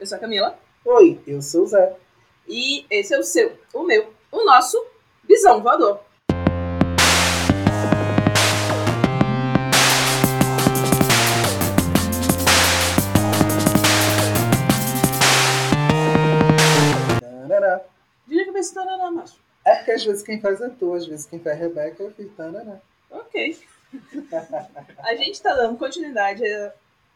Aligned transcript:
Eu 0.00 0.06
sou 0.06 0.16
a 0.16 0.20
Camila. 0.20 0.58
Oi, 0.82 1.20
eu 1.26 1.42
sou 1.42 1.64
o 1.64 1.66
Zé. 1.66 1.94
E 2.48 2.86
esse 2.88 3.12
é 3.12 3.18
o 3.18 3.22
seu, 3.22 3.58
o 3.74 3.82
meu, 3.82 4.10
o 4.32 4.44
nosso 4.46 4.82
Visão 5.24 5.62
Voador. 5.62 6.00
Diria 18.26 18.44
que 18.44 18.50
eu 18.50 18.54
penso 18.54 18.72
tarará, 18.72 19.10
macho. 19.10 19.36
É 19.66 19.74
porque 19.74 19.90
às 19.90 20.04
vezes 20.04 20.22
quem 20.22 20.40
faz 20.40 20.62
é 20.62 20.70
tu, 20.70 20.94
às 20.94 21.04
vezes 21.04 21.26
quem 21.26 21.40
faz 21.40 21.58
é 21.58 21.60
Rebeca, 21.60 22.02
eu 22.02 22.10
fiz 22.12 22.32
tarará. 22.34 22.80
Ok. 23.10 23.58
A 25.02 25.14
gente 25.16 25.32
está 25.32 25.54
dando 25.54 25.76
continuidade 25.76 26.42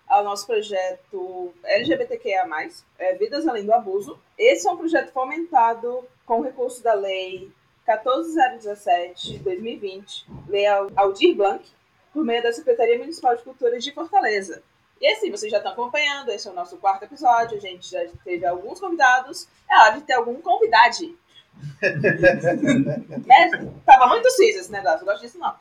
ao 0.08 0.24
nosso 0.24 0.46
projeto 0.46 1.52
LGBTQIA+, 1.64 2.46
é, 2.98 3.14
Vidas 3.14 3.46
Além 3.46 3.64
do 3.64 3.72
Abuso. 3.72 4.18
Esse 4.38 4.68
é 4.68 4.70
um 4.70 4.76
projeto 4.76 5.12
fomentado 5.12 6.04
com 6.26 6.40
recurso 6.40 6.82
da 6.82 6.94
Lei 6.94 7.50
14017-2020, 7.86 10.24
Lei 10.48 10.66
Aldir 10.66 11.34
Blanc, 11.34 11.64
por 12.12 12.24
meio 12.24 12.42
da 12.42 12.52
Secretaria 12.52 12.98
Municipal 12.98 13.36
de 13.36 13.42
Cultura 13.42 13.78
de 13.78 13.92
Fortaleza. 13.92 14.62
E 15.00 15.06
assim, 15.08 15.30
vocês 15.30 15.50
já 15.50 15.58
estão 15.58 15.72
acompanhando, 15.72 16.30
esse 16.30 16.48
é 16.48 16.50
o 16.50 16.54
nosso 16.54 16.76
quarto 16.78 17.04
episódio, 17.04 17.58
a 17.58 17.60
gente 17.60 17.90
já 17.90 18.00
teve 18.24 18.46
alguns 18.46 18.80
convidados, 18.80 19.46
é 19.70 19.76
hora 19.76 19.96
de 19.96 20.02
ter 20.02 20.14
algum 20.14 20.40
convidade. 20.40 21.14
né? 23.26 23.50
Tava 23.84 24.06
muito 24.06 24.30
cis 24.30 24.56
esse 24.56 24.72
negócio, 24.72 25.00
eu 25.00 25.06
gosto 25.06 25.22
disso 25.22 25.38
não. 25.38 25.54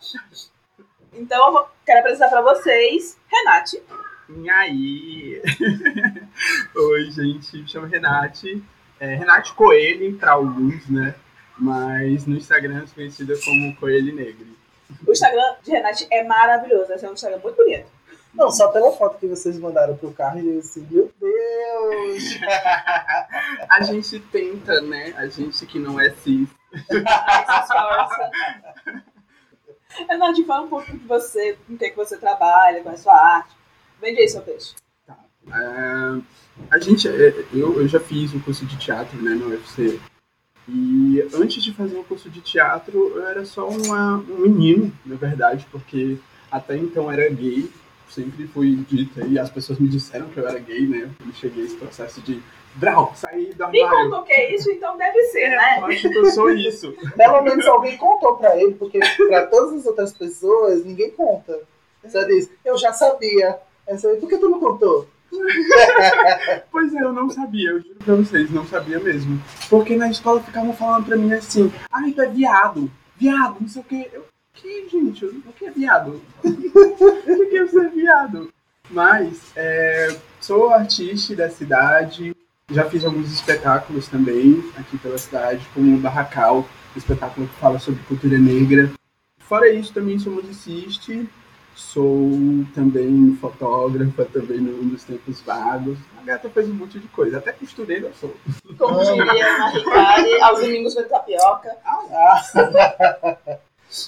Então, 1.14 1.58
eu 1.58 1.67
quero 1.86 2.00
apresentar 2.00 2.30
para 2.30 2.41
vocês 2.41 3.17
Renate. 3.28 3.84
E 4.30 4.50
aí? 4.50 5.41
Oi, 6.76 7.12
gente, 7.12 7.58
me 7.58 7.68
chamo 7.68 7.88
Renate. 7.88 8.64
É, 9.00 9.16
Renate 9.16 9.54
Coelho 9.54 10.18
para 10.18 10.31
alguns, 10.34 10.89
né? 10.89 11.14
Mas 11.58 12.25
no 12.25 12.38
Instagram 12.38 12.84
é 12.84 12.95
conhecida 12.95 13.34
como 13.44 13.75
Coelho 13.75 14.16
Negro. 14.16 14.47
O 15.06 15.12
Instagram 15.12 15.56
de 15.62 15.72
Renate 15.72 16.08
é 16.09 16.23
maravilhoso, 16.23 16.94
esse 16.94 17.06
é 17.06 17.09
um 17.09 17.14
Instagram 17.14 17.39
muito 17.44 17.58
bonito. 17.58 17.92
Não, 18.34 18.50
só 18.50 18.70
pela 18.70 18.92
foto 18.94 19.20
que 19.20 19.28
vocês 19.28 19.59
mandaram 19.59 19.95
pro 19.95 20.14
carro 20.14 20.40
e 20.40 20.56
eu 20.56 20.59
assim, 20.59 20.88
meu 20.90 21.12
Deus! 21.19 22.40
A 23.69 23.81
gente 23.81 24.19
tenta, 24.19 24.81
né? 24.81 25.14
A 25.17 25.28
gente 25.28 25.66
que 25.66 25.78
não 25.78 26.00
é 26.00 26.09
cis. 26.12 26.47
Renate, 30.09 30.44
fala 30.45 30.64
um 30.64 30.69
pouco 30.69 30.92
de 30.92 31.06
você, 31.06 31.58
com 31.67 31.73
o 31.73 31.78
que, 31.78 31.90
que 31.90 31.95
você 31.95 32.17
trabalha, 32.17 32.81
com 32.81 32.90
a 32.90 32.97
sua 32.97 33.16
arte. 33.16 33.62
Vende 34.04 34.20
aí 34.20 34.28
seu 34.28 34.42
peixe. 34.42 34.76
É, 35.08 36.22
a 36.70 36.78
gente, 36.78 37.08
é, 37.08 37.46
eu, 37.54 37.80
eu 37.80 37.88
já 37.88 38.02
fiz 38.02 38.34
um 38.34 38.40
curso 38.42 38.66
de 38.66 38.78
teatro, 38.78 39.16
né, 39.22 39.32
no 39.32 39.48
UFC. 39.48 39.98
E 40.68 41.26
antes 41.34 41.64
de 41.64 41.73
fazer 41.73 41.98
o 41.98 42.04
curso 42.04 42.30
de 42.30 42.42
teatro, 42.42 43.14
eu 43.16 43.26
era 43.26 43.46
só 43.46 43.66
uma, 43.68 44.18
um 44.18 44.40
menino, 44.40 44.92
na 45.06 45.16
verdade, 45.16 45.66
porque 45.72 46.18
até 46.52 46.76
então 46.76 47.09
era 47.09 47.30
gay. 47.30 47.70
Sempre 48.09 48.46
fui 48.46 48.76
dito 48.88 49.26
e 49.26 49.40
as 49.40 49.50
pessoas 49.50 49.80
me 49.80 49.88
disseram 49.88 50.28
que 50.30 50.38
eu 50.38 50.48
era 50.48 50.59
gay, 50.59 50.86
né? 50.86 51.09
Eu 51.26 51.34
cheguei 51.34 51.64
a 51.64 51.66
esse 51.66 51.76
processo 51.78 52.22
de 52.22 52.44
Brau, 52.76 53.14
sair 53.16 53.54
do 53.56 53.68
Me 53.70 53.81
armário. 53.81 54.09
contou 54.09 54.20
o 54.20 54.24
que 54.24 54.34
é 54.34 54.54
isso, 54.54 54.70
então 54.70 54.98
deve 54.98 55.20
ser, 55.28 55.50
né? 55.50 55.80
Eu 55.80 55.86
acho 55.86 56.09
que 56.09 56.18
eu 56.18 56.26
sou 56.28 56.52
isso. 56.52 56.94
Pelo 57.16 57.42
menos 57.42 57.66
alguém 57.66 57.98
contou 57.98 58.36
pra 58.36 58.56
ele, 58.59 58.74
porque 58.76 59.00
pra 59.28 59.48
todas 59.48 59.80
as 59.80 59.86
outras 59.86 60.14
pessoas, 60.14 60.84
ninguém 60.86 61.09
conta. 61.12 61.59
Você 62.04 62.26
diz, 62.26 62.52
eu 62.66 62.78
já 62.78 62.92
sabia. 62.94 63.58
Aí 63.88 63.98
você, 63.98 64.16
por 64.16 64.30
que 64.30 64.38
tu 64.38 64.50
não 64.50 64.59
contou? 64.59 65.08
Pois 66.72 66.94
é, 66.94 67.02
eu 67.02 67.14
não 67.14 67.30
sabia, 67.30 67.70
eu 67.72 67.81
juro 67.81 67.95
pra 68.03 68.16
vocês, 68.16 68.52
não 68.52 68.66
sabia 68.66 69.00
mesmo. 69.00 69.42
Porque 69.70 69.95
na 69.95 70.09
escola 70.09 70.42
ficavam 70.42 70.73
falando 70.73 71.06
pra 71.06 71.17
mim 71.17 71.31
assim, 71.34 71.72
ai, 71.92 72.12
tu 72.12 72.22
é 72.22 72.30
viado, 72.30 72.92
viado, 73.17 73.58
não 73.59 73.67
sei 73.67 73.81
o 73.81 73.86
que. 73.86 74.09
Eu, 74.14 74.25
que, 74.53 74.88
gente, 74.90 75.25
o 75.25 75.53
que 75.57 75.66
é 75.66 75.72
viado? 75.72 76.22
o 76.44 77.50
que 77.50 77.57
é 77.57 77.68
ser 77.68 77.90
viado? 77.90 78.53
Mas, 78.90 79.52
é, 79.56 80.16
sou 80.40 80.69
artista 80.72 81.36
da 81.36 81.50
cidade, 81.50 82.36
já 82.69 82.90
fiz 82.90 83.03
alguns 83.03 83.31
espetáculos 83.31 84.07
também 84.07 84.63
aqui 84.78 84.97
pela 84.97 85.18
cidade, 85.18 85.68
como 85.74 85.96
o 85.96 86.00
Barracal, 86.00 86.68
um 86.96 86.97
espetáculo 86.97 87.47
que 87.47 87.56
fala 87.56 87.80
sobre 87.80 88.03
cultura 88.03 88.38
negra. 88.38 88.91
Fora 89.40 89.69
isso, 89.69 89.94
também 89.94 90.19
sou 90.19 90.34
musicista, 90.34 91.13
sou 91.75 92.31
também 92.73 93.35
fotógrafa, 93.39 94.25
também 94.25 94.59
num 94.59 94.88
dos 94.89 95.03
tempos 95.03 95.41
vagos. 95.41 95.97
A 96.19 96.23
gata 96.23 96.50
faz 96.50 96.69
um 96.69 96.73
monte 96.73 97.00
de 97.00 97.07
coisa, 97.07 97.38
até 97.38 97.51
costureira 97.51 98.07
eu 98.07 98.13
sou. 98.13 98.35
Como 98.78 99.00
diria 99.03 99.47
a 99.47 99.69
Ricari, 99.69 100.41
aos 100.41 100.59
domingos 100.62 100.94
foi 100.94 101.03
tapioca. 101.06 101.75
Ah. 101.85 103.59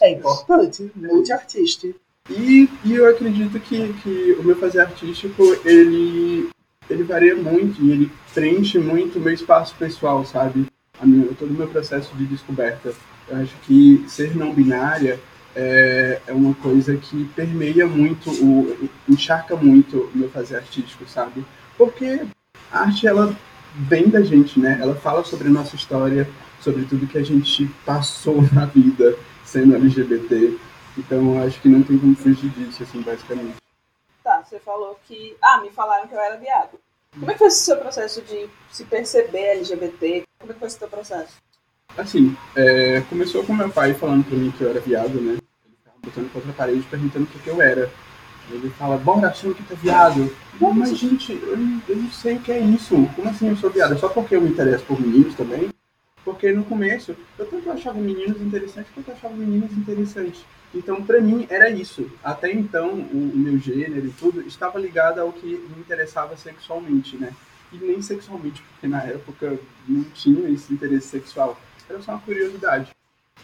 É 0.01 0.11
importante, 0.11 0.91
multiartista. 0.95 1.87
E, 2.29 2.67
e 2.83 2.95
eu 2.95 3.07
acredito 3.07 3.59
que, 3.59 3.93
que 3.93 4.35
o 4.39 4.43
meu 4.43 4.55
fazer 4.55 4.79
artístico, 4.79 5.43
ele, 5.63 6.49
ele 6.89 7.03
varia 7.03 7.35
muito 7.35 7.83
e 7.83 7.91
ele 7.91 8.11
preenche 8.33 8.79
muito 8.79 9.19
o 9.19 9.21
meu 9.21 9.33
espaço 9.33 9.75
pessoal, 9.75 10.25
sabe? 10.25 10.65
A 10.99 11.05
minha, 11.05 11.27
todo 11.35 11.51
o 11.51 11.53
meu 11.53 11.67
processo 11.67 12.15
de 12.15 12.25
descoberta. 12.25 12.93
Eu 13.27 13.37
acho 13.37 13.55
que 13.61 14.03
ser 14.07 14.35
não 14.35 14.51
binária 14.53 15.19
é, 15.55 16.21
é 16.27 16.33
uma 16.33 16.53
coisa 16.55 16.97
que 16.97 17.25
permeia 17.29 17.87
muito, 17.87 18.29
o, 18.29 18.89
encharca 19.07 19.55
muito 19.55 20.09
o 20.13 20.17
meu 20.17 20.29
fazer 20.29 20.57
artístico, 20.57 21.07
sabe? 21.07 21.45
Porque 21.77 22.25
a 22.71 22.79
arte, 22.81 23.07
ela 23.07 23.35
vem 23.73 24.09
da 24.09 24.21
gente, 24.21 24.59
né? 24.59 24.77
Ela 24.81 24.95
fala 24.95 25.23
sobre 25.23 25.47
a 25.47 25.51
nossa 25.51 25.75
história, 25.75 26.29
sobre 26.59 26.85
tudo 26.85 27.07
que 27.07 27.17
a 27.17 27.23
gente 27.23 27.67
passou 27.85 28.41
na 28.53 28.65
vida 28.65 29.17
sendo 29.43 29.75
LGBT. 29.75 30.57
Então, 30.97 31.41
acho 31.41 31.61
que 31.61 31.69
não 31.69 31.83
tem 31.83 31.97
como 31.97 32.15
fugir 32.15 32.49
disso, 32.51 32.83
assim, 32.83 33.01
basicamente. 33.01 33.55
Tá, 34.23 34.43
você 34.43 34.59
falou 34.59 34.99
que. 35.07 35.35
Ah, 35.41 35.61
me 35.61 35.69
falaram 35.71 36.07
que 36.07 36.15
eu 36.15 36.19
era 36.19 36.37
viado. 36.37 36.79
Como 37.17 37.29
é 37.29 37.33
que 37.33 37.39
foi 37.39 37.47
esse 37.47 37.63
seu 37.63 37.77
processo 37.77 38.21
de 38.21 38.49
se 38.71 38.83
perceber 38.85 39.57
LGBT? 39.57 40.23
Como 40.39 40.51
é 40.51 40.53
que 40.53 40.59
foi 40.59 40.67
esse 40.67 40.79
seu 40.79 40.87
processo? 40.87 41.33
Assim, 41.97 42.35
é, 42.55 43.01
começou 43.09 43.43
com 43.45 43.53
meu 43.53 43.69
pai 43.69 43.93
falando 43.93 44.25
pra 44.25 44.37
mim 44.37 44.51
que 44.51 44.61
eu 44.61 44.69
era 44.69 44.81
viado, 44.81 45.21
né? 45.21 45.37
Botando 46.05 46.31
contra 46.31 46.51
a 46.51 46.53
parede 46.53 46.87
perguntando 46.89 47.25
o 47.25 47.27
que, 47.27 47.39
que 47.39 47.49
eu 47.49 47.61
era. 47.61 47.91
Ele 48.51 48.69
fala, 48.69 48.97
bora, 48.97 49.29
assume 49.29 49.55
que 49.55 49.73
é 49.73 49.75
viado. 49.75 50.31
Não, 50.61 50.71
mas 50.71 50.95
gente, 50.95 51.33
eu, 51.33 51.57
eu 51.89 51.95
não 51.97 52.11
sei 52.11 52.35
o 52.35 52.39
que 52.39 52.51
é 52.51 52.59
isso. 52.59 52.95
Como 53.15 53.27
assim 53.27 53.49
eu 53.49 53.57
sou 53.57 53.69
viado? 53.69 53.97
Só 53.97 54.07
porque 54.07 54.35
eu 54.35 54.41
me 54.41 54.49
interesso 54.49 54.85
por 54.85 54.99
meninos 55.01 55.33
também? 55.33 55.69
Porque 56.23 56.51
no 56.51 56.63
começo, 56.63 57.15
eu 57.37 57.45
tanto 57.45 57.69
achava 57.71 57.99
meninos 57.99 58.41
interessantes 58.41 58.91
quanto 58.93 59.11
achava 59.11 59.33
meninas 59.35 59.71
interessantes. 59.73 60.45
Então, 60.73 61.01
pra 61.03 61.21
mim, 61.21 61.47
era 61.49 61.69
isso. 61.69 62.09
Até 62.23 62.51
então, 62.51 62.93
o, 62.93 63.31
o 63.33 63.37
meu 63.37 63.57
gênero 63.57 64.07
e 64.07 64.11
tudo 64.11 64.41
estava 64.41 64.79
ligado 64.79 65.19
ao 65.19 65.31
que 65.31 65.45
me 65.45 65.79
interessava 65.79 66.35
sexualmente, 66.35 67.15
né? 67.17 67.31
E 67.71 67.77
nem 67.77 68.01
sexualmente, 68.01 68.61
porque 68.61 68.87
na 68.87 69.03
época 69.03 69.57
não 69.87 70.03
tinha 70.13 70.49
esse 70.49 70.73
interesse 70.73 71.07
sexual. 71.07 71.59
Era 71.89 72.01
só 72.01 72.13
uma 72.13 72.21
curiosidade. 72.21 72.91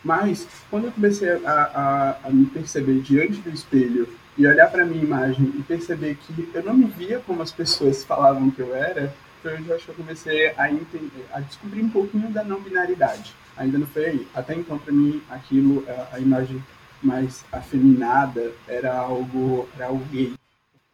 Mas, 0.04 0.48
quando 0.70 0.86
eu 0.86 0.92
comecei 0.92 1.30
a, 1.30 2.18
a, 2.24 2.28
a 2.28 2.30
me 2.30 2.46
perceber 2.48 3.02
diante 3.02 3.40
do 3.42 3.50
espelho 3.50 4.08
e 4.38 4.48
olhar 4.48 4.70
pra 4.72 4.86
minha 4.86 5.04
imagem 5.04 5.54
e 5.58 5.64
perceber 5.64 6.16
que 6.16 6.50
eu 6.54 6.64
não 6.64 6.74
me 6.74 6.86
via 6.86 7.20
como 7.20 7.42
as 7.42 7.52
pessoas 7.52 8.04
falavam 8.04 8.50
que 8.50 8.62
eu 8.62 8.74
era, 8.74 9.14
foi 9.42 9.58
onde 9.58 9.70
eu 9.70 9.76
acho 9.76 9.86
que 9.86 9.92
eu 9.92 9.96
comecei 9.96 10.54
a 10.58 10.72
entender, 10.72 11.26
a 11.34 11.40
descobrir 11.40 11.82
um 11.82 11.90
pouquinho 11.90 12.30
da 12.32 12.44
não 12.44 12.62
binaridade. 12.62 13.36
Ainda 13.58 13.78
não 13.78 13.88
foi 13.88 14.06
aí. 14.06 14.28
Até 14.34 14.56
então, 14.56 14.80
pra 14.80 14.94
mim, 14.94 15.22
aquilo, 15.30 15.84
a, 15.88 16.16
a 16.16 16.20
imagem 16.20 16.64
mais 17.02 17.44
afeminada 17.52 18.52
era 18.68 18.96
algo, 18.96 19.68
era 19.76 19.88
algo 19.88 20.04
gay. 20.06 20.34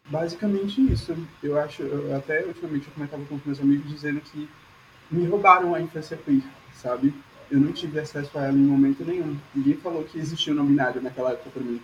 Basicamente 0.06 0.80
isso. 0.92 1.16
Eu 1.42 1.58
acho, 1.58 1.82
eu, 1.82 2.16
até 2.16 2.44
ultimamente 2.44 2.86
eu 2.86 2.94
comentava 2.94 3.24
com 3.24 3.34
os 3.34 3.44
meus 3.44 3.60
amigos 3.60 3.90
dizendo 3.90 4.20
que 4.20 4.48
me 5.10 5.26
roubaram 5.26 5.74
a 5.74 5.80
infância 5.80 6.16
queer, 6.16 6.42
sabe? 6.74 7.14
Eu 7.50 7.60
não 7.60 7.72
tive 7.72 7.98
acesso 7.98 8.30
a 8.38 8.42
ela 8.44 8.52
em 8.56 8.60
momento 8.60 9.04
nenhum. 9.04 9.36
Ninguém 9.54 9.74
falou 9.76 10.04
que 10.04 10.18
existia 10.18 10.52
o 10.52 10.56
não 10.56 10.66
binário 10.66 11.00
naquela 11.00 11.32
época 11.32 11.50
pra 11.50 11.62
mim. 11.62 11.80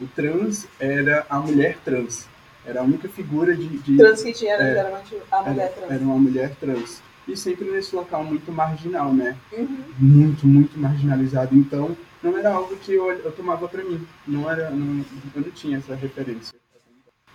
O 0.00 0.06
trans 0.08 0.66
era 0.78 1.24
a 1.30 1.38
mulher 1.38 1.78
trans. 1.84 2.28
Era 2.66 2.80
a 2.80 2.82
única 2.82 3.08
figura 3.08 3.54
de. 3.56 3.66
de 3.78 3.96
Trans 3.96 4.22
que 4.22 4.32
tinha, 4.32 4.54
É. 4.54 4.74
geralmente, 4.74 5.16
a 5.30 5.42
mulher 5.42 5.62
era, 5.64 5.72
trans. 5.72 5.90
era 5.90 6.04
uma 6.04 6.18
mulher 6.18 6.54
trans. 6.56 7.02
E 7.26 7.36
sempre 7.36 7.70
nesse 7.70 7.94
local 7.96 8.22
muito 8.24 8.52
marginal, 8.52 9.12
né? 9.12 9.36
Uhum. 9.52 9.78
Muito, 9.98 10.46
muito 10.46 10.78
marginalizado. 10.78 11.56
Então, 11.56 11.96
não 12.22 12.36
era 12.36 12.52
algo 12.52 12.76
que 12.76 12.92
eu, 12.92 13.10
eu 13.10 13.32
tomava 13.32 13.66
pra 13.68 13.82
mim. 13.84 14.06
Não 14.26 14.50
era. 14.50 14.70
Não, 14.70 15.04
eu 15.34 15.42
não 15.42 15.50
tinha 15.50 15.78
essa 15.78 15.94
referência. 15.94 16.54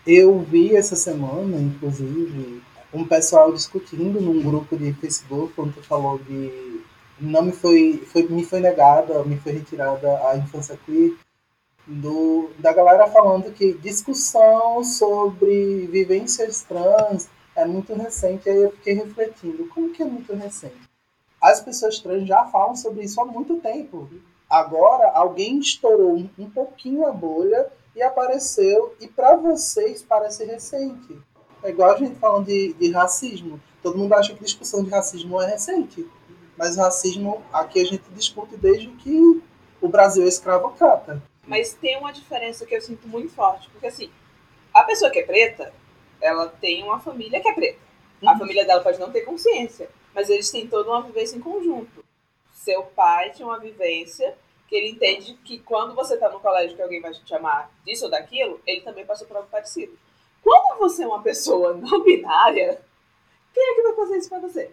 Eu 0.06 0.40
vi 0.40 0.76
essa 0.76 0.96
semana, 0.96 1.58
inclusive, 1.60 2.62
um 2.94 3.06
pessoal 3.06 3.52
discutindo 3.54 4.20
num 4.20 4.42
grupo 4.42 4.78
de 4.78 4.94
Facebook 4.94 5.54
quando 5.56 5.74
tu 5.74 5.84
falou 5.84 6.20
de 6.20 6.82
não 7.22 7.44
me 7.44 7.52
foi, 7.52 8.04
foi 8.08 8.24
me 8.24 8.44
foi 8.44 8.60
negada, 8.60 9.24
me 9.24 9.38
foi 9.38 9.54
retirada 9.54 10.20
a 10.28 10.38
infância 10.38 10.78
queer, 10.86 11.14
do, 11.86 12.50
da 12.58 12.74
galera 12.74 13.08
falando 13.08 13.52
que 13.52 13.74
discussão 13.74 14.84
sobre 14.84 15.88
vivências 15.88 16.62
trans 16.64 17.30
é 17.56 17.66
muito 17.66 17.94
recente. 17.94 18.50
Aí 18.50 18.58
eu 18.58 18.72
fiquei 18.72 18.94
refletindo, 18.94 19.68
como 19.68 19.92
que 19.92 20.02
é 20.02 20.06
muito 20.06 20.34
recente? 20.34 20.90
As 21.42 21.62
pessoas 21.62 22.00
trans 22.00 22.28
já 22.28 22.46
falam 22.46 22.76
sobre 22.76 23.04
isso 23.04 23.20
há 23.22 23.26
muito 23.26 23.58
tempo. 23.58 24.10
Agora, 24.50 25.12
alguém 25.12 25.60
estourou 25.60 26.16
um, 26.16 26.50
pouquinho 26.50 27.06
a 27.06 27.12
bolha 27.12 27.68
e 27.96 28.02
apareceu, 28.02 28.96
e 29.00 29.08
para 29.08 29.36
vocês 29.36 30.02
parece 30.02 30.46
recente. 30.46 31.18
É 31.64 31.70
igual 31.70 31.92
a 31.92 31.98
gente 31.98 32.16
falando 32.16 32.48
de, 32.48 32.74
de 32.74 32.92
racismo. 32.92 33.60
Todo 33.82 33.98
mundo 33.98 34.14
acha 34.14 34.34
que 34.34 34.44
discussão 34.44 34.84
de 34.84 34.90
racismo 34.90 35.42
é 35.42 35.48
recente. 35.48 36.08
Mas 36.62 36.78
o 36.78 36.80
racismo 36.80 37.44
aqui 37.52 37.82
a 37.82 37.84
gente 37.84 38.04
discute 38.12 38.56
desde 38.56 38.88
que 38.90 39.42
o 39.82 39.88
Brasil 39.88 40.24
é 40.24 40.28
escravocrata. 40.28 41.20
Mas 41.48 41.74
tem 41.74 41.98
uma 41.98 42.14
diferença 42.14 42.68
que 42.68 42.76
eu 42.76 42.82
sinto 42.82 43.08
muito 43.08 43.34
forte, 43.34 43.68
porque 43.72 43.88
assim, 43.88 44.12
a 44.72 44.84
pessoa 44.84 45.10
que 45.10 45.18
é 45.18 45.24
preta, 45.24 45.74
ela 46.22 46.50
tem 46.50 46.84
uma 46.84 47.00
família 47.00 47.42
que 47.42 47.50
é 47.50 47.54
preta. 47.54 47.80
A 48.24 48.34
uhum. 48.34 48.38
família 48.38 48.64
dela 48.64 48.84
pode 48.84 49.00
não 49.00 49.12
ter 49.12 49.22
consciência, 49.22 49.90
mas 50.14 50.30
eles 50.30 50.52
têm 50.52 50.68
toda 50.68 50.88
uma 50.88 51.02
vivência 51.02 51.36
em 51.36 51.40
conjunto. 51.40 52.06
Seu 52.54 52.84
pai 52.84 53.32
tinha 53.32 53.48
uma 53.48 53.58
vivência 53.58 54.38
que 54.68 54.76
ele 54.76 54.92
entende 54.92 55.34
que 55.44 55.58
quando 55.58 55.96
você 55.96 56.14
está 56.14 56.30
no 56.30 56.40
colégio 56.40 56.76
que 56.76 56.84
alguém 56.84 57.02
vai 57.02 57.12
te 57.12 57.28
chamar 57.28 57.72
disso 57.84 58.06
ou 58.06 58.12
daquilo, 58.12 58.62
ele 58.68 58.82
também 58.82 59.04
passou 59.04 59.26
por 59.26 59.36
algo 59.36 59.50
parecido. 59.50 59.98
Quando 60.44 60.78
você 60.78 61.02
é 61.02 61.08
uma 61.08 61.24
pessoa 61.24 61.74
não 61.82 62.04
binária, 62.04 62.80
quem 63.52 63.64
é 63.64 63.74
que 63.74 63.82
vai 63.82 63.96
fazer 63.96 64.18
isso 64.18 64.30
pra 64.30 64.38
você? 64.38 64.72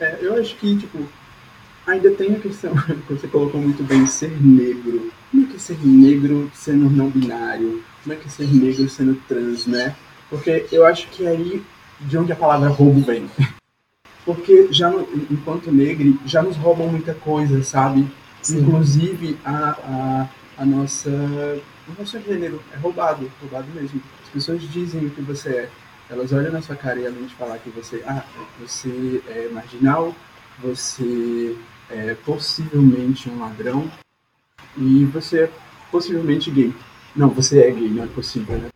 É, 0.00 0.18
eu 0.20 0.40
acho 0.40 0.56
que, 0.56 0.76
tipo, 0.76 1.06
ainda 1.86 2.10
tem 2.12 2.34
a 2.34 2.38
questão 2.38 2.74
que 3.06 3.12
você 3.12 3.28
colocou 3.28 3.60
muito 3.60 3.82
bem, 3.82 4.06
ser 4.06 4.30
negro. 4.40 5.10
Como 5.30 5.44
é 5.44 5.48
que 5.48 5.56
é 5.56 5.58
ser 5.58 5.78
negro 5.84 6.50
sendo 6.54 6.90
não 6.90 7.08
binário? 7.08 7.82
Como 8.02 8.12
é 8.12 8.16
que 8.16 8.26
é 8.26 8.30
ser 8.30 8.46
negro 8.48 8.88
sendo 8.88 9.14
trans, 9.28 9.66
né? 9.66 9.94
Porque 10.28 10.66
eu 10.72 10.86
acho 10.86 11.08
que 11.08 11.26
é 11.26 11.30
aí 11.30 11.62
de 12.00 12.18
onde 12.18 12.32
a 12.32 12.36
palavra 12.36 12.68
roubo 12.68 13.00
vem. 13.00 13.30
Porque 14.24 14.68
já 14.70 14.88
no, 14.88 15.06
enquanto 15.30 15.72
negro, 15.72 16.18
já 16.24 16.42
nos 16.42 16.56
roubam 16.56 16.88
muita 16.88 17.12
coisa, 17.12 17.62
sabe? 17.62 18.08
Sim. 18.40 18.60
Inclusive 18.60 19.36
a, 19.44 20.28
a, 20.58 20.62
a 20.62 20.64
nossa. 20.64 21.10
O 21.10 21.98
nosso 21.98 22.20
gênero 22.20 22.62
é 22.72 22.76
roubado, 22.76 23.30
roubado 23.40 23.66
mesmo. 23.74 24.00
As 24.22 24.28
pessoas 24.30 24.62
dizem 24.62 25.06
o 25.06 25.10
que 25.10 25.20
você 25.20 25.48
é. 25.50 25.70
Elas 26.12 26.30
olham 26.30 26.52
na 26.52 26.60
sua 26.60 26.76
cara 26.76 27.00
e 27.00 27.06
além 27.06 27.24
de 27.24 27.34
falar 27.34 27.58
que 27.58 27.70
você, 27.70 28.04
ah, 28.06 28.22
você 28.60 29.22
é 29.28 29.48
marginal, 29.48 30.14
você 30.58 31.56
é 31.88 32.14
possivelmente 32.14 33.30
um 33.30 33.40
ladrão 33.40 33.90
e 34.76 35.06
você 35.06 35.44
é 35.44 35.50
possivelmente 35.90 36.50
gay. 36.50 36.74
Não, 37.16 37.30
você 37.30 37.62
é 37.62 37.70
gay, 37.70 37.88
não 37.88 38.04
é 38.04 38.06
possível, 38.08 38.58
né? 38.58 38.68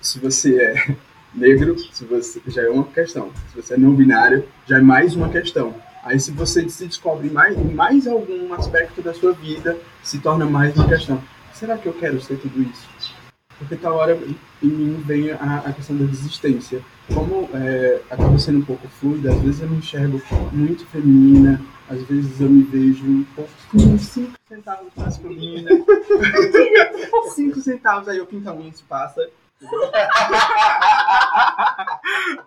Se 0.00 0.18
você 0.18 0.60
é 0.60 0.96
negro, 1.32 1.78
se 1.78 2.04
você 2.04 2.42
já 2.48 2.62
é 2.62 2.68
uma 2.68 2.84
questão. 2.84 3.30
Se 3.50 3.62
você 3.62 3.74
é 3.74 3.78
não 3.78 3.94
binário, 3.94 4.44
já 4.66 4.78
é 4.78 4.82
mais 4.82 5.14
uma 5.14 5.28
questão. 5.28 5.72
Aí 6.02 6.18
se 6.18 6.32
você 6.32 6.68
se 6.68 6.86
descobre 6.88 7.30
mais, 7.30 7.56
mais 7.72 8.08
algum 8.08 8.52
aspecto 8.52 9.00
da 9.00 9.14
sua 9.14 9.32
vida, 9.32 9.78
se 10.02 10.18
torna 10.18 10.44
mais 10.44 10.74
uma 10.74 10.88
questão. 10.88 11.22
Será 11.54 11.78
que 11.78 11.86
eu 11.86 11.92
quero 11.92 12.20
ser 12.20 12.36
tudo 12.38 12.60
isso? 12.62 13.19
Porque 13.60 13.76
tal 13.76 13.94
hora 13.96 14.18
em 14.62 14.66
mim 14.66 15.02
vem 15.06 15.30
a, 15.32 15.58
a 15.66 15.72
questão 15.72 15.94
da 15.94 16.06
desistência. 16.06 16.82
Como 17.12 17.46
é, 17.54 18.00
acaba 18.10 18.38
sendo 18.38 18.60
um 18.60 18.64
pouco 18.64 18.88
fluida, 18.88 19.30
às 19.30 19.40
vezes 19.42 19.60
eu 19.60 19.68
me 19.68 19.76
enxergo 19.76 20.18
muito 20.50 20.86
feminina, 20.86 21.60
às 21.86 22.02
vezes 22.04 22.40
eu 22.40 22.48
me 22.48 22.62
vejo 22.62 23.04
um 23.04 23.22
pouquinho, 23.36 23.98
5 23.98 24.32
centavos 24.48 24.90
masculina. 24.96 25.70
5 27.34 27.60
centavos, 27.60 28.08
aí 28.08 28.18
o 28.18 28.26
pinta 28.26 28.50
unha 28.54 28.72
se 28.72 28.82
passa. 28.84 29.20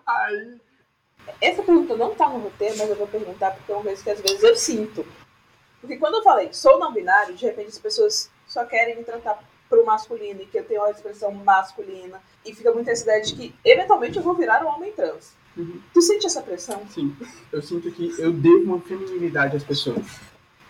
aí 0.04 0.60
essa 1.40 1.62
pergunta 1.62 1.96
não 1.96 2.12
tá 2.12 2.28
no 2.28 2.40
roteiro, 2.40 2.76
mas 2.76 2.90
eu 2.90 2.96
vou 2.96 3.06
perguntar 3.06 3.52
porque 3.52 3.70
é 3.70 3.74
uma 3.76 3.84
coisa 3.84 4.02
que 4.02 4.10
às 4.10 4.20
vezes 4.20 4.42
eu 4.42 4.56
sinto. 4.56 5.06
Porque 5.80 5.96
quando 5.96 6.16
eu 6.16 6.24
falei 6.24 6.52
sou 6.52 6.80
não 6.80 6.92
binário, 6.92 7.36
de 7.36 7.46
repente 7.46 7.68
as 7.68 7.78
pessoas 7.78 8.28
só 8.48 8.64
querem 8.64 8.96
me 8.96 9.04
tratar 9.04 9.38
pro 9.74 9.84
masculino 9.84 10.40
e 10.40 10.46
que 10.46 10.58
eu 10.58 10.64
tenho 10.64 10.80
uma 10.80 10.90
expressão 10.90 11.32
masculina. 11.32 12.20
E 12.46 12.54
fica 12.54 12.72
muito 12.72 12.88
essa 12.88 13.02
ideia 13.02 13.22
de 13.22 13.34
que 13.34 13.54
eventualmente 13.64 14.16
eu 14.16 14.22
vou 14.22 14.34
virar 14.34 14.64
um 14.64 14.68
homem 14.68 14.92
trans. 14.92 15.32
Uhum. 15.56 15.80
Tu 15.92 16.02
sente 16.02 16.26
essa 16.26 16.42
pressão? 16.42 16.82
Sim. 16.88 17.14
Eu 17.52 17.60
sinto 17.62 17.90
que 17.90 18.14
eu 18.18 18.32
devo 18.32 18.64
uma 18.64 18.80
feminilidade 18.80 19.56
às 19.56 19.64
pessoas 19.64 20.04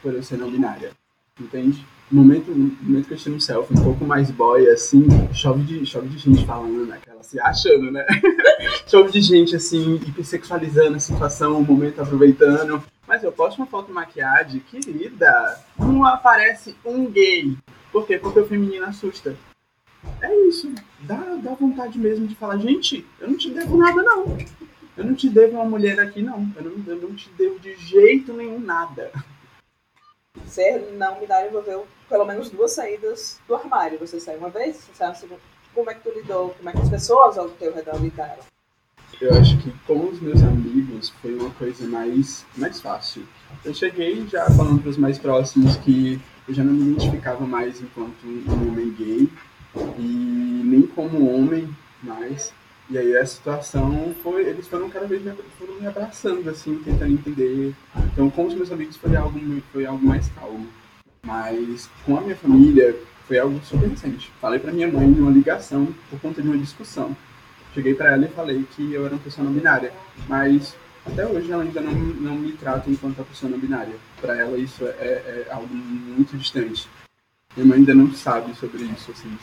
por 0.02 0.14
eu 0.14 0.22
ser 0.22 0.38
não 0.38 0.50
binária. 0.50 0.92
Entende? 1.38 1.84
No 2.10 2.22
momento, 2.22 2.50
no 2.50 2.76
momento 2.82 3.08
que 3.08 3.14
eu 3.14 3.18
tiro 3.18 3.34
um 3.34 3.40
selfie 3.40 3.74
um 3.74 3.82
pouco 3.82 4.04
mais 4.04 4.30
boy, 4.30 4.68
assim, 4.68 5.06
chove 5.32 5.62
de, 5.64 5.86
chove 5.86 6.08
de 6.08 6.18
gente 6.18 6.46
falando, 6.46 6.86
né? 6.86 7.00
Se 7.22 7.40
achando, 7.40 7.90
né? 7.90 8.06
chove 8.86 9.10
de 9.10 9.20
gente, 9.20 9.56
assim, 9.56 9.94
hipersexualizando 9.96 10.96
a 10.96 11.00
situação, 11.00 11.58
o 11.58 11.64
momento 11.64 12.00
aproveitando. 12.00 12.82
Mas 13.06 13.24
eu 13.24 13.32
posto 13.32 13.58
uma 13.58 13.66
foto 13.66 13.86
de 13.86 13.92
maquiagem, 13.92 14.60
querida, 14.60 15.58
não 15.78 16.04
aparece 16.04 16.76
um 16.84 17.10
gay. 17.10 17.56
Por 17.94 18.08
quê? 18.08 18.18
Porque 18.18 18.40
o 18.40 18.46
feminino 18.48 18.84
assusta. 18.84 19.36
É 20.20 20.34
isso. 20.48 20.74
Dá, 21.02 21.38
dá 21.40 21.54
vontade 21.54 21.96
mesmo 21.96 22.26
de 22.26 22.34
falar, 22.34 22.58
gente, 22.58 23.06
eu 23.20 23.28
não 23.28 23.36
te 23.36 23.48
devo 23.50 23.76
nada, 23.76 24.02
não. 24.02 24.36
Eu 24.96 25.04
não 25.04 25.14
te 25.14 25.28
devo 25.28 25.54
uma 25.54 25.64
mulher 25.64 26.00
aqui, 26.00 26.20
não. 26.20 26.52
Eu 26.56 26.62
não, 26.64 26.84
eu 26.88 26.96
não 26.96 27.14
te 27.14 27.30
devo 27.38 27.56
de 27.60 27.76
jeito 27.76 28.32
nenhum 28.32 28.58
nada. 28.58 29.12
Ser 30.44 30.90
não 30.94 31.20
binário 31.20 31.50
envolveu 31.50 31.86
pelo 32.08 32.24
menos 32.24 32.50
duas 32.50 32.72
saídas 32.72 33.38
do 33.46 33.54
armário. 33.54 34.00
Você 34.00 34.18
sai 34.18 34.38
uma 34.38 34.50
vez, 34.50 34.74
você 34.74 34.92
sai 34.92 35.08
uma 35.10 35.14
segunda. 35.14 35.40
Como 35.72 35.88
é 35.88 35.94
que 35.94 36.02
tu 36.02 36.10
lidou? 36.10 36.50
Como 36.50 36.68
é 36.68 36.72
que 36.72 36.78
as 36.78 36.90
pessoas 36.90 37.38
ao 37.38 37.48
teu 37.48 37.72
redor 37.72 38.02
lidaram? 38.02 38.42
Eu 39.20 39.34
acho 39.34 39.56
que 39.58 39.70
com 39.86 40.08
os 40.08 40.20
meus 40.20 40.42
amigos 40.42 41.10
foi 41.22 41.32
uma 41.36 41.50
coisa 41.50 41.86
mais, 41.86 42.44
mais 42.56 42.80
fácil. 42.80 43.22
Eu 43.64 43.72
cheguei 43.72 44.26
já 44.26 44.50
falando 44.50 44.82
para 44.82 44.90
os 44.90 44.96
mais 44.96 45.16
próximos 45.16 45.76
que 45.76 46.20
eu 46.46 46.54
já 46.54 46.62
não 46.62 46.72
me 46.72 46.92
identificava 46.92 47.46
mais 47.46 47.80
enquanto 47.80 48.24
um 48.24 48.68
homem 48.68 48.90
gay 48.92 49.28
e 49.98 50.62
nem 50.64 50.82
como 50.82 51.30
homem 51.30 51.68
mais. 52.02 52.52
E 52.90 52.98
aí 52.98 53.16
a 53.16 53.24
situação 53.24 54.14
foi, 54.22 54.46
eles 54.46 54.68
foram 54.68 54.90
cada 54.90 55.06
vez 55.06 55.22
me, 55.22 55.32
foram 55.58 55.80
me 55.80 55.86
abraçando, 55.86 56.48
assim, 56.50 56.76
tentando 56.84 57.12
entender. 57.12 57.74
Então 58.12 58.28
com 58.28 58.46
os 58.46 58.54
meus 58.54 58.70
amigos 58.70 58.96
foi 58.96 59.16
algo, 59.16 59.40
foi 59.72 59.86
algo 59.86 60.06
mais 60.06 60.28
calmo. 60.28 60.68
Mas 61.22 61.88
com 62.04 62.18
a 62.18 62.20
minha 62.20 62.36
família 62.36 62.94
foi 63.26 63.38
algo 63.38 63.58
super 63.64 63.88
recente. 63.88 64.30
Falei 64.40 64.58
para 64.58 64.72
minha 64.72 64.88
mãe 64.88 65.06
numa 65.06 65.30
ligação 65.30 65.88
por 66.10 66.20
conta 66.20 66.42
de 66.42 66.48
uma 66.48 66.58
discussão. 66.58 67.16
Cheguei 67.72 67.94
para 67.94 68.12
ela 68.12 68.26
e 68.26 68.28
falei 68.28 68.64
que 68.76 68.92
eu 68.92 69.04
era 69.04 69.14
uma 69.14 69.22
pessoa 69.22 69.44
não 69.44 69.52
binária, 69.52 69.92
mas 70.28 70.76
até 71.06 71.26
hoje 71.26 71.50
ela 71.50 71.62
ainda 71.62 71.80
não, 71.80 71.92
não 71.92 72.36
me 72.36 72.52
trata 72.52 72.90
enquanto 72.90 73.18
uma 73.18 73.24
pessoa 73.24 73.50
não 73.50 73.58
binária. 73.58 73.94
Para 74.20 74.36
ela 74.38 74.56
isso 74.56 74.84
é, 74.84 74.90
é, 74.90 75.48
algo 75.50 75.74
muito 75.74 76.36
distante. 76.36 76.88
Minha 77.56 77.68
mãe 77.68 77.78
ainda 77.78 77.94
não 77.94 78.12
sabe 78.12 78.54
sobre 78.56 78.84
isso, 78.84 79.10
assim. 79.12 79.38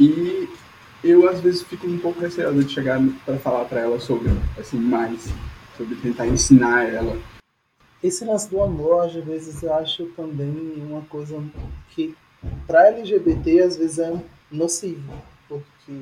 E 0.00 0.48
eu 1.04 1.28
às 1.28 1.40
vezes 1.40 1.62
fico 1.62 1.86
um 1.86 1.98
pouco 1.98 2.20
receoso 2.20 2.64
de 2.64 2.72
chegar 2.72 3.00
para 3.24 3.38
falar 3.38 3.64
para 3.66 3.80
ela 3.80 4.00
sobre, 4.00 4.30
assim, 4.58 4.78
mais, 4.78 5.28
sobre 5.76 5.94
tentar 5.96 6.26
ensinar 6.26 6.84
ela 6.88 7.16
esse 8.02 8.24
lance 8.24 8.48
do 8.48 8.62
amor, 8.62 9.04
às 9.04 9.14
vezes, 9.14 9.62
eu 9.62 9.72
acho 9.74 10.06
também 10.16 10.74
uma 10.88 11.02
coisa 11.02 11.42
que, 11.90 12.14
para 12.66 12.88
LGBT, 12.88 13.60
às 13.62 13.76
vezes 13.76 13.98
é 13.98 14.12
nocivo. 14.50 15.12
Porque, 15.48 15.92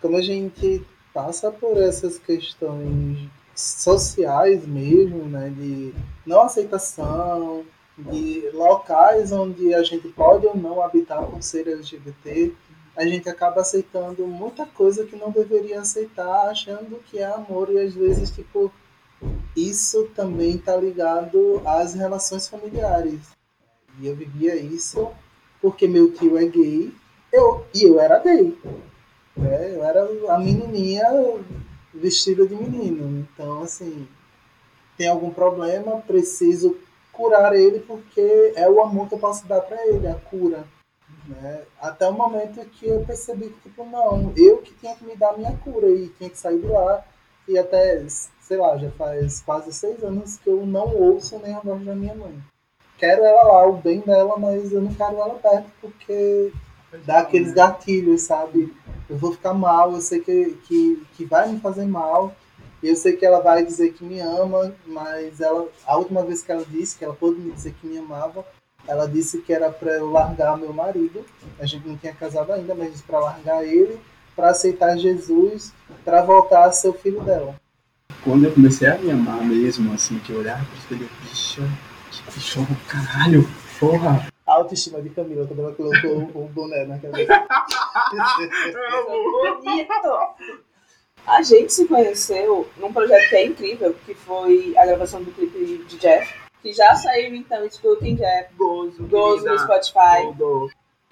como 0.00 0.16
a 0.16 0.22
gente 0.22 0.84
passa 1.12 1.50
por 1.50 1.76
essas 1.78 2.18
questões 2.18 3.18
sociais 3.56 4.66
mesmo, 4.66 5.24
né, 5.24 5.50
de 5.50 5.94
não 6.24 6.42
aceitação, 6.42 7.64
de 7.98 8.50
locais 8.52 9.32
onde 9.32 9.74
a 9.74 9.82
gente 9.82 10.08
pode 10.08 10.46
ou 10.46 10.56
não 10.56 10.82
habitar 10.82 11.24
por 11.24 11.42
ser 11.42 11.66
LGBT, 11.66 12.52
a 12.94 13.04
gente 13.06 13.28
acaba 13.28 13.62
aceitando 13.62 14.26
muita 14.26 14.66
coisa 14.66 15.04
que 15.04 15.16
não 15.16 15.30
deveria 15.30 15.80
aceitar, 15.80 16.48
achando 16.48 17.00
que 17.06 17.18
é 17.18 17.24
amor 17.24 17.70
e 17.70 17.78
às 17.78 17.94
vezes, 17.94 18.30
tipo, 18.30 18.70
isso 19.56 20.10
também 20.14 20.56
está 20.56 20.76
ligado 20.76 21.62
às 21.64 21.94
relações 21.94 22.48
familiares. 22.48 23.20
E 23.98 24.06
eu 24.06 24.14
vivia 24.14 24.54
isso 24.56 25.10
porque 25.60 25.88
meu 25.88 26.12
tio 26.12 26.36
é 26.36 26.44
gay 26.44 26.92
eu, 27.32 27.66
e 27.74 27.84
eu 27.84 28.00
era 28.00 28.18
gay. 28.18 28.56
Né? 29.36 29.74
Eu 29.74 29.84
era 29.84 30.08
a 30.30 30.38
menininha 30.38 31.04
vestida 31.96 32.46
de 32.46 32.54
menino. 32.54 33.26
Então, 33.32 33.62
assim, 33.62 34.06
tem 34.96 35.08
algum 35.08 35.30
problema, 35.30 36.00
preciso 36.02 36.76
curar 37.12 37.54
ele 37.54 37.80
porque 37.80 38.52
é 38.54 38.68
o 38.68 38.82
amor 38.82 39.08
que 39.08 39.14
eu 39.14 39.18
posso 39.18 39.46
dar 39.46 39.60
para 39.60 39.86
ele, 39.86 40.06
a 40.06 40.14
cura. 40.14 40.64
Né? 41.26 41.62
Até 41.80 42.08
o 42.08 42.12
momento 42.12 42.64
que 42.70 42.86
eu 42.86 43.04
percebi 43.04 43.48
que, 43.48 43.68
tipo, 43.68 43.84
não, 43.84 44.32
eu 44.36 44.58
que 44.58 44.74
tinha 44.74 44.94
que 44.94 45.04
me 45.04 45.16
dar 45.16 45.30
a 45.30 45.36
minha 45.36 45.56
cura 45.56 45.88
e 45.88 46.08
tinha 46.10 46.30
que 46.30 46.38
sair 46.38 46.60
de 46.60 46.66
lá. 46.66 47.04
E 47.48 47.56
até 47.56 48.04
sei 48.46 48.56
lá, 48.56 48.76
já 48.76 48.90
faz 48.92 49.40
quase 49.40 49.72
seis 49.72 50.02
anos 50.04 50.36
que 50.36 50.48
eu 50.48 50.64
não 50.64 50.94
ouço 50.94 51.38
nem 51.40 51.52
a 51.52 51.58
voz 51.58 51.84
da 51.84 51.94
minha 51.96 52.14
mãe. 52.14 52.38
Quero 52.96 53.24
ela 53.24 53.42
lá, 53.42 53.66
o 53.66 53.74
bem 53.74 54.00
dela, 54.00 54.38
mas 54.38 54.72
eu 54.72 54.80
não 54.80 54.94
quero 54.94 55.16
ela 55.16 55.34
perto 55.34 55.68
porque 55.80 56.52
dá 57.04 57.18
aqueles 57.18 57.52
gatilhos, 57.52 58.22
sabe? 58.22 58.72
Eu 59.08 59.16
vou 59.16 59.32
ficar 59.32 59.54
mal, 59.54 59.92
eu 59.92 60.00
sei 60.00 60.20
que, 60.20 60.58
que, 60.64 61.02
que 61.16 61.24
vai 61.24 61.48
me 61.48 61.60
fazer 61.60 61.84
mal. 61.86 62.34
Eu 62.82 62.94
sei 62.94 63.16
que 63.16 63.24
ela 63.24 63.40
vai 63.40 63.64
dizer 63.64 63.92
que 63.92 64.04
me 64.04 64.20
ama, 64.20 64.74
mas 64.86 65.40
ela, 65.40 65.66
a 65.86 65.96
última 65.96 66.22
vez 66.22 66.42
que 66.42 66.52
ela 66.52 66.64
disse 66.64 66.96
que 66.96 67.04
ela 67.04 67.14
pôde 67.14 67.40
me 67.40 67.52
dizer 67.52 67.74
que 67.80 67.86
me 67.86 67.98
amava, 67.98 68.44
ela 68.86 69.06
disse 69.08 69.38
que 69.38 69.52
era 69.52 69.70
para 69.70 69.92
eu 69.92 70.10
largar 70.10 70.56
meu 70.56 70.72
marido. 70.72 71.24
A 71.58 71.66
gente 71.66 71.86
não 71.88 71.96
tinha 71.96 72.12
casado 72.12 72.52
ainda, 72.52 72.74
mas 72.74 72.92
disse 72.92 73.02
para 73.02 73.18
largar 73.18 73.64
ele, 73.64 73.98
para 74.34 74.50
aceitar 74.50 74.96
Jesus, 74.96 75.72
para 76.04 76.22
voltar 76.22 76.64
a 76.64 76.72
ser 76.72 76.88
o 76.88 76.92
filho 76.92 77.22
dela. 77.22 77.54
Quando 78.22 78.44
eu 78.44 78.52
comecei 78.52 78.88
a 78.88 78.98
me 78.98 79.10
amar 79.10 79.42
mesmo, 79.44 79.92
assim, 79.92 80.18
que 80.18 80.32
eu 80.32 80.40
olhava 80.40 80.64
para 80.64 80.96
o 80.96 80.98
bicho, 80.98 81.62
que 82.10 82.34
bicho, 82.34 82.66
caralho, 82.88 83.48
porra. 83.80 84.26
A 84.56 84.60
autoestima 84.60 85.02
de 85.02 85.10
Camila, 85.10 85.46
quando 85.46 85.60
ela 85.60 85.74
colocou 85.74 86.16
o 86.34 86.48
boné 86.48 86.86
na 86.86 86.98
cabeça. 86.98 87.46
Bonito! 89.30 90.34
A 91.26 91.42
gente 91.42 91.74
se 91.74 91.86
conheceu 91.86 92.66
num 92.78 92.90
projeto 92.90 93.28
que 93.28 93.36
é 93.36 93.44
incrível, 93.44 93.94
que 94.06 94.14
foi 94.14 94.74
a 94.78 94.86
gravação 94.86 95.22
do 95.22 95.30
clipe 95.30 95.84
de 95.86 95.98
Jeff, 95.98 96.34
que 96.62 96.72
já 96.72 96.94
saiu, 96.94 97.34
então, 97.34 97.66
escutem 97.66 98.14
Jeff, 98.14 98.54
Gozo, 98.54 99.06
Gozo 99.06 99.44
no 99.44 99.58
Spotify. 99.58 100.34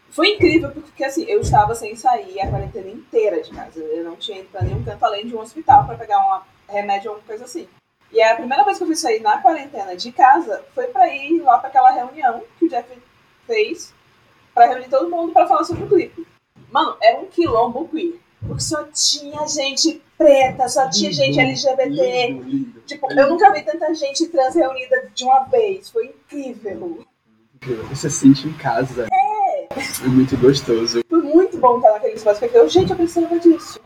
Foi 0.09 0.29
incrível, 0.29 0.71
porque 0.71 1.05
assim, 1.05 1.25
eu 1.25 1.43
estava 1.43 1.75
sem 1.75 1.95
sair 1.97 2.41
a 2.41 2.49
quarentena 2.49 2.89
inteira 2.89 3.43
de 3.43 3.51
casa. 3.51 3.79
Eu 3.79 4.05
não 4.05 4.17
tinha 4.17 4.39
ido 4.39 4.49
pra 4.49 4.63
nenhum 4.63 4.83
canto 4.83 5.05
além 5.05 5.27
de 5.27 5.37
um 5.37 5.41
hospital 5.41 5.85
para 5.85 5.99
pegar 5.99 6.19
um 6.19 6.73
remédio 6.73 7.11
ou 7.11 7.17
alguma 7.17 7.29
coisa 7.29 7.45
assim. 7.45 7.69
E 8.11 8.23
a 8.23 8.37
primeira 8.37 8.65
vez 8.65 8.79
que 8.79 8.85
eu 8.85 8.87
fui 8.87 8.97
sair 8.97 9.21
na 9.21 9.43
quarentena 9.43 9.95
de 9.95 10.13
casa 10.13 10.65
foi 10.75 10.87
para 10.87 11.13
ir 11.13 11.43
lá 11.43 11.59
para 11.59 11.69
aquela 11.69 11.91
reunião 11.91 12.43
que 12.59 12.65
o 12.65 12.69
Jeff 12.71 12.89
fez 13.47 13.93
para 14.55 14.67
reunir 14.67 14.89
todo 14.89 15.11
mundo 15.11 15.33
para 15.33 15.47
falar 15.47 15.65
sobre 15.65 15.85
o 15.85 15.89
clipe. 15.89 16.27
Mano, 16.71 16.97
era 17.03 17.21
um 17.21 17.27
quilombo 17.27 17.89
queer. 17.89 18.21
Porque 18.47 18.63
só 18.63 18.85
tinha 18.93 19.47
gente 19.47 20.03
preta, 20.19 20.69
só 20.69 20.89
tinha 20.91 21.11
Lindo, 21.11 21.23
gente 21.23 21.41
LGBT. 21.41 22.27
Lindo, 22.29 22.43
lindo. 22.43 22.81
Tipo, 22.87 23.11
eu 23.13 23.31
nunca 23.31 23.53
vi 23.53 23.63
tanta 23.63 23.93
gente 23.95 24.27
trans 24.29 24.55
reunida 24.55 25.11
de 25.15 25.25
uma 25.25 25.45
vez. 25.45 25.89
Foi 25.89 26.07
incrível. 26.07 27.05
Incrível. 27.55 27.85
Você 27.89 28.11
se 28.11 28.19
sente 28.19 28.47
em 28.47 28.53
casa. 28.53 29.07
É. 29.11 29.69
É 30.05 30.09
muito 30.09 30.37
gostoso. 30.37 31.01
Foi 31.09 31.23
muito 31.23 31.57
bom 31.59 31.79
estar 31.79 31.93
naquele 31.93 32.15
espaço. 32.15 32.41
Porque 32.41 32.57
eu, 32.57 32.69
gente, 32.69 32.91
eu 32.91 32.97
precisava 32.97 33.39
disso. 33.39 33.81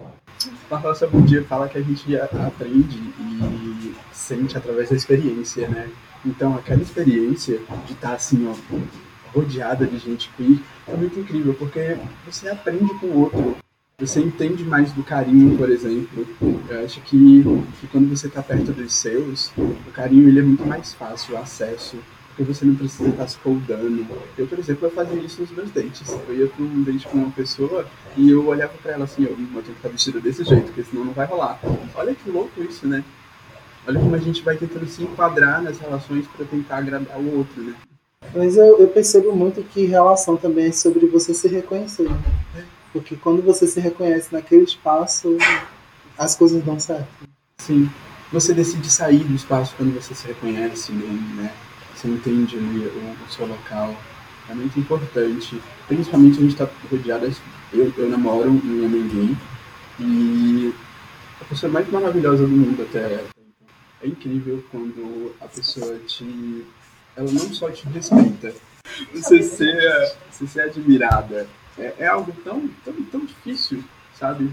Marcelo 0.71 1.13
Bom 1.13 1.23
Dia 1.23 1.45
fala 1.45 1.69
que 1.69 1.79
a 1.79 1.83
gente 1.83 2.17
aprende 2.17 2.99
e 2.99 3.95
sente 4.13 4.57
através 4.57 4.91
da 4.91 4.97
experiência, 4.97 5.69
né? 5.69 5.91
Então, 6.25 6.55
aquela 6.57 6.83
experiência 6.83 7.61
de 7.87 7.93
estar 7.93 8.15
assim, 8.15 8.47
ó, 8.49 8.55
rodeada 9.35 9.87
de 9.87 9.99
gente 9.99 10.31
queer 10.37 10.59
é 10.87 10.97
muito 10.97 11.19
incrível, 11.19 11.55
porque 11.55 11.97
você 12.27 12.49
aprende 12.49 12.93
com 12.99 13.07
o 13.07 13.21
outro. 13.23 13.57
Você 14.01 14.21
entende 14.21 14.63
mais 14.63 14.93
do 14.93 15.03
carinho, 15.03 15.59
por 15.59 15.69
exemplo. 15.69 16.25
Eu 16.69 16.85
acho 16.85 17.01
que, 17.01 17.43
que 17.81 17.87
quando 17.89 18.09
você 18.09 18.29
está 18.29 18.43
perto 18.43 18.73
dos 18.73 18.95
seus, 18.95 19.51
o 19.57 19.91
carinho 19.93 20.29
ele 20.29 20.39
é 20.39 20.43
muito 20.43 20.65
mais 20.65 20.95
fácil, 20.95 21.35
o 21.35 21.39
acesso, 21.39 21.97
porque 22.29 22.45
você 22.45 22.65
não 22.65 22.77
precisa 22.77 23.09
estar 23.09 23.27
se 23.27 23.37
coldando. 23.39 24.07
Eu, 24.37 24.47
por 24.47 24.57
exemplo, 24.57 24.87
eu 24.87 24.93
fazia 24.93 25.21
isso 25.21 25.41
nos 25.41 25.51
meus 25.51 25.73
dates. 25.73 26.09
Eu 26.29 26.35
ia 26.37 26.47
para 26.47 26.65
um 26.65 26.83
date 26.85 27.09
com 27.09 27.19
uma 27.19 27.31
pessoa 27.33 27.85
e 28.17 28.31
eu 28.31 28.47
olhava 28.47 28.75
para 28.81 28.93
ela 28.93 29.05
assim, 29.05 29.25
eu 29.25 29.35
vou 29.35 29.63
ter 29.63 29.73
que 29.73 29.79
estar 29.79 29.89
vestida 29.89 30.21
desse 30.21 30.45
jeito, 30.45 30.67
porque 30.67 30.85
senão 30.85 31.05
não 31.05 31.13
vai 31.13 31.27
rolar. 31.27 31.59
Olha 31.97 32.15
que 32.15 32.31
louco 32.31 32.63
isso, 32.63 32.87
né? 32.87 33.03
Olha 33.85 33.99
como 33.99 34.15
a 34.15 34.19
gente 34.19 34.43
vai 34.43 34.57
tentando 34.57 34.87
se 34.87 35.03
enquadrar 35.03 35.61
nas 35.61 35.81
relações 35.81 36.25
para 36.29 36.47
tentar 36.47 36.77
agradar 36.77 37.19
o 37.19 37.39
outro, 37.39 37.61
né? 37.61 37.75
Mas 38.35 38.57
eu, 38.57 38.79
eu 38.79 38.89
percebo 38.89 39.35
muito 39.35 39.63
que 39.63 39.87
relação 39.87 40.37
também 40.37 40.67
é 40.67 40.73
sobre 40.73 41.07
você 41.07 41.33
se 41.35 41.49
reconhecer. 41.49 42.09
né? 42.09 42.67
Porque 42.93 43.17
quando 43.17 43.43
você 43.43 43.67
se 43.67 43.81
reconhece 43.81 44.33
naquele 44.33 44.65
espaço, 44.65 45.37
as 46.17 46.35
coisas 46.35 46.63
dão 46.65 46.79
certo. 46.79 47.09
Sim. 47.59 47.89
Você 48.33 48.53
decide 48.53 48.91
sair 48.91 49.25
do 49.25 49.35
espaço 49.35 49.75
quando 49.77 49.95
você 49.95 50.15
se 50.15 50.27
reconhece 50.27 50.93
nele, 50.93 51.35
né? 51.35 51.53
Você 51.95 52.09
entende 52.09 52.57
o, 52.57 53.25
o 53.27 53.31
seu 53.31 53.47
local. 53.47 53.95
É 54.49 54.55
muito 54.55 54.79
importante. 54.79 55.61
Principalmente 55.87 56.39
a 56.39 56.43
gente 56.43 56.53
está 56.53 56.69
rodeado. 56.91 57.31
Eu, 57.73 57.93
eu 57.97 58.09
namoro 58.09 58.51
um 58.51 58.85
homem 58.85 59.09
gay 59.09 59.37
e 60.01 60.75
a 61.41 61.45
pessoa 61.45 61.73
mais 61.73 61.91
maravilhosa 61.91 62.47
do 62.47 62.49
mundo 62.49 62.83
até. 62.83 63.25
É 64.03 64.07
incrível 64.07 64.63
quando 64.71 65.35
a 65.41 65.47
pessoa 65.49 65.99
te. 66.07 66.65
Ela 67.19 67.33
não 67.33 67.53
só 67.53 67.69
te 67.69 67.85
respeita, 67.89 68.55
você 69.13 69.43
ser, 69.43 70.15
você 70.31 70.47
ser 70.47 70.61
admirada. 70.61 71.49
É, 71.77 71.95
é 71.99 72.07
algo 72.07 72.33
tão, 72.45 72.71
tão, 72.85 72.95
tão 73.11 73.25
difícil, 73.25 73.83
sabe? 74.15 74.53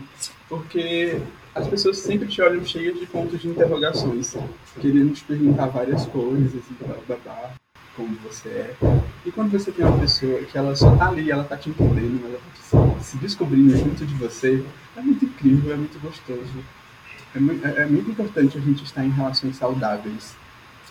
Porque 0.50 1.22
as 1.53 1.67
pessoas 1.67 2.00
sempre 2.00 2.27
te 2.27 2.41
olham 2.41 2.65
cheias 2.65 3.00
de 3.00 3.05
pontos 3.05 3.39
de 3.39 3.50
interrogações, 3.50 4.36
querendo 4.81 5.13
te 5.13 5.24
perguntar 5.25 5.67
várias 5.67 6.07
coisas 6.07 6.63
e 6.72 6.84
blá 6.84 6.95
blá 7.07 7.17
blá, 7.24 7.53
como 7.95 8.15
você 8.24 8.50
é. 8.50 8.75
E 9.24 9.31
quando 9.31 9.51
você 9.51 9.72
tem 9.72 9.86
uma 9.86 10.00
pessoa 10.00 10.41
que 10.41 10.57
ela 10.57 10.75
só 10.75 10.95
tá 10.95 11.10
ali, 11.10 11.29
ela 11.29 11.43
tá 11.43 11.55
te 11.55 11.69
entendendo, 11.69 12.25
ela 12.25 12.39
tá 12.39 13.00
se 13.00 13.17
descobrindo 13.17 13.77
junto 13.77 14.03
de 14.03 14.13
você, 14.15 14.65
é 14.98 15.01
muito 15.01 15.24
incrível, 15.24 15.72
é 15.72 15.77
muito 15.77 16.00
gostoso. 16.00 16.63
É 17.36 17.39
muito, 17.39 17.67
é, 17.67 17.84
é 17.84 17.86
muito 17.86 18.10
importante 18.10 18.57
a 18.57 18.62
gente 18.62 18.84
estar 18.84 19.05
em 19.05 19.12
relações 19.12 19.55
saudáveis. 19.55 20.36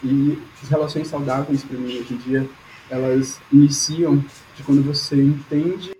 E 0.05 0.39
as 0.63 0.69
relações 0.69 1.09
saudáveis, 1.09 1.65
para 1.65 1.79
mim, 1.79 1.99
hoje 1.99 2.13
em 2.13 2.17
dia, 2.19 2.49
elas 2.91 3.41
iniciam 3.51 4.23
de 4.55 4.63
quando 4.63 4.83
você 4.83 5.17
entende 5.17 5.95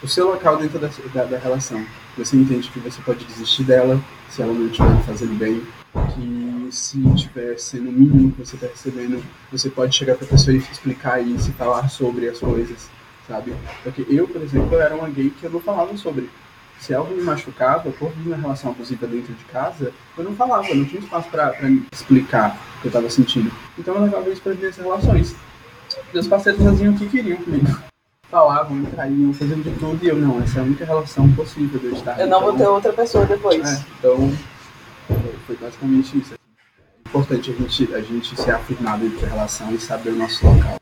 o 0.00 0.06
seu 0.08 0.28
local 0.28 0.56
dentro 0.56 0.78
da, 0.78 0.88
da, 1.12 1.24
da 1.24 1.38
relação. 1.38 1.84
Você 2.16 2.36
entende 2.36 2.70
que 2.70 2.78
você 2.78 3.02
pode 3.02 3.24
desistir 3.24 3.64
dela 3.64 4.00
se 4.28 4.42
ela 4.42 4.52
não 4.52 4.66
estiver 4.66 5.02
fazendo 5.02 5.36
bem, 5.36 5.60
que 6.14 6.68
se 6.70 6.98
estiver 7.14 7.58
sendo 7.58 7.88
o 7.88 7.92
mínimo 7.92 8.32
que 8.32 8.38
você 8.38 8.54
está 8.54 8.68
recebendo, 8.68 9.22
você 9.50 9.68
pode 9.68 9.94
chegar 9.94 10.14
para 10.14 10.24
a 10.24 10.30
pessoa 10.30 10.54
e 10.54 10.58
explicar 10.58 11.20
isso 11.20 11.50
e 11.50 11.52
falar 11.52 11.88
sobre 11.88 12.28
as 12.28 12.38
coisas, 12.38 12.88
sabe? 13.26 13.54
Porque 13.82 14.06
eu, 14.08 14.26
por 14.26 14.40
exemplo, 14.40 14.78
era 14.78 14.94
uma 14.94 15.08
gay 15.10 15.30
que 15.30 15.44
eu 15.44 15.50
não 15.50 15.60
falava 15.60 15.96
sobre. 15.96 16.30
Se 16.82 16.92
algo 16.92 17.14
me 17.14 17.22
machucava 17.22 17.92
por 17.92 18.12
uma 18.26 18.34
relação 18.34 18.72
abusiva 18.72 19.06
dentro 19.06 19.32
de 19.32 19.44
casa, 19.44 19.92
eu 20.18 20.24
não 20.24 20.34
falava, 20.34 20.74
não 20.74 20.84
tinha 20.84 21.00
espaço 21.00 21.28
para 21.30 21.54
explicar 21.92 22.58
o 22.78 22.80
que 22.80 22.86
eu 22.86 22.88
estava 22.88 23.08
sentindo. 23.08 23.52
Então 23.78 23.94
eu 23.94 24.02
levava 24.02 24.28
isso 24.28 24.42
para 24.42 24.50
as 24.50 24.58
minhas 24.58 24.76
relações. 24.76 25.36
Meus 26.12 26.26
parceiros 26.26 26.60
faziam 26.60 26.92
o 26.92 26.98
que 26.98 27.08
queriam 27.08 27.38
comigo 27.38 27.68
falavam, 28.28 28.76
me 28.76 28.86
traíam, 28.86 29.32
faziam 29.34 29.60
de 29.60 29.70
tudo, 29.72 30.02
e 30.02 30.08
eu, 30.08 30.16
não, 30.16 30.40
essa 30.40 30.58
é 30.58 30.62
a 30.62 30.64
única 30.64 30.86
relação 30.86 31.30
possível 31.34 31.78
de 31.78 31.86
eu 31.86 31.92
estar. 31.92 32.18
Eu 32.18 32.26
não 32.26 32.40
vou 32.40 32.56
ter 32.56 32.66
outra 32.66 32.90
pessoa 32.90 33.26
depois. 33.26 33.62
É, 33.62 33.84
então, 33.98 34.32
foi 35.46 35.54
basicamente 35.56 36.18
isso. 36.18 36.32
É 36.32 37.08
importante 37.10 37.50
a 37.50 37.54
gente, 37.54 37.94
a 37.94 38.00
gente 38.00 38.34
ser 38.34 38.52
afirmado 38.52 39.04
entre 39.04 39.26
a 39.26 39.28
relação 39.28 39.70
e 39.74 39.78
saber 39.78 40.10
o 40.10 40.16
nosso 40.16 40.46
local. 40.46 40.81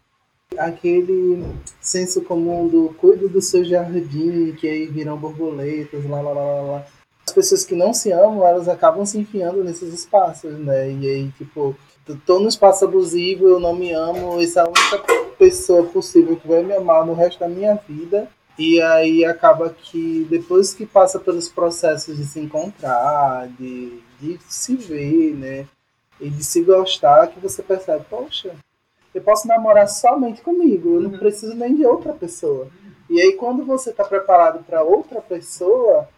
Aquele 0.60 1.42
senso 1.80 2.20
comum 2.20 2.68
do 2.68 2.94
cuido 2.98 3.30
do 3.30 3.40
seu 3.40 3.64
jardim, 3.64 4.52
que 4.52 4.68
aí 4.68 4.86
viram 4.86 5.16
borboletas, 5.16 6.04
lá, 6.06 6.20
lá, 6.20 6.32
lá, 6.32 6.44
lá, 6.44 6.60
lá. 6.60 6.86
As 7.26 7.32
pessoas 7.32 7.64
que 7.64 7.74
não 7.74 7.94
se 7.94 8.12
amam, 8.12 8.46
elas 8.46 8.68
acabam 8.68 9.06
se 9.06 9.16
enfiando 9.16 9.64
nesses 9.64 9.94
espaços, 9.94 10.52
né? 10.58 10.92
E 10.92 11.08
aí, 11.08 11.30
tipo, 11.38 11.74
tô 12.26 12.38
no 12.38 12.48
espaço 12.48 12.84
abusivo, 12.84 13.48
eu 13.48 13.58
não 13.58 13.74
me 13.74 13.92
amo, 13.92 14.38
essa 14.42 14.60
é 14.60 14.62
a 14.64 14.68
única 14.68 14.98
pessoa 15.38 15.84
possível 15.84 16.36
que 16.36 16.46
vai 16.46 16.62
me 16.62 16.74
amar 16.74 17.06
no 17.06 17.14
resto 17.14 17.40
da 17.40 17.48
minha 17.48 17.74
vida. 17.88 18.28
E 18.58 18.82
aí 18.82 19.24
acaba 19.24 19.70
que 19.70 20.26
depois 20.28 20.74
que 20.74 20.84
passa 20.84 21.18
pelos 21.18 21.48
processos 21.48 22.18
de 22.18 22.26
se 22.26 22.38
encontrar, 22.38 23.48
de, 23.58 23.98
de 24.20 24.38
se 24.46 24.76
ver, 24.76 25.34
né? 25.34 25.66
E 26.20 26.28
de 26.28 26.44
se 26.44 26.62
gostar, 26.62 27.28
que 27.28 27.40
você 27.40 27.62
percebe, 27.62 28.04
poxa, 28.10 28.54
eu 29.14 29.22
posso 29.22 29.48
namorar 29.48 29.88
somente 29.88 30.40
comigo, 30.40 30.94
eu 30.94 31.00
não 31.00 31.10
preciso 31.10 31.54
nem 31.54 31.74
de 31.74 31.84
outra 31.84 32.12
pessoa. 32.12 32.68
E 33.08 33.20
aí 33.20 33.32
quando 33.32 33.64
você 33.64 33.90
está 33.90 34.04
preparado 34.04 34.64
para 34.64 34.82
outra 34.82 35.20
pessoa, 35.20 36.08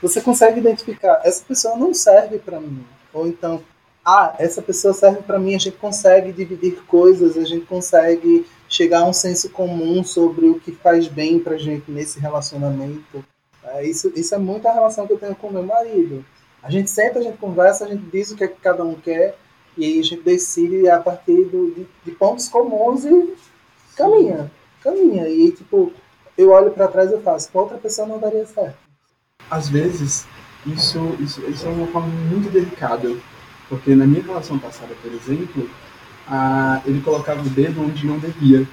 você 0.00 0.20
consegue 0.20 0.60
identificar, 0.60 1.20
essa 1.24 1.44
pessoa 1.44 1.76
não 1.76 1.94
serve 1.94 2.38
para 2.38 2.60
mim. 2.60 2.84
Ou 3.12 3.26
então, 3.26 3.62
ah, 4.04 4.34
essa 4.38 4.60
pessoa 4.60 4.92
serve 4.92 5.22
para 5.22 5.38
mim, 5.38 5.54
a 5.54 5.58
gente 5.58 5.76
consegue 5.76 6.32
dividir 6.32 6.82
coisas, 6.86 7.36
a 7.36 7.44
gente 7.44 7.66
consegue 7.66 8.44
chegar 8.68 9.00
a 9.00 9.04
um 9.04 9.12
senso 9.12 9.50
comum 9.50 10.02
sobre 10.02 10.46
o 10.46 10.58
que 10.58 10.72
faz 10.72 11.06
bem 11.06 11.38
pra 11.38 11.56
gente 11.56 11.90
nesse 11.90 12.18
relacionamento. 12.18 13.24
É, 13.64 13.84
isso, 13.86 14.12
isso 14.16 14.34
é 14.34 14.38
muito 14.38 14.66
a 14.66 14.72
relação 14.72 15.06
que 15.06 15.12
eu 15.12 15.18
tenho 15.18 15.36
com 15.36 15.50
meu 15.50 15.62
marido. 15.62 16.24
A 16.62 16.70
gente 16.70 16.90
senta, 16.90 17.18
a 17.18 17.22
gente 17.22 17.38
conversa, 17.38 17.84
a 17.84 17.88
gente 17.88 18.04
diz 18.10 18.30
o 18.30 18.36
que, 18.36 18.44
é 18.44 18.48
que 18.48 18.60
cada 18.60 18.82
um 18.82 18.94
quer, 18.94 19.36
e 19.76 19.84
aí 19.84 20.00
a 20.00 20.02
gente 20.02 20.22
decide 20.22 20.88
a 20.88 20.98
partir 20.98 21.44
do, 21.44 21.70
de, 21.74 21.86
de 22.04 22.10
pontos 22.12 22.48
comuns 22.48 23.04
e 23.04 23.34
caminha, 23.96 24.50
caminha. 24.82 25.28
E 25.28 25.44
aí, 25.44 25.52
tipo, 25.52 25.92
eu 26.36 26.50
olho 26.50 26.70
para 26.70 26.88
trás 26.88 27.10
e 27.10 27.18
faço, 27.20 27.50
com 27.50 27.60
outra 27.60 27.78
pessoa 27.78 28.06
não 28.06 28.18
daria 28.18 28.46
certo. 28.46 28.76
Às 29.50 29.68
vezes, 29.68 30.26
isso, 30.66 30.98
isso, 31.20 31.40
isso 31.48 31.66
é 31.66 31.70
uma 31.70 31.86
forma 31.88 32.08
muito 32.08 32.50
delicada, 32.50 33.14
porque 33.68 33.94
na 33.94 34.06
minha 34.06 34.22
relação 34.22 34.58
passada, 34.58 34.94
por 35.02 35.12
exemplo, 35.12 35.68
a, 36.26 36.80
ele 36.86 37.00
colocava 37.00 37.40
o 37.40 37.50
dedo 37.50 37.82
onde 37.82 38.06
não 38.06 38.18
devia. 38.18 38.66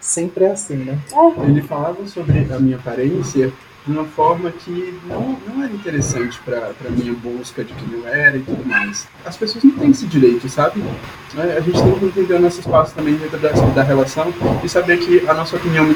Sempre 0.00 0.44
é 0.44 0.52
assim, 0.52 0.76
né? 0.76 0.98
Ele 1.44 1.62
falava 1.62 2.06
sobre 2.06 2.38
a 2.52 2.58
minha 2.58 2.76
aparência 2.76 3.52
de 3.88 3.92
uma 3.94 4.04
forma 4.04 4.50
que 4.50 5.00
não, 5.06 5.38
não 5.48 5.64
era 5.64 5.72
interessante 5.72 6.38
para 6.44 6.72
a 6.86 6.90
minha 6.90 7.14
busca 7.14 7.64
de 7.64 7.72
quem 7.72 7.98
eu 7.98 8.06
era 8.06 8.36
e 8.36 8.42
tudo 8.42 8.62
mais. 8.66 9.08
As 9.24 9.34
pessoas 9.34 9.64
não 9.64 9.70
têm 9.72 9.90
esse 9.90 10.06
direito, 10.06 10.46
sabe? 10.46 10.84
É, 11.38 11.56
a 11.56 11.60
gente 11.60 11.82
tem 11.82 11.98
que 11.98 12.04
entender 12.04 12.34
o 12.34 12.40
nosso 12.40 12.60
espaço 12.60 12.94
também 12.94 13.14
dentro 13.14 13.38
da, 13.38 13.48
da 13.48 13.82
relação 13.82 14.32
e 14.62 14.68
saber 14.68 14.98
que 14.98 15.26
a 15.26 15.32
nossa 15.32 15.56
opinião, 15.56 15.86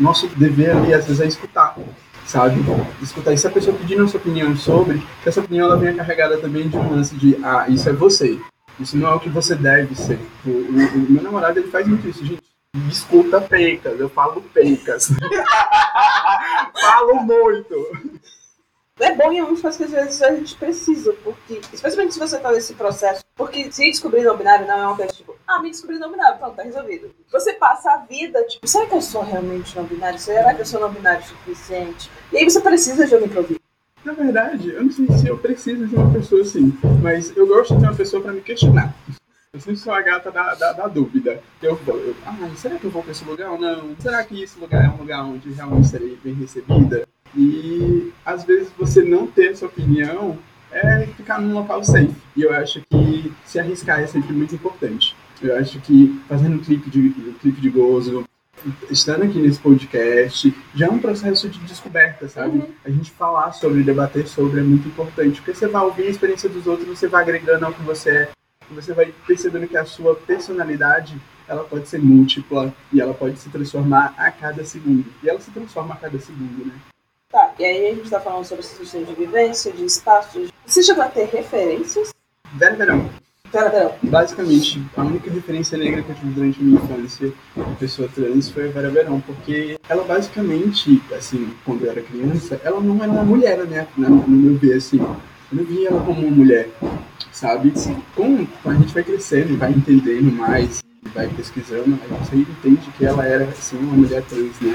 nosso 0.00 0.26
dever 0.28 0.74
ali 0.74 0.94
às 0.94 1.04
vezes 1.04 1.20
é 1.20 1.26
escutar 1.26 1.76
sabe? 2.24 2.58
Escutar. 3.02 3.34
E 3.34 3.36
se 3.36 3.46
a 3.46 3.50
pessoa 3.50 3.76
pedir 3.76 3.98
nossa 3.98 4.16
opinião 4.16 4.56
sobre, 4.56 5.02
que 5.22 5.28
essa 5.28 5.40
opinião 5.40 5.66
ela 5.66 5.76
venha 5.76 5.92
carregada 5.92 6.38
também 6.38 6.66
de 6.66 6.76
um 6.78 6.90
lance 6.90 7.14
de, 7.14 7.36
ah, 7.44 7.66
isso 7.68 7.86
é 7.86 7.92
você. 7.92 8.38
Isso 8.80 8.96
não 8.96 9.08
é 9.08 9.14
o 9.14 9.20
que 9.20 9.28
você 9.28 9.54
deve 9.54 9.94
ser. 9.94 10.18
O, 10.42 10.48
o, 10.48 10.54
o 10.54 11.10
meu 11.10 11.22
namorado, 11.22 11.58
ele 11.58 11.68
faz 11.68 11.86
muito 11.86 12.08
isso, 12.08 12.24
gente 12.24 12.42
escuta 12.88 13.40
pencas, 13.40 13.98
eu 13.98 14.08
falo 14.08 14.42
pencas. 14.52 15.08
falo 16.80 17.14
muito. 17.22 17.74
É 19.00 19.12
bom 19.12 19.32
em 19.32 19.40
algumas 19.40 19.60
coisas 19.60 19.76
que 19.76 19.84
às 19.84 19.92
vezes 19.92 20.22
a 20.22 20.34
gente 20.36 20.54
precisa, 20.56 21.12
porque, 21.24 21.60
especialmente 21.72 22.14
se 22.14 22.20
você 22.20 22.38
tá 22.38 22.52
nesse 22.52 22.74
processo, 22.74 23.24
porque 23.34 23.70
se 23.72 23.90
descobrir 23.90 24.22
não 24.22 24.36
binário 24.36 24.68
não 24.68 24.78
é 24.78 24.86
uma 24.86 24.96
coisa 24.96 25.12
tipo, 25.12 25.34
ah, 25.46 25.60
me 25.60 25.70
descobri 25.70 25.98
não 25.98 26.12
binário, 26.12 26.38
pronto, 26.38 26.54
tá 26.54 26.62
resolvido. 26.62 27.12
Você 27.32 27.54
passa 27.54 27.90
a 27.90 27.96
vida, 27.98 28.40
tipo, 28.44 28.66
será 28.68 28.86
que 28.86 28.94
eu 28.94 29.00
sou 29.00 29.22
realmente 29.22 29.74
não 29.76 29.84
binário? 29.84 30.18
Será 30.18 30.54
que 30.54 30.62
eu 30.62 30.66
sou 30.66 30.80
não 30.80 30.92
binário 30.92 31.22
o 31.22 31.26
suficiente? 31.26 32.08
E 32.32 32.38
aí 32.38 32.44
você 32.44 32.60
precisa 32.60 33.04
de 33.04 33.14
alguém 33.14 33.28
pra 33.28 33.40
ouvir. 33.40 33.60
Na 34.04 34.12
verdade, 34.12 34.70
eu 34.70 34.84
não 34.84 34.92
sei 34.92 35.08
se 35.18 35.26
eu 35.26 35.38
preciso 35.38 35.86
de 35.86 35.96
uma 35.96 36.12
pessoa 36.12 36.42
assim, 36.42 36.72
mas 37.02 37.36
eu 37.36 37.46
gosto 37.48 37.74
de 37.74 37.80
ter 37.80 37.86
uma 37.86 37.96
pessoa 37.96 38.22
para 38.22 38.32
me 38.32 38.42
questionar. 38.42 38.94
Eu 39.54 39.60
sempre 39.60 39.76
sou 39.76 39.92
a 39.92 40.02
gata 40.02 40.32
da, 40.32 40.52
da, 40.56 40.72
da 40.72 40.88
dúvida. 40.88 41.40
Eu, 41.62 41.78
eu, 41.86 42.16
ah, 42.26 42.36
será 42.56 42.76
que 42.76 42.84
eu 42.84 42.90
vou 42.90 43.04
para 43.04 43.12
esse 43.12 43.24
lugar 43.24 43.52
ou 43.52 43.60
não? 43.60 43.94
Será 44.00 44.24
que 44.24 44.42
esse 44.42 44.58
lugar 44.58 44.84
é 44.84 44.88
um 44.88 44.96
lugar 44.96 45.24
onde 45.24 45.48
realmente 45.52 45.86
serei 45.86 46.18
bem 46.24 46.34
recebida? 46.34 47.06
E 47.36 48.12
às 48.26 48.42
vezes 48.42 48.72
você 48.76 49.02
não 49.02 49.28
ter 49.28 49.52
essa 49.52 49.66
opinião 49.66 50.36
é 50.72 51.06
ficar 51.06 51.40
num 51.40 51.54
local 51.54 51.84
safe. 51.84 52.12
E 52.34 52.42
eu 52.42 52.52
acho 52.52 52.82
que 52.90 53.32
se 53.44 53.60
arriscar 53.60 54.00
é 54.00 54.08
sempre 54.08 54.32
muito 54.32 54.56
importante. 54.56 55.14
Eu 55.40 55.56
acho 55.56 55.78
que 55.78 56.20
fazendo 56.28 56.56
um 56.56 56.58
clipe 56.58 56.90
de, 56.90 57.00
um 57.00 57.34
clipe 57.34 57.60
de 57.60 57.70
gozo, 57.70 58.24
estando 58.90 59.22
aqui 59.22 59.38
nesse 59.38 59.60
podcast, 59.60 60.52
já 60.74 60.86
é 60.86 60.90
um 60.90 60.98
processo 60.98 61.48
de 61.48 61.60
descoberta, 61.60 62.28
sabe? 62.28 62.58
Uhum. 62.58 62.68
A 62.84 62.90
gente 62.90 63.12
falar 63.12 63.52
sobre, 63.52 63.84
debater 63.84 64.26
sobre 64.26 64.60
é 64.60 64.62
muito 64.64 64.88
importante, 64.88 65.40
porque 65.40 65.54
você 65.54 65.68
vai 65.68 65.84
ouvir 65.84 66.08
a 66.08 66.10
experiência 66.10 66.48
dos 66.48 66.66
outros, 66.66 66.88
você 66.88 67.06
vai 67.06 67.22
agregando 67.22 67.66
ao 67.66 67.72
que 67.72 67.82
você 67.82 68.10
é, 68.10 68.28
você 68.70 68.92
vai 68.92 69.12
percebendo 69.26 69.68
que 69.68 69.76
a 69.76 69.84
sua 69.84 70.14
personalidade 70.14 71.20
ela 71.46 71.64
pode 71.64 71.88
ser 71.88 72.00
múltipla 72.00 72.72
e 72.92 73.00
ela 73.00 73.14
pode 73.14 73.38
se 73.38 73.48
transformar 73.50 74.14
a 74.16 74.30
cada 74.30 74.64
segundo. 74.64 75.04
E 75.22 75.28
ela 75.28 75.40
se 75.40 75.50
transforma 75.50 75.94
a 75.94 75.96
cada 75.98 76.18
segundo, 76.18 76.66
né? 76.66 76.74
Tá, 77.30 77.52
e 77.58 77.64
aí 77.64 77.86
a 77.88 77.94
gente 77.94 78.04
está 78.04 78.20
falando 78.20 78.44
sobre 78.44 78.64
situações 78.64 79.06
de 79.06 79.14
vivência, 79.14 79.72
de 79.72 79.84
espaços. 79.84 80.50
Você 80.64 80.82
chegou 80.82 81.02
a 81.02 81.08
ter 81.08 81.26
referências? 81.26 82.14
Vera 82.54 82.76
Verão. 82.76 83.10
Vera 83.52 83.68
Verão. 83.68 83.94
Basicamente, 84.04 84.82
a 84.96 85.02
única 85.02 85.30
referência 85.30 85.76
negra 85.76 86.02
que 86.02 86.10
eu 86.10 86.14
tive 86.14 86.32
durante 86.32 86.60
a 86.60 86.62
minha 86.62 86.80
infância 86.80 87.32
de 87.56 87.76
pessoa 87.76 88.08
trans 88.08 88.50
foi 88.50 88.68
a 88.68 88.72
Vera 88.72 88.90
Verão, 88.90 89.20
porque 89.20 89.78
ela 89.88 90.04
basicamente, 90.04 91.02
assim, 91.12 91.54
quando 91.64 91.84
eu 91.84 91.90
era 91.90 92.02
criança, 92.02 92.60
ela 92.64 92.80
não 92.80 93.02
era 93.02 93.12
uma 93.12 93.24
mulher, 93.24 93.58
né? 93.66 93.86
No 93.96 94.28
meu 94.28 94.56
ver, 94.56 94.76
assim. 94.76 95.00
Eu 95.54 95.58
não 95.58 95.64
via 95.64 95.88
ela 95.88 96.00
como 96.02 96.20
uma 96.20 96.36
mulher 96.36 96.68
sabe? 97.34 97.72
Com, 98.14 98.46
a 98.64 98.74
gente 98.74 98.94
vai 98.94 99.02
crescendo 99.02 99.52
e 99.52 99.56
vai 99.56 99.70
entendendo 99.70 100.32
mais, 100.32 100.82
vai 101.12 101.28
pesquisando, 101.28 101.98
a 102.02 102.24
gente 102.34 102.50
entende 102.50 102.90
que 102.96 103.04
ela 103.04 103.26
era, 103.26 103.44
assim, 103.44 103.76
uma 103.76 103.96
mulher 103.96 104.22
trans, 104.22 104.58
né? 104.60 104.72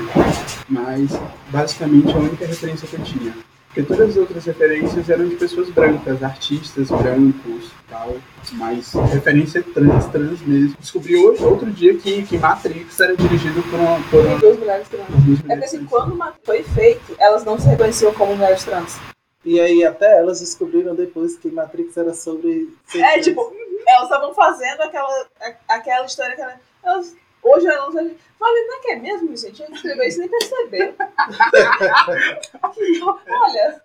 Mas, 0.67 1.09
basicamente, 1.49 2.11
a 2.11 2.17
única 2.17 2.45
referência 2.45 2.87
que 2.87 2.95
eu 2.95 3.03
tinha. 3.03 3.33
Porque 3.67 3.83
todas 3.83 4.09
as 4.09 4.17
outras 4.17 4.45
referências 4.45 5.09
eram 5.09 5.27
de 5.27 5.35
pessoas 5.35 5.69
brancas, 5.69 6.23
artistas 6.23 6.89
brancos 6.89 7.71
tal, 7.87 8.15
mas 8.53 8.93
referência 9.11 9.61
trans, 9.61 10.07
trans 10.07 10.41
mesmo. 10.41 10.75
Descobri 10.79 11.15
hoje, 11.15 11.43
outro 11.43 11.69
dia, 11.71 11.95
que, 11.95 12.23
que 12.23 12.37
Matrix 12.39 12.99
era 12.99 13.15
dirigido 13.15 13.61
por 13.63 13.79
uma. 13.79 13.99
Por 14.09 14.25
uma... 14.25 14.39
Duas 14.39 14.57
mulheres 14.57 14.87
trans. 14.87 15.07
Duas 15.07 15.23
mulheres 15.23 15.43
é 15.43 15.53
porque 15.53 15.65
assim, 15.65 15.85
quando 15.85 16.15
Matrix 16.15 16.45
foi 16.45 16.63
feito, 16.63 17.15
elas 17.19 17.45
não 17.45 17.59
se 17.59 17.67
reconheciam 17.67 18.11
como 18.13 18.35
mulheres 18.35 18.63
trans. 18.63 18.99
E 19.43 19.59
aí 19.59 19.85
até 19.85 20.17
elas 20.17 20.39
descobriram 20.39 20.95
depois 20.95 21.37
que 21.37 21.49
Matrix 21.49 21.97
era 21.97 22.13
sobre. 22.13 22.73
É, 22.95 23.19
tipo, 23.19 23.53
elas 23.87 24.03
estavam 24.03 24.33
fazendo 24.33 24.81
aquela, 24.81 25.27
aquela 25.67 26.05
história 26.05 26.35
que 26.35 26.41
elas. 26.83 27.15
Hoje 27.41 27.67
elas. 27.67 27.93
Falei, 27.93 28.67
não 28.67 28.77
é 28.77 28.81
que 28.81 28.91
é 28.91 28.95
mesmo, 28.97 29.35
gente? 29.35 29.63
A 29.63 29.65
gente 29.65 29.75
escreveu 29.75 30.07
isso 30.07 30.17
e 30.17 30.19
nem 30.21 30.29
percebeu. 30.29 30.93
Olha, 33.29 33.81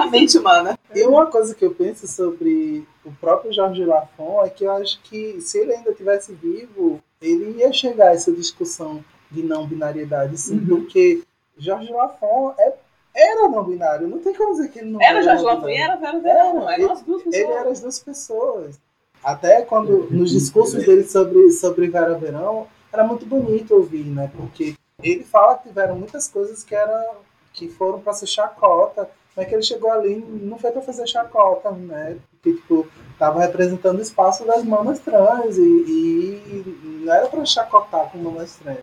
a 0.00 0.06
mente 0.06 0.38
humana. 0.38 0.78
E 0.94 1.02
uma 1.04 1.26
coisa 1.26 1.54
que 1.54 1.64
eu 1.64 1.74
penso 1.74 2.06
sobre 2.06 2.86
o 3.04 3.12
próprio 3.12 3.52
Jorge 3.52 3.84
Lafon 3.84 4.44
é 4.44 4.50
que 4.50 4.64
eu 4.64 4.72
acho 4.72 5.00
que 5.02 5.40
se 5.40 5.58
ele 5.58 5.74
ainda 5.74 5.92
tivesse 5.92 6.32
vivo, 6.32 7.02
ele 7.20 7.58
ia 7.58 7.72
chegar 7.72 8.08
a 8.08 8.14
essa 8.14 8.30
discussão 8.30 9.04
de 9.30 9.42
não 9.42 9.66
binariedade, 9.66 10.38
sim, 10.38 10.58
uhum. 10.58 10.66
porque 10.66 11.22
Jorge 11.56 11.92
Lafon 11.92 12.54
é 12.58 12.72
era 13.14 13.48
não 13.48 13.62
binário, 13.62 14.08
não 14.08 14.18
tem 14.18 14.34
como 14.34 14.52
dizer 14.52 14.68
que 14.70 14.80
ele 14.80 14.90
não 14.90 15.00
era. 15.00 15.22
Era 15.22 15.38
Jorge 15.38 15.68
e 15.68 15.76
era 15.76 15.96
Vera 15.96 16.18
Verão, 16.18 16.68
eram 16.68 16.92
as 16.92 17.02
duas 17.02 17.22
pessoas. 17.22 17.34
Ele 17.34 17.52
era 17.52 17.70
as 17.70 17.80
duas 17.80 18.00
pessoas. 18.00 18.80
Até 19.22 19.62
quando, 19.62 20.10
nos 20.10 20.30
discursos 20.30 20.84
dele 20.84 21.04
sobre, 21.04 21.50
sobre 21.52 21.88
Vera 21.88 22.14
Verão, 22.14 22.66
era 22.92 23.04
muito 23.04 23.24
bonito 23.24 23.74
ouvir, 23.74 24.04
né? 24.04 24.30
Porque 24.36 24.74
ele 25.02 25.24
fala 25.24 25.56
que 25.56 25.68
tiveram 25.68 25.96
muitas 25.96 26.28
coisas 26.28 26.62
que, 26.64 26.74
era, 26.74 27.12
que 27.52 27.68
foram 27.68 28.00
para 28.00 28.12
ser 28.12 28.26
chacota, 28.26 29.08
mas 29.36 29.48
que 29.48 29.54
ele 29.54 29.62
chegou 29.62 29.90
ali 29.90 30.16
não 30.16 30.58
foi 30.58 30.72
para 30.72 30.82
fazer 30.82 31.06
chacota, 31.06 31.70
né? 31.70 32.18
Porque, 32.30 32.52
tipo, 32.52 32.86
tava 33.18 33.40
representando 33.40 33.98
o 33.98 34.02
espaço 34.02 34.44
das 34.44 34.62
mamas 34.64 34.98
trans 34.98 35.56
e, 35.56 35.62
e 35.62 37.02
não 37.04 37.14
era 37.14 37.28
para 37.28 37.44
chacotar 37.44 38.10
com 38.10 38.18
mamas 38.18 38.56
trans. 38.56 38.78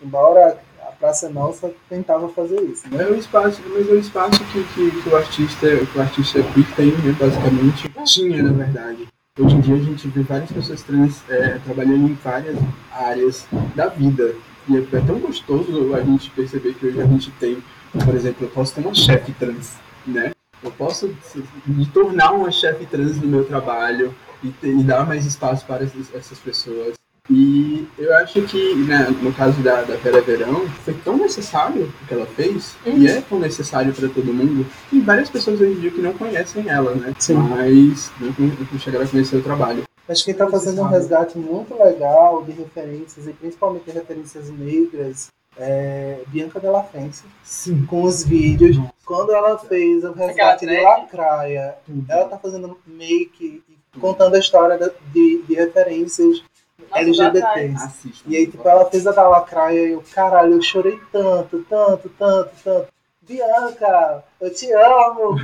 Embora 0.00 0.58
Praça 1.02 1.28
Nossa 1.28 1.72
tentava 1.88 2.28
fazer 2.28 2.60
isso. 2.60 2.88
Né? 2.88 3.02
É 3.02 3.08
o 3.08 3.16
espaço, 3.16 3.60
mas 3.74 3.88
é 3.88 3.90
o 3.90 3.98
espaço 3.98 4.38
que, 4.44 4.62
que, 4.62 5.02
que 5.02 5.08
o 5.08 5.16
artista, 5.16 5.66
que 5.84 5.98
o 5.98 6.00
artista 6.00 6.38
tem, 6.76 6.92
né, 6.92 7.16
basicamente, 7.18 7.92
tinha 8.04 8.40
na 8.40 8.52
verdade. 8.52 9.08
Hoje 9.36 9.56
em 9.56 9.60
dia 9.60 9.74
a 9.74 9.78
gente 9.80 10.06
vê 10.06 10.22
várias 10.22 10.52
pessoas 10.52 10.80
trans 10.82 11.28
é, 11.28 11.58
trabalhando 11.64 12.08
em 12.08 12.14
várias 12.14 12.56
áreas 12.92 13.48
da 13.74 13.88
vida. 13.88 14.32
E 14.68 14.76
é, 14.76 14.78
é 14.78 15.00
tão 15.00 15.18
gostoso 15.18 15.92
a 15.92 16.00
gente 16.02 16.30
perceber 16.30 16.72
que 16.74 16.86
hoje 16.86 17.00
a 17.00 17.06
gente 17.06 17.32
tem, 17.32 17.60
por 17.92 18.14
exemplo, 18.14 18.46
eu 18.46 18.50
posso 18.50 18.72
ter 18.72 18.82
uma 18.82 18.94
chefe 18.94 19.32
trans, 19.32 19.74
né? 20.06 20.30
Eu 20.62 20.70
posso 20.70 21.12
me 21.66 21.84
tornar 21.86 22.30
uma 22.30 22.52
chefe 22.52 22.86
trans 22.86 23.20
no 23.20 23.26
meu 23.26 23.44
trabalho 23.44 24.14
e, 24.40 24.50
ter, 24.50 24.72
e 24.72 24.84
dar 24.84 25.04
mais 25.04 25.26
espaço 25.26 25.66
para 25.66 25.82
essas 25.82 26.38
pessoas. 26.38 26.94
E 27.30 27.86
eu 27.98 28.14
acho 28.16 28.42
que, 28.42 28.74
né, 28.74 29.06
no 29.22 29.32
caso 29.32 29.62
da, 29.62 29.82
da 29.82 29.94
Vera 29.96 30.20
Verão, 30.20 30.68
foi 30.84 30.94
tão 31.04 31.16
necessário 31.16 31.84
o 32.02 32.06
que 32.06 32.14
ela 32.14 32.26
fez, 32.26 32.74
uhum. 32.84 32.98
e 32.98 33.06
é 33.06 33.20
tão 33.20 33.38
necessário 33.38 33.94
para 33.94 34.08
todo 34.08 34.34
mundo, 34.34 34.66
e 34.92 35.00
várias 35.00 35.30
pessoas 35.30 35.60
hoje 35.60 35.72
em 35.72 35.80
dia 35.80 35.90
que 35.92 36.00
não 36.00 36.12
conhecem 36.14 36.68
ela, 36.68 36.94
né? 36.96 37.14
Sim. 37.20 37.34
Mas 37.34 38.10
não, 38.20 38.34
não 38.72 38.78
chegaram 38.78 39.04
a 39.04 39.08
conhecer 39.08 39.36
o 39.36 39.42
trabalho. 39.42 39.84
Acho 40.08 40.24
que 40.24 40.32
está 40.32 40.48
fazendo 40.50 40.82
um 40.82 40.86
resgate 40.86 41.38
muito 41.38 41.74
legal 41.74 42.42
de 42.42 42.50
referências, 42.52 43.28
e 43.28 43.32
principalmente 43.32 43.88
referências 43.88 44.50
negras, 44.50 45.28
é, 45.56 46.22
Bianca 46.26 46.58
Della 46.58 46.82
Fence, 46.82 47.22
Sim. 47.44 47.86
com 47.86 48.02
os 48.02 48.24
vídeos. 48.24 48.76
Nossa. 48.76 48.92
Quando 49.04 49.32
ela 49.32 49.58
fez 49.58 50.02
o 50.02 50.12
resgate 50.12 50.66
de 50.66 50.80
Lacraia, 50.80 51.76
uhum. 51.88 52.04
ela 52.08 52.24
tá 52.24 52.36
fazendo 52.36 52.76
make, 52.84 53.62
contando 54.00 54.34
a 54.34 54.38
história 54.40 54.92
de, 55.12 55.42
de 55.42 55.54
referências 55.54 56.42
LGBTs. 56.94 58.22
e 58.26 58.36
aí, 58.36 58.46
tipo, 58.46 58.66
ela 58.68 58.88
fez 58.90 59.06
a 59.06 59.12
da 59.12 59.28
lacraia 59.28 59.88
e 59.88 59.92
eu, 59.92 60.04
caralho, 60.12 60.54
eu 60.54 60.62
chorei 60.62 61.00
tanto, 61.10 61.64
tanto, 61.68 62.08
tanto, 62.18 62.50
tanto. 62.62 62.88
Bianca, 63.22 64.24
eu 64.40 64.52
te 64.52 64.72
amo, 64.72 65.36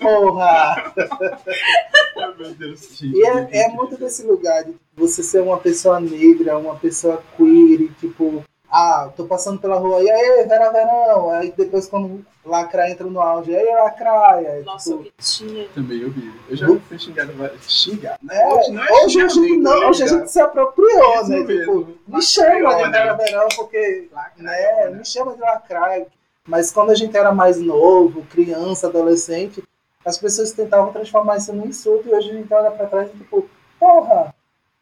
porra! 0.00 0.92
Meu 2.38 2.54
Deus, 2.54 3.00
e 3.02 3.26
é, 3.26 3.64
é 3.64 3.68
muito 3.68 3.98
desse 3.98 4.22
lugar 4.22 4.64
de 4.64 4.76
você 4.94 5.22
ser 5.22 5.42
uma 5.42 5.58
pessoa 5.58 5.98
negra, 5.98 6.56
uma 6.56 6.76
pessoa 6.76 7.22
queer, 7.36 7.80
e, 7.80 7.88
tipo, 8.00 8.44
ah, 8.76 9.10
tô 9.16 9.24
passando 9.24 9.58
pela 9.58 9.78
rua, 9.78 10.02
e 10.02 10.10
aí, 10.10 10.44
Vera 10.46 10.70
Verão? 10.70 11.30
Aí 11.30 11.50
depois 11.56 11.88
quando 11.88 12.22
Lacraia 12.44 12.92
entra 12.92 13.06
no 13.06 13.20
auge, 13.20 13.50
e 13.50 13.56
aí, 13.56 13.74
Lacraia? 13.74 14.62
Nossa, 14.64 14.90
tipo, 14.90 15.00
o 15.00 15.04
que 15.04 15.12
tinha. 15.18 15.68
Também 15.74 16.02
eu 16.02 16.10
vi. 16.10 16.30
Eu 16.50 16.56
já 16.56 16.66
fui 16.66 16.98
xingado, 16.98 17.32
xingado. 17.62 18.18
Né? 18.22 18.36
É, 18.36 18.54
hoje 18.54 18.72
não 18.72 18.84
é 18.84 18.92
hoje, 18.92 19.20
a 19.22 19.28
gente, 19.28 19.56
não, 19.56 19.88
hoje 19.88 20.02
a 20.02 20.06
gente 20.06 20.30
se 20.30 20.40
apropriou, 20.40 21.14
Isso 21.14 21.28
né? 21.30 21.38
Mesmo. 21.38 21.84
Tipo, 21.84 21.98
me 22.06 22.22
chama 22.22 22.76
de 22.76 22.90
Vera 22.90 23.14
Verão, 23.14 23.48
porque, 23.56 24.10
né, 24.36 24.90
me 24.90 25.04
chama 25.06 25.32
de 25.32 25.40
Lacraia. 25.40 26.06
Mas 26.46 26.70
quando 26.70 26.90
a 26.90 26.94
gente 26.94 27.16
era 27.16 27.32
mais 27.32 27.58
novo, 27.58 28.26
criança, 28.26 28.88
adolescente, 28.88 29.64
as 30.04 30.18
pessoas 30.18 30.52
tentavam 30.52 30.92
transformar 30.92 31.38
isso 31.38 31.52
num 31.52 31.66
insulto, 31.66 32.08
e 32.08 32.14
hoje 32.14 32.30
a 32.30 32.34
gente 32.34 32.52
olha 32.52 32.70
pra 32.70 32.86
trás 32.86 33.08
e 33.08 33.16
tipo, 33.16 33.48
porra, 33.80 34.34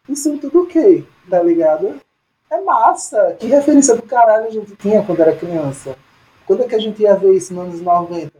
insulto 0.09 0.51
do 0.51 0.67
quê? 0.67 1.05
Tá 1.31 1.41
ligado? 1.41 2.01
É 2.55 2.61
massa. 2.61 3.37
Que 3.41 3.49
referência 3.49 3.97
do 3.97 4.03
caralho 4.03 4.47
a 4.47 4.51
gente 4.51 4.77
tinha 4.77 5.03
quando 5.03 5.21
era 5.21 5.35
criança. 5.35 5.97
Quando 6.47 6.63
é 6.63 6.69
que 6.69 6.75
a 6.77 6.79
gente 6.79 7.03
ia 7.03 7.17
ver 7.17 7.35
isso 7.35 7.53
nos 7.53 7.65
anos 7.65 7.81
90? 7.81 8.31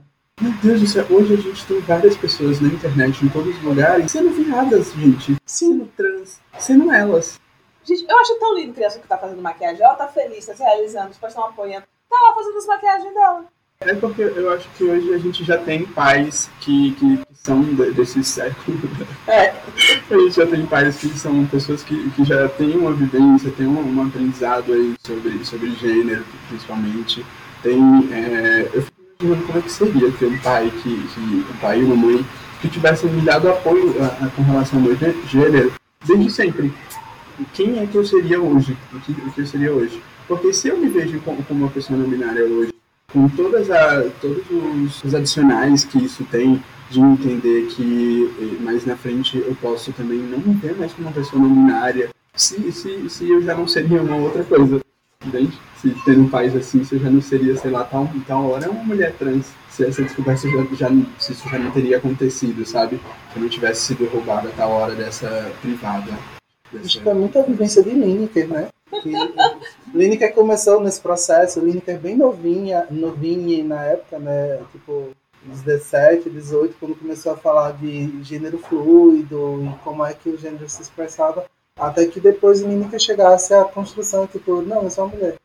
Meu 0.41 0.53
Deus 0.63 0.81
do 0.81 0.87
céu, 0.87 1.05
hoje 1.11 1.35
a 1.35 1.37
gente 1.37 1.67
tem 1.67 1.81
várias 1.81 2.17
pessoas 2.17 2.61
na 2.61 2.69
internet, 2.69 3.25
em 3.25 3.29
todos 3.29 3.57
os 3.57 3.63
lugares, 3.63 4.13
sendo 4.13 4.31
viadas, 4.31 4.93
gente. 4.93 5.37
Sendo 5.45 5.87
trans, 5.97 6.41
sendo 6.61 6.93
elas. 6.93 7.41
Gente, 7.83 8.07
eu 8.09 8.19
acho 8.21 8.39
tão 8.39 8.55
lindo 8.55 8.73
criança 8.73 9.01
que 9.01 9.09
tá 9.09 9.19
fazendo 9.19 9.43
maquiagem. 9.43 9.83
Ela 9.83 9.97
tá 9.97 10.07
feliz, 10.07 10.47
tá 10.47 10.55
se 10.55 10.63
realizando, 10.63 11.11
os 11.11 11.19
pais 11.19 11.33
estão 11.33 11.49
apoiando. 11.49 11.85
Tá 12.09 12.17
lá 12.17 12.35
fazendo 12.37 12.59
as 12.59 12.67
maquiagens 12.67 13.15
dela. 13.15 13.45
É 13.81 13.95
porque 13.95 14.23
eu 14.23 14.51
acho 14.53 14.69
que 14.77 14.85
hoje 14.85 15.13
a 15.13 15.19
gente 15.19 15.45
já 15.45 15.59
tem 15.59 15.85
pais 15.85 16.51
que, 16.61 16.93
que, 16.93 17.19
são 17.35 17.61
de- 17.63 17.91
desse 17.93 18.25
século. 18.25 18.79
É. 19.27 19.51
A 20.11 20.17
gente 20.19 20.37
já 20.37 20.47
tem 20.47 20.65
pais 20.65 20.97
que 20.97 21.09
são 21.11 21.45
pessoas 21.47 21.83
que, 21.83 22.09
que 22.11 22.25
já 22.25 22.49
têm 22.49 22.77
uma 22.77 22.93
vivência, 22.93 23.51
têm 23.51 23.67
um, 23.67 23.97
um 23.99 24.03
aprendizado 24.07 24.73
aí 24.73 24.95
sobre, 25.05 25.45
sobre 25.45 25.71
gênero, 25.75 26.25
principalmente. 26.49 27.25
Tem. 27.63 27.79
é, 28.11 28.71
eu 28.73 28.83
fico 28.83 28.95
imaginando 29.21 29.47
como 29.47 29.59
é 29.59 29.63
que 29.63 29.71
seria 29.73 30.11
ter 30.13 30.27
um 30.27 30.39
pai 30.39 30.73
que, 30.83 30.97
que 31.09 31.21
um 31.21 31.57
pai 31.61 31.81
e 31.81 31.85
uma 31.85 31.97
mãe 31.97 32.25
que 32.63 32.69
tivessem 32.69 33.11
me 33.11 33.21
dado 33.23 33.49
apoio 33.51 33.95
a- 34.03 34.25
a- 34.25 34.31
com 34.31 34.43
relação 34.43 34.79
ao 34.79 34.85
meu 34.87 34.97
gênero 35.29 35.73
desde 36.07 36.31
sempre. 36.31 36.73
Quem 37.53 37.79
é 37.81 37.87
que 37.87 37.97
eu 37.97 38.05
seria 38.05 38.41
hoje? 38.41 38.77
O 38.93 39.01
que, 39.01 39.13
o 39.13 39.31
que 39.33 39.41
eu 39.43 39.47
seria 39.47 39.73
hoje? 39.73 40.01
Porque 40.29 40.53
se 40.55 40.69
eu 40.69 40.79
me 40.79 40.89
vejo 40.89 41.19
como, 41.21 41.43
como 41.45 41.65
uma 41.65 41.71
pessoa 41.71 41.99
não 41.99 42.09
binária 42.09 42.45
hoje, 42.45 42.73
com 43.15 43.29
todas 43.29 43.71
a, 43.71 44.03
todos 44.21 44.43
os, 44.51 45.05
os 45.05 45.15
adicionais 45.15 45.85
que 45.85 46.05
isso 46.05 46.25
tem, 46.25 46.61
de 46.91 47.01
entender 47.01 47.67
que 47.69 48.31
eh, 48.39 48.63
mais 48.63 48.85
na 48.85 48.97
frente 48.97 49.39
eu 49.39 49.57
posso 49.63 49.93
também 49.93 50.19
não 50.19 50.39
me 50.39 50.55
ver 50.55 50.77
mais 50.77 50.93
como 50.93 51.07
uma 51.07 51.15
pessoa 51.15 51.41
não 51.41 51.49
binária, 51.49 52.11
se, 52.35 52.73
se, 52.73 53.09
se 53.09 53.31
eu 53.31 53.41
já 53.41 53.55
não 53.55 53.69
seria 53.69 54.03
uma 54.03 54.17
outra 54.17 54.43
coisa, 54.43 54.81
entende? 55.25 55.57
Se 55.77 55.95
tendo 56.05 56.23
um 56.23 56.29
país 56.29 56.55
assim, 56.57 56.83
se 56.85 56.97
eu 56.97 57.01
já 57.01 57.09
não 57.09 57.23
seria, 57.23 57.57
sei 57.57 57.71
lá, 57.71 57.85
tal, 57.85 58.11
tal 58.27 58.51
hora 58.51 58.69
uma 58.69 58.83
mulher 58.83 59.15
trans, 59.17 59.47
se 59.71 59.85
essa 59.85 60.03
descoberta 60.03 60.49
já, 60.49 60.65
já, 60.75 60.91
se 61.19 61.33
isso 61.33 61.49
já 61.49 61.59
não 61.59 61.71
teria 61.71 61.99
acontecido, 61.99 62.67
sabe? 62.67 63.01
Se 63.33 63.39
eu 63.39 63.43
não 63.43 63.49
tivesse 63.49 63.83
sido 63.83 64.07
roubada 64.07 64.49
a 64.49 64.53
tal 64.53 64.71
hora 64.71 64.95
dessa 64.95 65.53
privada. 65.63 66.13
Acho 66.75 67.01
que 67.01 67.09
é 67.09 67.15
muita 67.15 67.43
vivência 67.45 67.83
de 67.83 67.91
Lineker, 67.91 68.49
né? 68.49 68.69
Que 68.91 69.13
Lineker 69.95 70.35
começou 70.35 70.81
nesse 70.81 71.01
processo, 71.01 71.61
Lineker 71.61 71.99
bem 71.99 72.17
novinha, 72.17 72.87
novinha 72.91 73.65
na 73.65 73.85
época, 73.85 74.19
né? 74.19 74.63
Tipo, 74.73 75.11
uns 75.49 75.63
17, 75.63 76.31
18, 76.31 76.77
quando 76.79 76.95
começou 76.95 77.33
a 77.33 77.37
falar 77.37 77.73
de 77.73 78.23
gênero 78.23 78.59
fluido 78.59 79.63
e 79.65 79.85
como 79.85 80.05
é 80.05 80.15
que 80.15 80.29
o 80.29 80.39
gênero 80.39 80.69
se 80.69 80.83
expressava, 80.83 81.45
até 81.77 82.07
que 82.07 82.21
depois 82.21 82.61
Lineker 82.61 83.01
chegasse 83.01 83.53
à 83.55 83.65
construção, 83.65 84.27
tipo, 84.27 84.63
não, 84.63 84.85
eu 84.85 84.91
sou 84.91 85.05
uma 85.05 85.15
mulher. 85.15 85.37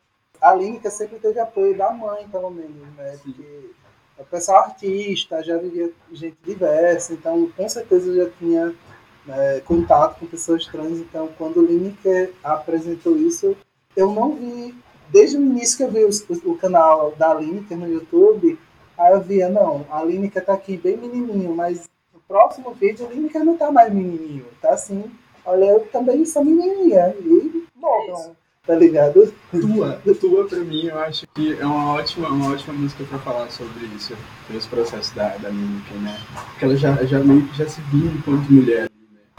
A 0.42 0.54
Lineker 0.54 0.92
sempre 0.92 1.20
teve 1.20 1.40
apoio 1.40 1.78
da 1.78 1.92
mãe, 1.92 2.28
pelo 2.30 2.50
menos, 2.50 2.88
né? 2.96 3.18
Sim. 3.18 3.32
Porque 3.32 3.72
o 4.18 4.26
pessoal 4.26 4.64
artista, 4.64 5.42
já 5.44 5.58
vivia 5.58 5.92
gente 6.12 6.38
diversa, 6.44 7.14
então 7.14 7.50
com 7.56 7.70
certeza 7.70 8.14
já 8.14 8.30
tinha 8.38 8.76
né, 9.26 9.60
contato 9.62 10.20
com 10.20 10.26
pessoas 10.26 10.66
trans. 10.66 11.00
Então, 11.00 11.30
quando 11.38 11.58
o 11.58 11.66
Lineker 11.66 12.34
apresentou 12.44 13.18
isso, 13.18 13.56
eu 13.96 14.12
não 14.12 14.36
vi. 14.36 14.76
Desde 15.12 15.38
o 15.38 15.42
início 15.42 15.78
que 15.78 15.84
eu 15.84 15.92
vi 15.92 16.06
os- 16.06 16.26
o, 16.46 16.56
canal 16.56 17.14
da 17.18 17.34
Lineker 17.34 17.78
no 17.78 17.88
YouTube, 17.92 18.60
aí 18.98 19.14
eu 19.14 19.22
via, 19.22 19.50
não, 19.50 19.86
a 19.90 20.04
Lineker 20.04 20.46
tá 20.46 20.54
aqui 20.54 20.78
bem 20.78 20.98
menininho, 20.98 21.56
mas 21.56 21.90
no 22.14 22.20
próximo 22.28 22.72
vídeo 22.74 23.08
o 23.08 23.10
Lineker 23.12 23.44
não 23.44 23.58
tá 23.58 23.72
mais 23.72 23.92
menininho, 23.92 24.46
tá 24.62 24.70
assim, 24.72 25.04
olha, 25.44 25.66
eu 25.66 25.80
também 25.92 26.24
sou 26.26 26.46
menininha, 26.46 27.16
e 27.20 27.64
morram, 27.76 28.36
tá 28.68 28.76
ligado? 28.76 29.34
Tua, 29.50 30.00
tua 30.14 30.48
pra 30.48 30.60
mim, 30.60 30.86
eu 30.86 31.00
acho 31.00 31.26
que 31.34 31.58
é 31.60 31.66
uma 31.66 31.94
ótima, 31.94 32.28
uma 32.30 32.52
ótima 32.54 32.74
música 32.76 33.04
pra 33.06 33.18
falar 33.18 33.50
sobre 33.50 33.86
isso, 33.96 34.16
sobre 34.46 34.58
esse 34.58 34.68
processo 34.68 35.16
da, 35.16 35.30
da 35.38 35.50
Lineker, 35.50 35.98
né? 36.02 36.20
Porque 36.52 36.66
ela 36.66 36.76
já, 36.76 36.94
já 37.04 37.20
meio 37.20 37.48
que 37.48 37.58
já 37.58 37.68
se 37.68 37.82
viu 37.82 38.06
enquanto 38.12 38.48
mulher? 38.52 38.89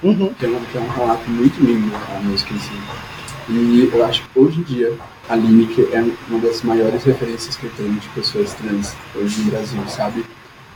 Uhum. 0.02 0.32
que 0.34 0.46
é, 0.46 0.48
um, 0.48 0.64
que 0.64 0.78
é 0.78 0.80
um 0.80 0.88
relato 0.88 1.30
muito 1.30 1.60
lindo 1.62 1.94
a 1.94 2.20
música 2.20 2.54
em 2.54 2.58
si. 2.58 2.72
E 3.48 3.90
eu 3.92 4.04
acho 4.04 4.22
que 4.22 4.38
hoje 4.38 4.60
em 4.60 4.62
dia 4.62 4.96
a 5.28 5.36
Lineker 5.36 5.88
é 5.92 6.00
uma 6.28 6.38
das 6.40 6.62
maiores 6.62 7.04
referências 7.04 7.56
que 7.56 7.64
eu 7.64 7.70
tenho 7.76 7.92
de 7.94 8.08
pessoas 8.10 8.54
trans 8.54 8.94
hoje 9.14 9.42
no 9.42 9.50
Brasil, 9.50 9.80
sabe? 9.88 10.24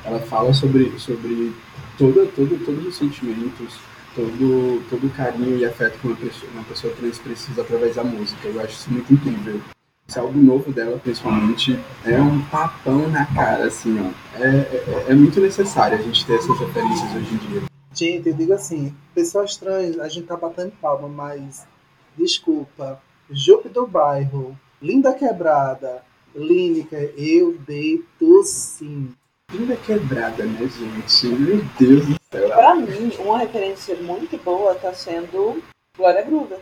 Ela 0.04 0.18
fala 0.20 0.52
sobre, 0.52 0.92
sobre 0.98 1.52
toda, 1.96 2.26
todo, 2.26 2.64
todos 2.64 2.86
os 2.86 2.96
sentimentos, 2.96 3.78
todo, 4.14 4.82
todo 4.90 5.06
o 5.06 5.10
carinho 5.10 5.58
e 5.58 5.64
afeto 5.64 5.98
que 5.98 6.06
uma 6.06 6.16
pessoa, 6.16 6.52
uma 6.52 6.64
pessoa 6.64 6.92
trans 6.94 7.18
precisa 7.18 7.62
através 7.62 7.96
da 7.96 8.04
música. 8.04 8.46
Eu 8.46 8.60
acho 8.60 8.72
isso 8.72 8.90
muito 8.90 9.12
incrível. 9.12 9.60
Esse 10.06 10.18
álbum 10.18 10.40
novo 10.40 10.70
dela, 10.70 10.98
principalmente, 10.98 11.78
é 12.04 12.20
um 12.20 12.42
papão 12.42 13.08
na 13.08 13.24
cara, 13.24 13.64
assim, 13.64 13.98
ó. 13.98 14.38
É, 14.38 14.48
é, 14.48 15.06
é 15.08 15.14
muito 15.14 15.40
necessário 15.40 15.98
a 15.98 16.02
gente 16.02 16.26
ter 16.26 16.34
essas 16.34 16.58
referências 16.58 17.10
hoje 17.14 17.34
em 17.34 17.36
dia. 17.48 17.73
Gente, 17.94 18.28
eu 18.28 18.34
digo 18.34 18.52
assim, 18.52 18.94
pessoas 19.14 19.56
trans, 19.56 19.98
a 19.98 20.08
gente 20.08 20.26
tá 20.26 20.36
batendo 20.36 20.72
palma, 20.80 21.08
mas 21.08 21.66
desculpa, 22.16 23.00
Jupe 23.30 23.68
do 23.68 23.86
Bairro, 23.86 24.58
Linda 24.82 25.14
Quebrada, 25.14 26.02
Lineker, 26.34 27.14
eu 27.16 27.56
deito 27.58 28.42
sim. 28.44 29.12
Linda 29.52 29.76
quebrada, 29.76 30.44
né, 30.44 30.66
gente? 30.66 31.26
Meu 31.28 31.64
Deus 31.78 32.06
do 32.06 32.16
céu. 32.32 32.48
Pra 32.48 32.74
mim, 32.74 33.12
uma 33.20 33.38
referência 33.38 33.94
muito 33.96 34.36
boa 34.38 34.74
tá 34.74 34.92
sendo 34.92 35.62
Glória 35.96 36.22
Groove. 36.22 36.56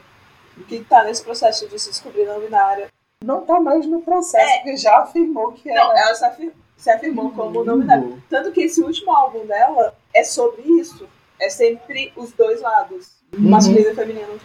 Que 0.68 0.81
tá 0.85 1.03
nesse 1.05 1.23
processo 1.25 1.66
de 1.68 1.79
se 1.79 1.88
descobrir 1.88 2.27
não 2.27 2.38
binária. 2.40 2.88
Não 3.25 3.40
tá 3.47 3.59
mais 3.59 3.87
no 3.87 4.03
processo, 4.03 4.45
É. 4.53 4.57
porque 4.59 4.77
já 4.77 4.99
afirmou 4.99 5.53
que 5.53 5.71
Não, 5.71 5.90
era. 5.92 6.01
ela 6.01 6.14
se, 6.14 6.25
afir- 6.27 6.53
se 6.77 6.90
afirmou 6.90 7.31
como 7.31 7.64
não 7.64 7.79
binária. 7.81 8.18
Tanto 8.29 8.53
que 8.53 8.61
esse 8.64 8.83
último 8.83 9.11
álbum 9.11 9.47
dela 9.47 9.95
é 10.14 10.23
sobre 10.23 10.61
isso. 10.62 11.09
É 11.42 11.50
sempre 11.50 12.12
os 12.16 12.33
dois 12.33 12.61
lados, 12.61 13.09
Uhum. 13.37 13.50
masculino 13.50 13.90
e 13.90 13.94
feminino. 13.94 14.38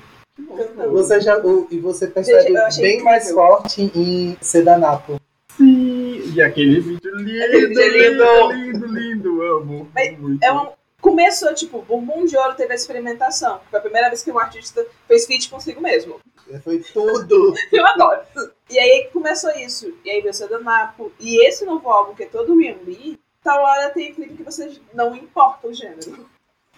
cantando. 0.55 0.91
Você 0.91 1.19
já, 1.21 1.37
o- 1.39 1.67
e 1.71 1.79
você 1.79 2.07
percebe 2.07 2.43
Gente, 2.53 2.53
bem 2.81 2.91
incrível. 2.99 3.03
mais 3.05 3.31
forte 3.31 3.91
em 3.95 4.37
Sedanapo. 4.41 5.19
Sim, 5.57 6.21
e 6.35 6.41
aquele 6.41 6.79
vídeo 6.79 7.15
lindo, 7.15 7.43
Aquele 7.43 7.67
vídeo 7.67 7.91
lindo, 7.91 8.23
lindo. 8.23 8.51
lindo, 8.53 8.85
lindo, 8.87 9.41
amo. 9.41 9.91
Muito. 10.19 10.43
É 10.43 10.51
um, 10.53 10.69
começou, 11.01 11.53
tipo, 11.55 11.81
Bumbum 11.81 12.25
de 12.25 12.37
Ouro 12.37 12.53
teve 12.55 12.71
a 12.71 12.75
experimentação. 12.75 13.59
Foi 13.71 13.79
a 13.79 13.81
primeira 13.81 14.09
vez 14.09 14.21
que 14.23 14.31
um 14.31 14.37
artista 14.37 14.85
fez 15.07 15.25
feat 15.25 15.49
consigo 15.49 15.81
mesmo. 15.81 16.19
Foi 16.63 16.79
tudo. 16.93 17.53
Eu 17.73 17.85
adoro. 17.87 18.21
E 18.69 18.77
aí 18.77 19.09
começou 19.11 19.49
isso. 19.55 19.91
E 20.05 20.09
aí 20.11 20.19
veio 20.21 20.29
o 20.31 20.33
Sedanapo. 20.35 21.11
E 21.19 21.45
esse 21.47 21.65
novo 21.65 21.89
álbum, 21.89 22.13
que 22.13 22.23
é 22.23 22.27
todo 22.27 22.59
R&B, 22.61 23.17
tal 23.43 23.59
hora 23.63 23.89
tem 23.89 24.13
clipe 24.13 24.35
que 24.35 24.43
você 24.43 24.71
não 24.93 25.15
importa 25.15 25.67
o 25.67 25.73
gênero. 25.73 26.27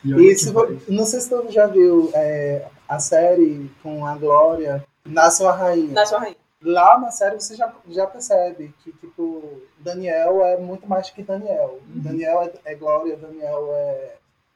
E 0.03 0.35
se 0.35 0.51
vai. 0.51 0.77
não 0.87 1.05
sei 1.05 1.19
se 1.19 1.29
tu 1.29 1.51
já 1.51 1.67
viu 1.67 2.09
é, 2.13 2.65
a 2.87 2.99
série 2.99 3.69
com 3.83 4.05
a 4.05 4.15
Glória, 4.15 4.83
Nasce 5.09 5.41
uma 5.41 5.51
Rainha. 5.51 5.93
Na 5.93 6.05
sua 6.05 6.19
rainha. 6.19 6.35
Lá 6.61 6.99
na 6.99 7.09
série 7.09 7.39
você 7.39 7.55
já, 7.55 7.73
já 7.87 8.05
percebe 8.05 8.73
que, 8.83 8.91
tipo, 8.91 9.61
Daniel 9.77 10.43
é 10.43 10.57
muito 10.57 10.87
mais 10.87 11.09
que 11.09 11.23
Daniel. 11.23 11.79
Uhum. 11.87 12.01
Daniel 12.01 12.41
é, 12.43 12.71
é 12.71 12.75
Glória, 12.75 13.15
Daniel 13.15 13.69
é, 13.73 14.15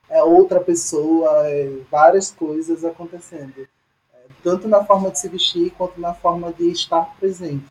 é 0.09 0.23
outra 0.23 0.59
pessoa, 0.59 1.47
é 1.47 1.71
várias 1.89 2.29
coisas 2.29 2.83
acontecendo. 2.83 3.53
É, 4.13 4.17
tanto 4.43 4.67
na 4.67 4.83
forma 4.83 5.11
de 5.11 5.19
se 5.19 5.29
vestir 5.29 5.71
quanto 5.71 5.99
na 5.99 6.13
forma 6.13 6.51
de 6.51 6.69
estar 6.71 7.15
presente. 7.17 7.65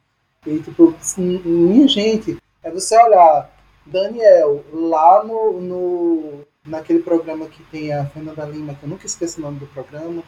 E, 0.47 0.59
tipo, 0.61 0.95
assim, 0.99 1.39
minha 1.45 1.87
gente, 1.87 2.39
é 2.63 2.71
você 2.71 2.97
olhar 3.01 3.51
Daniel 3.85 4.65
lá 4.73 5.23
no, 5.25 5.61
no, 5.61 6.45
naquele 6.66 7.01
programa 7.01 7.46
que 7.46 7.62
tem 7.64 7.92
a 7.92 8.05
Fernanda 8.07 8.44
Lima, 8.44 8.75
que 8.75 8.85
eu 8.85 8.88
nunca 8.88 9.07
esqueço 9.07 9.38
o 9.38 9.42
nome 9.42 9.59
do 9.59 9.66
programa. 9.66 10.22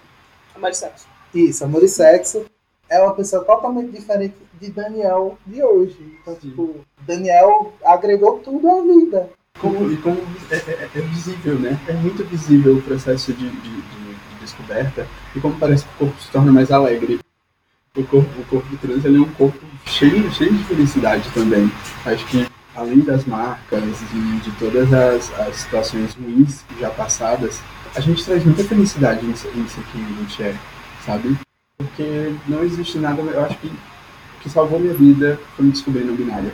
Amor 0.54 0.70
e 0.70 0.74
sexo. 0.74 1.06
Isso, 1.34 1.64
Amor 1.64 1.82
e 1.82 1.88
Sexo 1.88 2.44
é 2.88 3.00
uma 3.00 3.14
pessoa 3.14 3.44
totalmente 3.44 3.90
diferente 3.90 4.34
de 4.60 4.70
Daniel 4.70 5.36
de 5.46 5.62
hoje. 5.62 5.98
Então, 6.20 6.34
Sim. 6.34 6.50
tipo, 6.50 6.76
Daniel 7.06 7.72
agregou 7.84 8.38
tudo 8.38 8.68
à 8.68 8.82
vida. 8.82 9.30
Como, 9.60 9.90
e 9.90 9.96
como 9.96 10.20
é, 10.50 10.56
é- 10.56 10.90
é 10.94 11.00
visível, 11.00 11.58
né? 11.58 11.78
É 11.88 11.92
muito 11.92 12.24
visível 12.24 12.76
o 12.76 12.82
processo 12.82 13.32
de, 13.32 13.48
de- 13.48 13.60
de- 13.60 13.82
de 13.82 14.34
descoberta 14.40 15.06
e 15.34 15.40
como 15.40 15.58
parece 15.58 15.84
que 15.84 15.94
o 15.94 15.98
corpo 16.06 16.20
se 16.20 16.30
torna 16.30 16.52
mais 16.52 16.70
alegre. 16.70 17.20
O 17.96 18.04
corpo, 18.04 18.40
o 18.40 18.44
corpo 18.46 18.76
trans 18.78 19.04
ele 19.04 19.16
é 19.16 19.20
um 19.20 19.32
corpo 19.34 19.58
cheio, 19.86 20.30
cheio 20.32 20.52
de 20.52 20.64
felicidade 20.64 21.30
também. 21.32 21.70
Acho 22.04 22.26
que 22.26 22.46
além 22.74 23.00
das 23.00 23.24
marcas 23.24 23.82
e 23.82 24.40
de 24.40 24.50
todas 24.58 24.92
as, 24.92 25.40
as 25.40 25.56
situações 25.56 26.14
ruins 26.14 26.64
já 26.78 26.90
passadas, 26.90 27.60
a 27.94 28.00
gente 28.00 28.24
traz 28.24 28.44
muita 28.44 28.64
felicidade 28.64 29.24
nisso, 29.24 29.48
nisso 29.54 29.80
que 29.92 29.98
a 29.98 30.20
gente 30.20 30.42
é, 30.42 30.56
sabe? 31.04 31.38
Porque 31.76 32.34
não 32.48 32.62
existe 32.62 32.98
nada, 32.98 33.22
eu 33.22 33.44
acho 33.44 33.56
que 33.58 33.70
que 34.44 34.50
salvou 34.50 34.78
minha 34.78 34.92
vida 34.92 35.40
foi 35.56 35.64
me 35.64 35.72
descobrir 35.72 36.04
no 36.04 36.14
binário. 36.14 36.52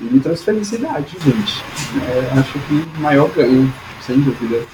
E 0.00 0.04
me 0.04 0.20
trouxe 0.20 0.44
felicidade, 0.44 1.16
gente. 1.20 1.62
É, 2.04 2.38
acho 2.38 2.52
que 2.66 2.98
o 2.98 3.00
maior 3.00 3.30
ganho, 3.30 3.72
sem 4.02 4.20
dúvida. 4.20 4.66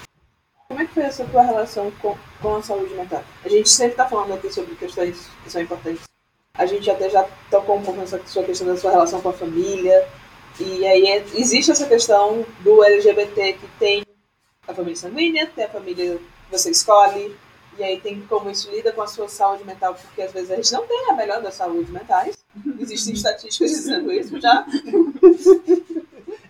Como 0.66 0.81
é 0.81 0.87
que 0.87 0.94
foi 0.94 1.03
essa 1.03 1.25
tua 1.27 1.42
relação 1.42 1.92
com, 2.01 2.16
com 2.40 2.57
a 2.57 2.62
saúde 2.62 2.94
mental? 2.94 3.22
A 3.44 3.48
gente 3.51 3.68
sempre 3.68 3.96
tá 3.96 4.09
falando 4.09 4.33
aqui 4.33 4.51
sobre 4.51 4.75
questões 4.75 5.29
que 5.44 5.51
são 5.51 5.61
importantes 5.61 6.05
A 6.55 6.64
gente 6.64 6.90
até 6.90 7.11
já 7.11 7.25
tocou 7.51 7.77
um 7.77 7.83
pouco 7.83 8.01
nessa 8.01 8.18
sua 8.25 8.42
questão 8.44 8.66
da 8.66 8.77
sua 8.79 8.90
relação 8.90 9.20
com 9.20 9.29
a 9.29 9.35
família. 9.35 10.09
E 10.60 10.86
aí 10.86 11.06
é, 11.06 11.24
existe 11.34 11.70
essa 11.70 11.86
questão 11.86 12.44
do 12.60 12.84
LGBT 12.84 13.54
que 13.54 13.66
tem 13.78 14.04
a 14.66 14.74
família 14.74 14.96
sanguínea, 14.96 15.46
tem 15.46 15.64
a 15.64 15.68
família 15.68 16.16
que 16.16 16.22
você 16.50 16.70
escolhe, 16.70 17.34
e 17.78 17.82
aí 17.82 18.00
tem 18.00 18.20
como 18.28 18.50
isso 18.50 18.70
lida 18.70 18.92
com 18.92 19.02
a 19.02 19.06
sua 19.06 19.28
saúde 19.28 19.64
mental, 19.64 19.94
porque 19.94 20.22
às 20.22 20.32
vezes 20.32 20.50
a 20.50 20.56
gente 20.56 20.72
não 20.72 20.86
tem 20.86 21.10
a 21.10 21.14
melhor 21.14 21.40
das 21.40 21.54
saúdes 21.54 21.90
mentais. 21.90 22.36
Existem 22.78 23.14
estatísticas 23.14 23.70
dizendo 23.70 24.12
isso 24.12 24.38
já. 24.40 24.66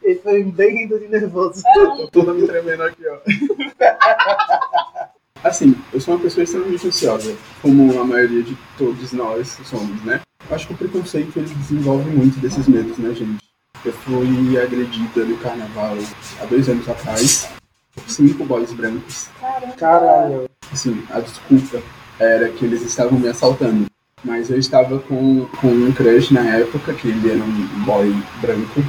Ele 0.02 0.18
foi 0.18 0.42
bem 0.42 0.82
rindo 0.82 0.98
de 0.98 1.06
nervoso. 1.08 1.62
É 1.64 1.78
um... 1.78 1.96
Tô 1.96 2.08
todo 2.08 2.34
me 2.34 2.46
tremendo 2.46 2.82
aqui, 2.82 3.04
ó. 3.06 3.18
Assim, 5.44 5.74
eu 5.92 6.00
sou 6.00 6.14
uma 6.14 6.22
pessoa 6.22 6.44
extremamente 6.44 6.86
ansiosa, 6.86 7.36
como 7.60 8.00
a 8.00 8.04
maioria 8.04 8.42
de 8.42 8.56
todos 8.78 9.12
nós 9.12 9.58
somos, 9.64 10.04
né? 10.04 10.20
Eu 10.48 10.54
acho 10.54 10.68
que 10.68 10.74
o 10.74 10.76
preconceito 10.76 11.36
ele 11.36 11.52
desenvolve 11.54 12.08
muito 12.10 12.38
desses 12.38 12.68
medos, 12.68 12.96
né, 12.98 13.12
gente? 13.12 13.42
Eu 13.85 13.92
fui 13.92 14.59
agredida 14.59 15.25
no 15.25 15.37
carnaval 15.38 15.97
há 16.40 16.45
dois 16.45 16.68
anos 16.68 16.88
atrás 16.88 17.49
por 17.92 18.09
cinco 18.09 18.45
boys 18.45 18.73
brancos. 18.73 19.29
Caralho. 19.77 20.49
Assim, 20.73 21.03
a 21.11 21.18
desculpa 21.18 21.83
era 22.18 22.49
que 22.49 22.64
eles 22.64 22.83
estavam 22.83 23.18
me 23.18 23.29
assaltando. 23.29 23.87
Mas 24.25 24.51
eu 24.51 24.59
estava 24.59 25.01
com, 25.01 25.47
com 25.61 25.66
um 25.66 25.92
crush 25.92 26.33
na 26.33 26.42
época, 26.42 26.95
que 26.95 27.09
ele 27.09 27.33
era 27.33 27.42
um 27.42 27.85
boy 27.85 28.14
branco, 28.40 28.85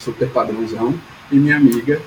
super 0.00 0.30
padrãozão, 0.30 0.98
e 1.30 1.36
minha 1.36 1.56
amiga. 1.56 2.00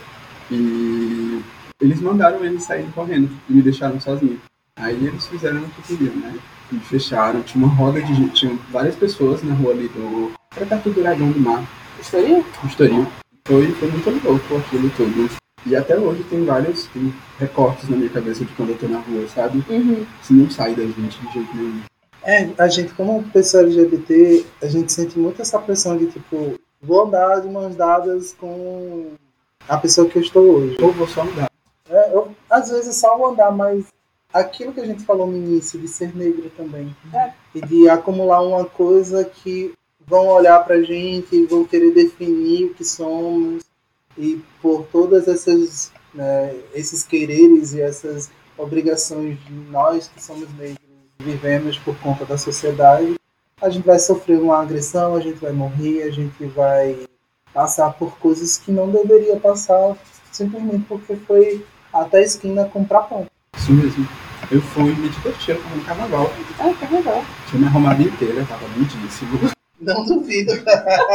E 0.49 1.41
eles 1.79 2.01
mandaram 2.01 2.43
eles 2.43 2.63
saírem 2.63 2.89
correndo 2.91 3.29
e 3.47 3.53
me 3.53 3.61
deixaram 3.61 3.99
sozinho. 3.99 4.41
Aí 4.75 4.95
eles 5.05 5.27
fizeram 5.27 5.61
o 5.61 5.69
que 5.69 5.95
queriam, 5.95 6.15
né? 6.15 6.33
Me 6.71 6.79
fecharam, 6.79 7.43
tinha 7.43 7.63
uma 7.63 7.73
roda 7.73 8.01
de 8.01 8.15
gente, 8.15 8.33
tinha 8.33 8.57
várias 8.71 8.95
pessoas 8.95 9.43
na 9.43 9.53
rua 9.53 9.73
ali 9.73 9.87
do. 9.89 10.31
Pra 10.49 10.65
perto 10.65 10.89
do 10.89 11.01
Dragão 11.01 11.31
do 11.31 11.39
Mar, 11.39 11.63
Estoril? 12.01 12.45
no 12.63 12.69
Estoril. 12.69 13.07
Foi, 13.45 13.71
foi 13.73 13.91
muito 13.91 14.27
louco 14.27 14.57
aquilo 14.57 14.89
tudo. 14.91 15.29
E 15.65 15.75
até 15.75 15.97
hoje 15.97 16.23
tem 16.23 16.43
vários 16.43 16.85
tem 16.87 17.13
recortes 17.37 17.87
na 17.87 17.95
minha 17.95 18.09
cabeça 18.09 18.43
de 18.43 18.51
quando 18.53 18.69
eu 18.69 18.77
tô 18.77 18.87
na 18.87 18.99
rua, 18.99 19.27
sabe? 19.27 19.63
Uhum. 19.69 20.05
Isso 20.21 20.33
não 20.33 20.49
sai 20.49 20.73
da 20.73 20.83
gente 20.83 21.19
de 21.19 21.33
jeito 21.33 21.55
nenhum. 21.55 21.81
É, 22.23 22.49
a 22.57 22.67
gente, 22.67 22.93
como 22.93 23.23
pessoa 23.29 23.63
LGBT, 23.63 24.45
a 24.61 24.67
gente 24.67 24.91
sente 24.91 25.17
muito 25.17 25.41
essa 25.41 25.59
pressão 25.59 25.97
de 25.97 26.07
tipo, 26.07 26.59
vou 26.81 27.05
andar 27.05 27.41
de 27.41 27.49
mãos 27.49 27.75
dadas 27.75 28.35
com 28.39 29.11
a 29.67 29.77
pessoa 29.77 30.07
que 30.07 30.17
eu 30.17 30.21
estou 30.21 30.43
hoje. 30.43 30.77
Ou 30.81 30.91
vou 30.91 31.07
só 31.07 31.23
mudar. 31.23 31.49
É, 31.89 32.15
eu, 32.15 32.31
às 32.49 32.69
vezes 32.69 32.95
só 32.95 33.17
vou 33.17 33.31
andar, 33.31 33.51
mas 33.51 33.85
aquilo 34.33 34.73
que 34.73 34.79
a 34.79 34.85
gente 34.85 35.03
falou 35.03 35.27
no 35.27 35.37
início, 35.37 35.79
de 35.79 35.87
ser 35.87 36.15
negro 36.15 36.51
também. 36.55 36.95
É. 37.13 37.31
E 37.53 37.61
de 37.61 37.89
acumular 37.89 38.41
uma 38.41 38.65
coisa 38.65 39.23
que 39.23 39.73
vão 40.11 40.27
olhar 40.27 40.59
pra 40.65 40.83
gente 40.83 41.33
e 41.33 41.45
vão 41.45 41.63
querer 41.63 41.93
definir 41.93 42.65
o 42.65 42.73
que 42.73 42.83
somos. 42.83 43.63
E 44.17 44.41
por 44.61 44.85
todas 44.91 45.25
essas 45.29 45.89
né, 46.13 46.53
esses 46.75 47.01
quereres 47.03 47.73
e 47.73 47.81
essas 47.81 48.29
obrigações 48.57 49.39
de 49.45 49.53
nós 49.53 50.11
que 50.13 50.21
somos 50.21 50.53
negros 50.57 50.77
vivemos 51.17 51.77
por 51.77 51.95
conta 51.99 52.25
da 52.25 52.37
sociedade, 52.37 53.15
a 53.61 53.69
gente 53.69 53.85
vai 53.85 53.99
sofrer 53.99 54.39
uma 54.39 54.59
agressão, 54.61 55.15
a 55.15 55.21
gente 55.21 55.39
vai 55.39 55.51
morrer, 55.53 56.03
a 56.03 56.11
gente 56.11 56.45
vai 56.47 56.97
passar 57.53 57.91
por 57.93 58.17
coisas 58.17 58.57
que 58.57 58.71
não 58.71 58.89
deveria 58.89 59.37
passar 59.37 59.95
simplesmente 60.31 60.85
porque 60.89 61.15
foi 61.15 61.65
até 61.93 62.17
a 62.17 62.23
esquina 62.23 62.65
comprar 62.65 63.03
pão. 63.03 63.27
Isso 63.55 63.71
mesmo. 63.71 64.07
Eu 64.49 64.61
fui 64.61 64.93
me 64.95 65.07
divertir 65.07 65.55
no 65.55 65.83
carnaval. 65.85 66.29
Ah, 66.59 66.93
legal. 66.93 67.23
Tinha 67.47 67.61
me 67.61 67.67
arrumado 67.67 68.01
inteira, 68.01 68.45
tava 68.45 68.65
lindíssimo. 68.75 69.51
Não 69.81 70.05
duvido. 70.05 70.53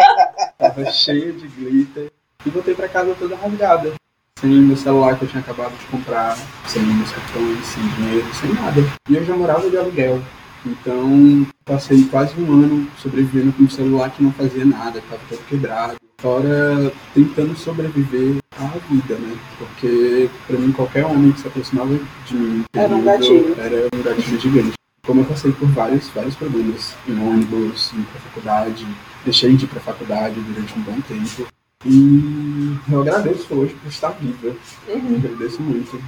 Tava 0.59 0.85
cheio 0.91 1.33
de 1.35 1.47
glitter. 1.49 2.11
E 2.45 2.51
voltei 2.51 2.75
pra 2.75 2.89
casa 2.89 3.15
toda 3.19 3.37
rasgada. 3.37 3.93
Sem 4.39 4.51
meu 4.51 4.77
celular 4.77 5.19
que 5.19 5.25
eu 5.25 5.29
tinha 5.29 5.41
acabado 5.41 5.73
de 5.79 5.87
comprar, 5.87 6.37
sem 6.67 6.83
meus 6.83 7.11
cartões, 7.11 7.65
sem 7.67 7.83
dinheiro, 7.89 8.27
sem 8.35 8.53
nada. 8.53 8.81
E 9.09 9.17
eu 9.17 9.25
já 9.25 9.35
morava 9.35 9.71
de 9.71 9.77
aluguel. 9.79 10.21
Então, 10.65 11.47
passei 11.65 12.05
quase 12.05 12.39
um 12.41 12.53
ano 12.53 12.89
sobrevivendo 12.99 13.53
com 13.53 13.63
um 13.63 13.71
celular 13.71 14.11
que 14.11 14.23
não 14.23 14.33
fazia 14.33 14.65
nada, 14.65 15.01
que 15.01 15.09
tava 15.09 15.23
todo 15.29 15.47
quebrado. 15.49 15.97
Fora 16.19 16.93
tentando 17.15 17.57
sobreviver 17.57 18.37
à 18.59 18.67
vida, 18.91 19.15
né? 19.15 19.37
Porque, 19.59 20.29
pra 20.47 20.59
mim, 20.59 20.73
qualquer 20.73 21.05
homem 21.07 21.33
que 21.33 21.41
se 21.41 21.47
aproximava 21.47 21.99
de 22.27 22.35
mim 22.35 22.65
Era 22.75 22.95
um 22.95 23.05
gatilho. 23.05 23.55
era 23.59 23.89
um 23.95 24.03
gatilho 24.03 24.41
gigante. 24.41 24.73
Como 25.07 25.21
eu 25.21 25.25
passei 25.25 25.53
por 25.53 25.69
vários, 25.69 26.09
vários 26.09 26.35
problemas 26.35 26.95
em 27.07 27.17
ônibus, 27.17 27.93
pra 28.11 28.21
faculdade, 28.21 28.87
deixei 29.25 29.57
de 29.57 29.65
ir 29.65 29.69
pra 29.69 29.81
faculdade 29.81 30.41
durante 30.41 30.77
um 30.77 30.83
bom 30.83 31.01
tempo. 31.03 31.47
E 31.85 32.77
eu 32.91 33.01
agradeço 33.03 33.55
hoje 33.55 33.75
por 33.75 33.89
estar 33.89 34.11
viva. 34.11 34.57
Uhum. 34.89 35.17
Agradeço 35.17 35.63
muito. 35.63 36.03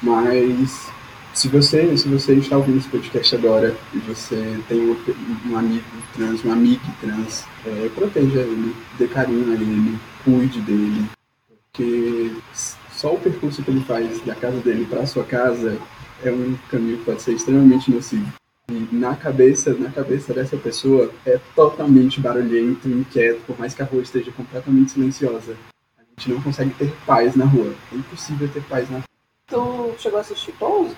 Mas 0.00 0.90
se 1.34 1.48
você, 1.48 1.96
se 1.96 2.08
você 2.08 2.34
está 2.34 2.56
ouvindo 2.56 2.78
esse 2.78 2.88
podcast 2.88 3.34
agora 3.34 3.76
e 3.92 3.98
você 3.98 4.58
tem 4.68 4.80
um, 4.80 4.96
um 5.50 5.56
amigo 5.56 5.84
trans, 6.14 6.42
uma 6.44 6.54
amiga 6.54 6.82
trans, 7.00 7.44
é, 7.66 7.90
proteja 7.94 8.40
ele, 8.40 8.74
dê 8.98 9.08
carinho 9.08 9.50
a 9.50 9.54
ele, 9.54 9.98
cuide 10.24 10.60
dele. 10.60 11.06
Porque 11.70 12.32
só 12.92 13.14
o 13.14 13.18
percurso 13.18 13.62
que 13.62 13.70
ele 13.70 13.84
faz 13.84 14.20
da 14.22 14.34
casa 14.34 14.58
dele 14.58 14.86
para 14.88 15.00
a 15.00 15.06
sua 15.06 15.24
casa 15.24 15.78
é 16.22 16.30
um 16.30 16.56
caminho 16.70 16.98
que 16.98 17.04
pode 17.04 17.22
ser 17.22 17.32
extremamente 17.32 17.90
nocivo. 17.90 18.32
E 18.70 18.88
na 18.92 19.16
cabeça, 19.16 19.74
na 19.74 19.90
cabeça 19.90 20.32
dessa 20.32 20.56
pessoa 20.56 21.12
é 21.26 21.38
totalmente 21.54 22.20
barulhento, 22.20 22.88
inquieto, 22.88 23.42
por 23.46 23.58
mais 23.58 23.74
que 23.74 23.82
a 23.82 23.84
rua 23.84 24.02
esteja 24.02 24.30
completamente 24.32 24.92
silenciosa. 24.92 25.56
A 25.98 26.02
gente 26.16 26.32
não 26.32 26.40
consegue 26.40 26.70
ter 26.74 26.92
paz 27.04 27.34
na 27.34 27.44
rua. 27.44 27.74
É 27.92 27.96
impossível 27.96 28.48
ter 28.48 28.62
paz 28.64 28.88
na 28.88 28.98
rua. 28.98 29.04
Tu 29.46 29.94
chegou 29.98 30.18
a 30.18 30.20
assistir 30.20 30.52
Pose? 30.52 30.96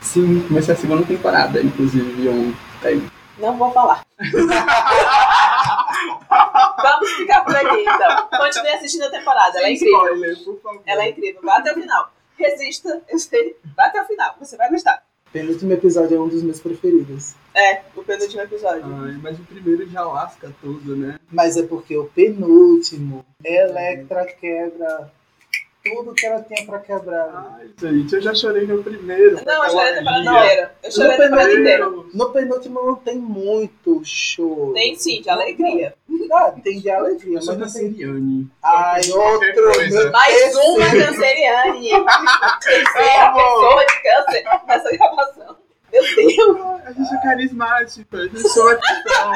Sim, 0.00 0.40
comecei 0.46 0.74
a 0.74 0.76
segunda 0.76 1.06
temporada, 1.06 1.60
inclusive 1.62 2.28
ontem. 2.28 3.02
Não 3.38 3.56
vou 3.56 3.70
falar. 3.72 4.04
Vamos 6.82 7.10
ficar 7.12 7.40
por 7.44 7.56
aqui, 7.56 7.80
então. 7.82 8.28
Continue 8.38 8.72
assistindo 8.72 9.04
a 9.04 9.10
temporada, 9.10 9.58
ela 9.58 9.68
é 9.68 9.72
incrível. 9.72 10.04
Spoiler, 10.04 10.44
por 10.44 10.60
favor. 10.60 10.82
Ela 10.86 11.04
é 11.04 11.10
incrível, 11.10 11.40
vá 11.42 11.56
até 11.58 11.72
o 11.72 11.74
final. 11.74 12.10
Resista, 12.38 13.02
eu 13.08 13.18
sei, 13.18 13.56
vá 13.76 13.86
até 13.86 14.02
o 14.02 14.06
final, 14.06 14.36
você 14.38 14.56
vai 14.56 14.70
gostar. 14.70 15.02
Penúltimo 15.32 15.72
episódio 15.72 16.16
é 16.16 16.20
um 16.20 16.28
dos 16.28 16.42
meus 16.42 16.60
preferidos. 16.60 17.34
É, 17.54 17.82
o 17.94 18.02
penúltimo 18.02 18.42
episódio. 18.42 18.84
Ai, 18.84 19.18
mas 19.20 19.38
o 19.38 19.44
primeiro 19.44 19.88
já 19.88 20.02
lasca 20.02 20.54
tudo, 20.60 20.96
né? 20.96 21.18
Mas 21.30 21.56
é 21.56 21.62
porque 21.62 21.96
o 21.96 22.06
penúltimo, 22.06 23.24
Electra 23.44 24.24
quebra 24.26 25.12
tudo 25.88 26.14
que 26.14 26.26
ela 26.26 26.42
tinha 26.42 26.66
pra 26.66 26.78
quebrar. 26.78 27.56
Ai, 27.58 27.70
gente, 27.78 28.14
eu 28.14 28.20
já 28.20 28.34
chorei 28.34 28.66
no 28.66 28.82
primeiro. 28.82 29.44
Não, 29.44 29.64
eu 29.64 29.70
chorei 29.70 29.98
alegria. 29.98 30.20
inteira. 30.20 30.74
Eu 30.82 30.92
chorei 30.92 31.12
a 31.12 31.16
temporada 31.16 31.52
inteira. 31.52 31.90
No 32.14 32.30
penúltimo 32.30 32.86
não 32.86 32.94
tem 32.96 33.16
muito 33.16 34.02
show. 34.04 34.72
Tem 34.72 34.94
sim, 34.96 35.20
de 35.22 35.30
alegria. 35.30 35.94
Ah, 36.32 36.52
tem 36.62 36.80
de 36.80 36.90
alegria, 36.90 37.40
mas. 37.44 37.72
Siriane. 37.72 38.50
Ai, 38.62 39.00
outro. 39.10 40.10
Mais 40.10 40.56
uma 40.56 40.90
canceriane. 40.90 41.90
Terceira 42.62 43.32
pessoa 43.32 43.86
de 43.86 44.02
câncer 44.02 44.44
nessa 44.66 44.96
gravação. 44.96 45.56
Meu 45.92 46.02
Deus. 46.02 46.80
A 46.84 46.92
gente 46.92 47.14
é 47.14 47.22
carismática, 47.22 48.18
a 48.18 48.22
gente 48.22 48.48
sou 48.48 48.68
atitão. 48.68 49.32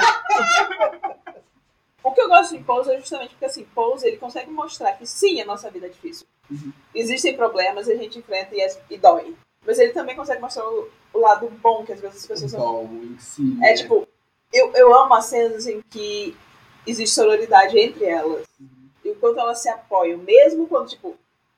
O 2.03 2.13
que 2.13 2.21
eu 2.21 2.29
gosto 2.29 2.57
de 2.57 2.65
Pose 2.65 2.93
é 2.93 2.99
justamente 2.99 3.31
porque, 3.31 3.45
assim, 3.45 3.65
Pose, 3.75 4.07
ele 4.07 4.17
consegue 4.17 4.51
mostrar 4.51 4.93
que 4.93 5.07
sim, 5.07 5.41
a 5.41 5.45
nossa 5.45 5.71
vida 5.71 5.87
é 5.87 5.91
difícil. 5.91 6.27
Uhum. 6.51 6.73
Existem 6.95 7.37
problemas 7.37 7.87
e 7.89 7.93
a 7.93 7.97
gente 7.97 8.19
enfrenta 8.19 8.55
e, 8.55 8.61
é- 8.61 8.81
e 8.91 8.99
dói. 8.99 9.35
Mas 9.67 9.79
ele 9.79 9.93
também 9.93 10.17
consegue 10.17 10.41
mostrar 10.41 10.67
o, 10.69 10.89
o 11.13 11.19
lado 11.21 11.49
bom 11.63 11.85
que 11.85 11.93
às 11.93 12.01
vezes 12.01 12.19
as 12.19 12.27
pessoas 12.27 12.53
não 12.53 12.61
Bom, 12.61 12.91
em 12.95 13.19
si. 13.19 13.57
É 13.63 13.71
né? 13.71 13.75
tipo, 13.75 14.07
eu, 14.53 14.73
eu 14.75 14.95
amo 14.95 15.15
as 15.15 15.27
cenas 15.27 15.67
em 15.67 15.83
que 15.83 16.37
existe 16.87 17.15
sororidade 17.15 17.79
entre 17.79 18.05
elas. 18.05 18.47
E 19.05 19.11
o 19.11 19.15
quanto 19.17 19.39
elas 19.39 19.61
se 19.61 19.69
apoiam, 19.69 20.19
mesmo 20.19 20.67
quando, 20.67 20.89
tipo, 20.89 21.15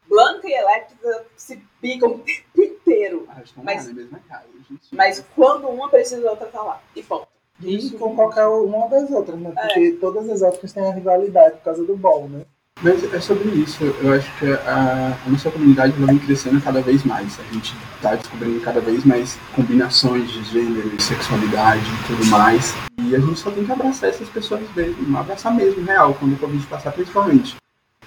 Blanca 0.09 0.47
e 0.49 0.53
Electra 0.53 1.25
se 1.37 1.57
picam 1.81 2.11
o 2.11 2.19
tempo 2.19 2.63
inteiro. 2.63 3.27
Ah, 3.29 3.43
mas- 3.63 3.87
na 3.87 3.95
mesma 3.95 4.19
casa, 4.29 4.47
gente. 4.69 4.95
Mas 4.95 5.25
quando 5.35 5.69
uma 5.69 5.89
precisa, 5.89 6.27
a 6.29 6.33
outra 6.33 6.47
tá 6.49 6.63
lá. 6.63 6.83
E 6.95 7.03
ponto. 7.03 7.29
E 7.63 7.91
com 7.91 8.17
qualquer 8.17 8.47
uma 8.47 8.89
das 8.89 9.09
outras, 9.11 9.39
né? 9.39 9.53
Porque 9.55 9.93
todas 10.01 10.29
as 10.29 10.43
outras 10.43 10.73
têm 10.73 10.85
a 10.85 10.93
rivalidade 10.93 11.57
por 11.59 11.63
causa 11.65 11.85
do 11.85 11.97
ball, 11.97 12.29
né? 12.29 12.45
Mas 12.81 13.13
é 13.13 13.21
sobre 13.21 13.49
isso. 13.51 13.85
Eu 13.85 14.13
acho 14.13 14.39
que 14.39 14.47
a, 14.51 15.17
a 15.25 15.31
nossa 15.31 15.51
comunidade 15.51 15.95
ela 15.97 16.07
vem 16.07 16.19
crescendo 16.19 16.61
cada 16.61 16.81
vez 16.81 17.05
mais. 17.05 17.39
A 17.39 17.55
gente 17.55 17.75
está 17.97 18.15
descobrindo 18.17 18.61
cada 18.61 18.81
vez 18.81 19.05
mais 19.05 19.39
combinações 19.55 20.31
de 20.31 20.43
gênero, 20.45 20.91
de 20.91 21.03
sexualidade 21.03 21.85
e 21.85 22.07
tudo 22.07 22.27
mais. 22.27 22.75
E 23.01 23.15
a 23.15 23.21
gente 23.21 23.39
só 23.39 23.51
tem 23.51 23.65
que 23.65 23.71
abraçar 23.71 24.11
essas 24.11 24.29
pessoas 24.29 24.63
mesmo, 24.75 25.17
abraçar 25.17 25.55
mesmo, 25.55 25.85
real, 25.85 26.15
quando 26.15 26.35
o 26.35 26.39
Covid 26.39 26.67
passar 26.67 26.93
principalmente. 26.93 27.57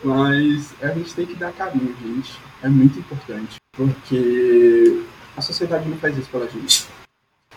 Mas 0.03 0.73
a 0.81 0.87
gente 0.87 1.13
tem 1.13 1.25
que 1.25 1.35
dar 1.35 1.53
carinho, 1.53 1.95
gente. 2.01 2.37
É 2.61 2.67
muito 2.67 2.99
importante. 2.99 3.55
Porque 3.71 5.03
a 5.37 5.41
sociedade 5.41 5.87
não 5.87 5.97
faz 5.97 6.17
isso 6.17 6.29
pela 6.29 6.49
gente. 6.49 6.87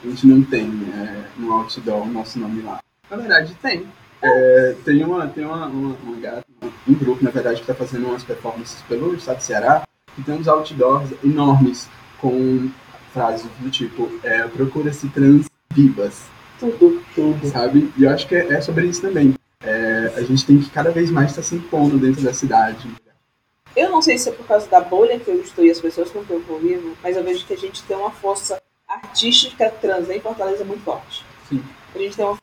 a 0.02 0.06
gente 0.06 0.26
não 0.26 0.42
tem 0.42 0.66
é, 0.94 1.24
no 1.36 1.52
outdoor 1.52 2.02
o 2.02 2.12
nosso 2.12 2.38
nome 2.38 2.62
lá. 2.62 2.80
Na 3.10 3.16
verdade, 3.16 3.54
tem. 3.60 3.86
É, 4.22 4.76
tem 4.84 5.04
uma, 5.04 5.26
tem 5.28 5.44
uma, 5.44 5.66
uma, 5.66 5.96
uma 6.02 6.16
gata, 6.20 6.44
um 6.88 6.94
grupo, 6.94 7.24
na 7.24 7.30
verdade, 7.30 7.56
que 7.56 7.70
está 7.70 7.74
fazendo 7.74 8.06
umas 8.06 8.24
performances 8.24 8.80
pelo 8.88 9.14
estado 9.14 9.38
do 9.38 9.42
Ceará, 9.42 9.86
e 10.16 10.22
tem 10.22 10.34
uns 10.34 10.48
outdoors 10.48 11.10
enormes 11.22 11.88
com 12.20 12.70
frases 13.12 13.46
do 13.60 13.70
tipo 13.70 14.10
é, 14.22 14.42
procura-se 14.48 15.08
trans 15.08 15.46
vivas. 15.72 16.22
Tudo, 16.58 17.02
tudo. 17.14 17.46
Sabe? 17.48 17.92
E 17.96 18.04
eu 18.04 18.10
acho 18.10 18.26
que 18.26 18.34
é, 18.34 18.54
é 18.54 18.60
sobre 18.60 18.86
isso 18.86 19.00
também. 19.00 19.34
É, 19.60 20.12
a 20.16 20.22
gente 20.22 20.44
tem 20.44 20.58
que 20.58 20.70
cada 20.70 20.90
vez 20.90 21.10
mais 21.10 21.30
estar 21.30 21.42
tá 21.42 21.48
se 21.48 21.54
impondo 21.54 21.98
dentro 21.98 22.22
da 22.22 22.32
cidade. 22.32 22.88
Eu 23.76 23.90
não 23.90 24.02
sei 24.02 24.18
se 24.18 24.28
é 24.28 24.32
por 24.32 24.46
causa 24.46 24.68
da 24.68 24.80
bolha 24.80 25.20
que 25.20 25.30
eu 25.30 25.40
estou 25.40 25.64
e 25.64 25.70
as 25.70 25.80
pessoas 25.80 26.10
com 26.10 26.24
quem 26.24 26.36
eu 26.36 26.42
convivo, 26.42 26.96
mas 27.02 27.16
eu 27.16 27.22
vejo 27.22 27.46
que 27.46 27.52
a 27.52 27.56
gente 27.56 27.82
tem 27.84 27.96
uma 27.96 28.10
força 28.10 28.60
artística 28.88 29.70
trans 29.80 30.08
em 30.10 30.20
Fortaleza 30.20 30.64
muito 30.64 30.82
forte. 30.82 31.24
Sim. 31.48 31.62
A 31.94 31.98
gente 31.98 32.16
tem 32.16 32.24
uma... 32.24 32.38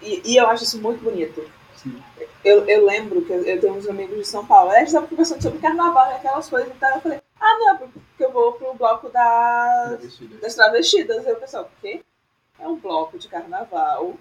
e, 0.00 0.22
e 0.24 0.36
eu 0.36 0.46
acho 0.46 0.64
isso 0.64 0.80
muito 0.80 1.02
bonito. 1.02 1.44
Sim. 1.76 1.96
Eu, 2.44 2.64
eu 2.68 2.84
lembro 2.86 3.22
que 3.24 3.32
eu, 3.32 3.42
eu 3.42 3.60
tenho 3.60 3.74
uns 3.74 3.88
amigos 3.88 4.16
de 4.16 4.24
São 4.24 4.46
Paulo, 4.46 4.70
a 4.70 4.78
gente 4.78 4.88
estava 4.88 5.06
conversando 5.06 5.42
sobre 5.42 5.58
carnaval 5.58 6.10
e 6.10 6.14
aquelas 6.14 6.48
coisas 6.48 6.70
e 6.70 6.74
tal. 6.78 6.94
Eu 6.94 7.00
falei, 7.00 7.20
ah, 7.40 7.58
não, 7.58 7.70
é 7.74 7.78
porque 7.78 8.24
eu 8.24 8.32
vou 8.32 8.52
pro 8.52 8.74
bloco 8.74 9.08
das, 9.08 9.88
Travestidas. 9.88 10.40
das 10.40 10.54
travestidas. 10.54 11.26
Aí 11.26 11.32
o 11.32 11.36
pessoal, 11.36 11.64
o 11.64 11.80
quê? 11.80 12.00
É 12.60 12.66
um 12.68 12.76
bloco 12.76 13.18
de 13.18 13.28
carnaval 13.28 14.14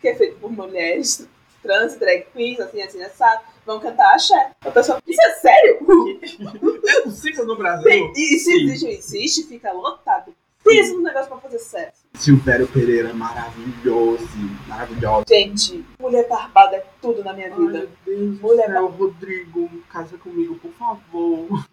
que 0.00 0.08
é 0.08 0.14
feito 0.14 0.38
por 0.38 0.50
mulheres 0.50 1.28
trans, 1.62 1.96
drag 1.96 2.26
queens, 2.32 2.60
assim, 2.60 2.82
assim, 2.82 3.02
assado. 3.02 3.42
Vão 3.64 3.80
cantar 3.80 4.14
axé. 4.14 4.52
A 4.60 4.70
pessoa, 4.70 5.00
isso 5.06 5.22
é 5.22 5.34
sério? 5.34 5.78
É 6.86 7.00
possível 7.00 7.46
no 7.46 7.56
Brasil? 7.56 7.84
Tem- 7.84 8.12
e 8.14 8.38
se 8.38 8.52
existe, 8.54 8.86
existe, 8.88 9.42
fica 9.44 9.72
lotado. 9.72 10.34
Pensa 10.62 10.92
no 10.92 11.02
negócio 11.02 11.28
pra 11.28 11.38
fazer 11.38 11.58
sexo. 11.58 12.03
Silvério 12.14 12.66
Pereira, 12.68 13.12
maravilhoso, 13.12 14.26
maravilhoso. 14.68 15.24
Gente, 15.28 15.84
mulher 16.00 16.26
barbada 16.28 16.76
é 16.76 16.86
tudo 17.02 17.24
na 17.24 17.32
minha 17.32 17.50
vida. 17.50 17.60
Ai, 17.62 17.72
meu 17.72 17.88
Deus 18.06 18.38
do 18.38 18.42
Mulher 18.46 18.66
céu, 18.66 18.86
Rodrigo, 18.86 19.70
casa 19.90 20.16
comigo, 20.16 20.54
por 20.56 20.72
favor. 20.72 21.66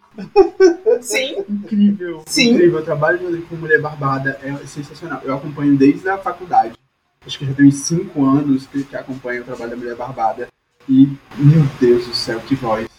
Sim, 1.00 1.44
Incrível. 1.48 2.22
Sim. 2.26 2.54
Incrível. 2.54 2.80
O 2.80 2.84
trabalho 2.84 3.18
de 3.18 3.24
Rodrigo 3.24 3.46
com 3.46 3.56
Mulher 3.56 3.80
Barbada 3.80 4.38
é 4.42 4.54
sensacional. 4.66 5.20
Eu 5.24 5.34
acompanho 5.34 5.76
desde 5.76 6.08
a 6.08 6.18
faculdade. 6.18 6.74
Acho 7.24 7.38
que 7.38 7.46
já 7.46 7.54
tem 7.54 7.66
uns 7.66 7.76
5 7.76 8.24
anos 8.24 8.66
que, 8.66 8.82
que 8.82 8.96
acompanho 8.96 9.42
o 9.42 9.44
trabalho 9.44 9.70
da 9.70 9.76
Mulher 9.76 9.94
Barbada. 9.94 10.48
E, 10.88 11.06
meu 11.38 11.62
Deus 11.80 12.06
do 12.08 12.14
céu, 12.14 12.40
que 12.40 12.56
voz. 12.56 12.91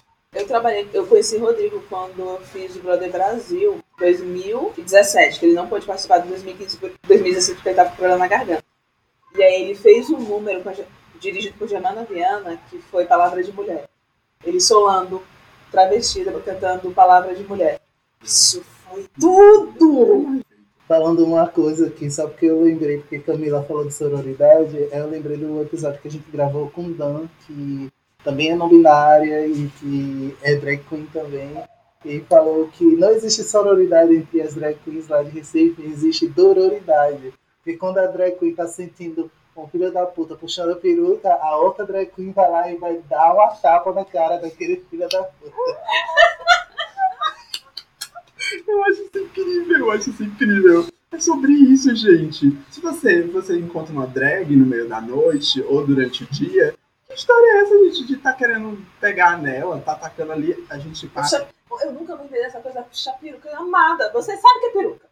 Eu 0.44 0.48
trabalhei, 0.48 0.88
eu 0.94 1.06
conheci 1.08 1.36
o 1.38 1.42
Rodrigo 1.42 1.84
quando 1.90 2.20
eu 2.20 2.40
fiz 2.42 2.76
o 2.76 2.80
Brother 2.80 3.12
Brasil 3.12 3.80
2017, 3.98 5.40
que 5.40 5.46
ele 5.48 5.56
não 5.56 5.68
pôde 5.68 5.86
participar 5.86 6.20
de 6.20 6.30
2015, 6.30 6.78
por- 6.78 6.92
2016 7.08 7.56
porque 7.58 7.70
ele 7.70 7.76
tava 7.76 7.90
com 7.90 7.96
problema 7.96 8.20
na 8.20 8.28
garganta. 8.28 8.64
E 9.36 9.42
aí 9.42 9.64
ele 9.64 9.76
fez 9.76 10.10
um 10.10 10.20
número 10.20 10.62
com 10.62 10.70
a 10.70 10.74
dirigido 11.20 11.58
por 11.58 11.68
Germana 11.68 12.04
Viana, 12.04 12.60
que 12.70 12.78
foi 12.80 13.06
Palavra 13.06 13.42
de 13.44 13.52
Mulher. 13.52 13.88
Ele 14.46 14.60
solando, 14.60 15.24
travestida, 15.72 16.32
cantando 16.42 16.92
Palavra 16.92 17.34
de 17.34 17.44
Mulher. 17.44 17.80
Isso 18.22 18.62
foi 18.62 19.06
tudo! 19.20 20.42
Falando 20.86 21.24
uma 21.26 21.48
coisa 21.48 21.88
aqui, 21.88 22.12
só 22.12 22.28
porque 22.28 22.46
eu 22.46 22.62
lembrei, 22.62 23.00
porque 23.00 23.20
Camila 23.20 23.64
falou 23.64 23.86
de 23.86 23.94
sororidade, 23.94 24.90
eu 24.92 25.08
lembrei 25.10 25.38
do 25.38 25.62
episódio 25.62 26.02
que 26.02 26.10
a 26.10 26.12
gente 26.12 26.30
gravou 26.30 26.70
com 26.70 26.84
o 26.84 26.94
Dan, 26.94 27.28
que 27.48 27.90
também 28.24 28.52
é 28.52 28.56
não 28.56 28.70
binária 28.70 29.46
e 29.48 29.70
que 29.80 30.38
é 30.42 30.56
drag 30.56 30.84
queen 30.90 31.08
também. 31.12 31.52
E 32.06 32.20
falou 32.22 32.68
que 32.68 32.84
não 32.84 33.12
existe 33.12 33.44
sororidade 33.44 34.16
entre 34.16 34.42
as 34.42 34.56
drag 34.56 34.78
queens 34.84 35.08
lá 35.08 35.24
de 35.24 35.30
Recife, 35.30 35.82
existe 35.86 36.28
dororidade. 36.28 37.34
Porque 37.64 37.78
quando 37.78 37.98
a 37.98 38.08
drag 38.08 38.38
queen 38.38 38.54
tá 38.54 38.68
sentindo 38.68 39.32
um 39.56 39.68
filho 39.68 39.92
da 39.92 40.06
puta 40.06 40.36
puxando 40.36 40.72
a 40.72 40.76
peruca, 40.76 41.30
a 41.30 41.58
outra 41.58 41.86
drag 41.86 42.08
queen 42.08 42.32
vai 42.32 42.50
lá 42.50 42.72
e 42.72 42.78
vai 42.78 43.02
dar 43.10 43.34
uma 43.34 43.56
chapa 43.56 43.94
na 43.94 44.04
cara 44.04 44.38
daquele 44.38 44.84
filho 44.90 45.08
da 45.10 45.24
puta. 45.24 45.54
Eu 48.68 48.84
acho 48.86 49.02
isso 49.04 49.18
incrível, 49.18 49.78
eu 49.80 49.92
acho 49.92 50.10
isso 50.10 50.24
incrível. 50.24 50.86
É 51.12 51.20
sobre 51.20 51.52
isso, 51.54 51.96
gente. 51.96 52.58
Se 52.70 52.82
você, 52.82 53.24
você 53.24 53.58
encontra 53.58 53.94
uma 53.94 54.06
drag 54.06 54.56
no 54.56 54.66
meio 54.66 54.88
da 54.88 55.00
noite 55.00 55.62
ou 55.64 55.86
durante 55.86 56.24
o 56.24 56.28
dia, 56.28 56.76
que 57.14 57.20
história 57.20 57.46
é 57.46 57.62
essa, 57.62 57.78
gente, 57.78 58.08
de 58.08 58.18
tá 58.18 58.34
querendo 58.34 58.84
pegar 59.00 59.38
nela, 59.38 59.80
tá 59.80 59.94
atacando 59.94 60.32
ali, 60.32 60.66
a 60.70 60.78
gente 60.78 61.08
passa. 61.08 61.48
Eu 61.82 61.94
nunca 61.94 62.16
vou 62.16 62.26
entender 62.26 62.46
essa 62.46 62.60
coisa 62.60 62.82
puxar 62.82 63.14
peruca 63.14 63.56
amada. 63.56 64.12
Você 64.12 64.36
sabe 64.38 64.60
que 64.60 64.66
é 64.66 64.70
peruca. 64.72 65.08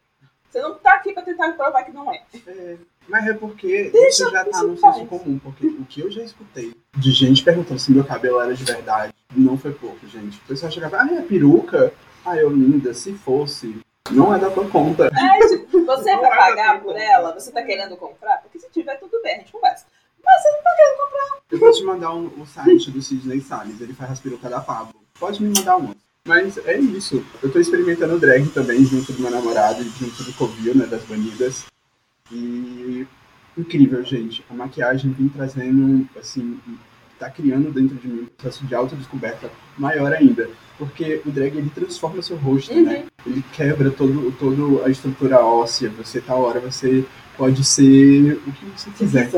Você 0.50 0.62
não 0.62 0.76
tá 0.76 0.96
aqui 0.96 1.14
pra 1.14 1.24
tentar 1.24 1.54
provar 1.54 1.84
que 1.84 1.92
não 1.92 2.12
é. 2.12 2.24
É, 2.46 2.78
mas 3.08 3.28
é 3.28 3.34
porque 3.34 3.90
Deixa 3.90 4.26
isso 4.26 4.32
já 4.32 4.44
tá 4.44 4.64
no 4.64 4.78
senso 4.78 5.06
comum, 5.06 5.40
porque 5.40 5.66
o 5.68 5.86
que 5.86 6.02
eu 6.02 6.12
já 6.12 6.22
escutei 6.24 6.76
de 6.98 7.12
gente 7.12 7.44
perguntando 7.44 7.80
se 7.80 7.92
meu 7.92 8.04
cabelo 8.04 8.42
era 8.42 8.54
de 8.54 8.64
verdade, 8.64 9.14
não 9.34 9.58
foi 9.58 9.72
pouco, 9.72 10.06
gente. 10.08 10.40
O 10.40 10.48
pessoal 10.48 10.72
chegava, 10.72 10.98
ah, 11.02 11.14
é 11.14 11.22
peruca? 11.22 11.94
Ah, 12.26 12.36
eu 12.36 12.50
linda, 12.50 12.94
se 12.94 13.14
fosse. 13.14 13.80
Não 14.12 14.36
é 14.36 14.40
da 14.40 14.52
tua 14.52 14.68
conta. 14.68 15.06
É, 15.08 15.48
tipo, 15.48 15.86
você 15.86 16.12
Não 16.14 16.22
vai 16.22 16.36
pagar 16.38 16.82
por 16.82 16.94
pô. 16.94 17.00
ela? 17.00 17.34
Você 17.34 17.52
tá 17.52 17.64
querendo 17.64 17.96
comprar? 17.96 18.42
Porque 18.42 18.60
se 18.60 18.70
tiver, 18.70 19.00
tudo 19.00 19.22
bem, 19.22 19.36
a 19.36 19.38
gente 19.40 19.54
conversa. 19.54 19.86
Mas 20.24 20.42
você 20.42 20.52
não 20.52 20.64
tá 20.64 20.70
querendo 20.76 20.98
comprar. 20.98 21.42
Eu 21.52 21.60
vou 21.60 21.72
te 21.72 21.84
mandar 21.84 22.14
um- 22.16 22.42
o 22.42 22.46
site 22.46 22.92
do 22.92 23.02
Sidney 23.02 23.42
Salles, 23.42 23.82
ele 23.82 23.94
faz 23.94 24.12
as 24.12 24.20
perucas 24.20 24.50
da 24.50 24.60
Pablo. 24.60 24.96
Pode 25.20 25.42
me 25.44 25.54
mandar 25.58 25.78
uma. 25.78 25.96
Mas 26.26 26.58
é 26.66 26.78
isso. 26.80 27.26
Eu 27.42 27.52
tô 27.52 27.60
experimentando 27.60 28.20
drag 28.20 28.48
também, 28.50 28.86
junto 28.86 29.12
do 29.12 29.22
meu 29.22 29.32
namorado 29.32 29.82
e 29.82 29.90
junto 29.90 30.24
do 30.24 30.34
Covil, 30.34 30.76
né, 30.76 30.86
das 30.86 31.04
banidas. 31.04 31.66
E 32.32 33.06
incrível, 33.58 34.04
gente. 34.04 34.44
A 34.50 34.54
maquiagem 34.54 35.12
vem 35.12 35.28
trazendo, 35.30 36.08
assim, 36.20 36.60
tá 37.20 37.30
criando 37.30 37.72
dentro 37.72 37.96
de 37.98 38.08
mim 38.08 38.22
um 38.22 38.26
processo 38.28 38.66
de 38.66 38.74
autodescoberta 38.76 39.52
maior 39.78 40.14
ainda. 40.14 40.50
Porque 40.78 41.22
o 41.26 41.32
drag, 41.32 41.58
ele 41.58 41.70
transforma 41.70 42.22
seu 42.22 42.38
rosto, 42.38 42.74
né? 42.74 43.06
Ele 43.26 43.44
quebra 43.54 43.92
todo, 43.92 44.32
todo 44.40 44.84
a 44.84 44.90
estrutura 44.90 45.40
óssea. 45.40 45.90
Você, 45.98 46.22
tal 46.22 46.42
hora, 46.42 46.60
você 46.60 47.06
pode 47.38 47.64
ser 47.64 48.42
o 48.48 48.52
que 48.52 48.66
você 48.66 48.90
quiser. 48.92 49.30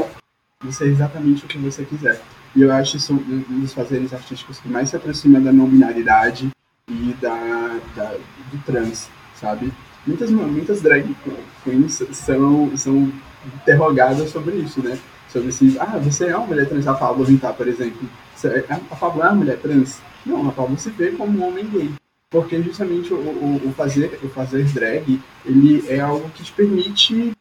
Você 0.63 0.86
é 0.86 0.88
exatamente 0.88 1.45
o 1.45 1.47
que 1.47 1.58
você 1.58 1.84
quiser. 1.84 2.21
E 2.56 2.62
eu 2.62 2.71
acho 2.71 2.97
isso 2.97 3.13
um 3.13 3.60
dos 3.62 3.73
fazeres 3.73 4.13
artísticos 4.13 4.60
que 4.60 4.67
mais 4.69 4.89
se 4.89 4.95
aproxima 4.95 5.39
da 5.39 5.52
não 5.52 5.67
binaridade 5.67 6.49
e 6.88 7.13
da, 7.19 7.80
da 7.95 8.12
do 8.52 8.58
trans, 8.65 9.10
sabe? 9.36 9.73
Muitas, 10.06 10.30
muitas 10.30 10.82
drag 10.82 11.15
queens 11.63 12.04
são, 12.12 12.78
são 12.78 13.12
interrogadas 13.56 14.30
sobre 14.30 14.56
isso, 14.58 14.82
né? 14.82 14.97
Sobre 15.30 15.52
se, 15.52 15.78
ah, 15.80 15.97
você 15.97 16.28
é 16.28 16.38
uma 16.38 16.45
mulher 16.45 16.67
trans, 16.69 16.86
a 16.88 16.93
Pablo 16.93 17.26
Vittar, 17.26 17.54
por 17.54 17.67
exemplo. 17.67 18.08
Você- 18.36 18.65
A 18.69 18.95
Pablo 18.95 19.23
é 19.23 19.26
uma 19.28 19.36
mulher 19.36 19.58
trans? 19.58 19.99
Não, 20.26 20.47
a 20.47 20.52
Pablo 20.52 20.78
se 20.78 20.89
vê 20.91 21.12
como 21.12 21.39
um 21.39 21.47
homem 21.47 21.65
gay. 21.67 21.91
Porque 22.30 22.62
justamente 22.62 23.13
o, 23.13 23.17
o, 23.17 23.62
o 23.69 23.73
fazer, 23.73 24.19
o 24.23 24.30
fazer 24.30 24.63
drag, 24.65 25.19
ele 25.45 25.84
é 25.88 25.99
algo 25.99 26.30
que 26.30 26.43
te 26.43 26.52
permite 26.52 27.32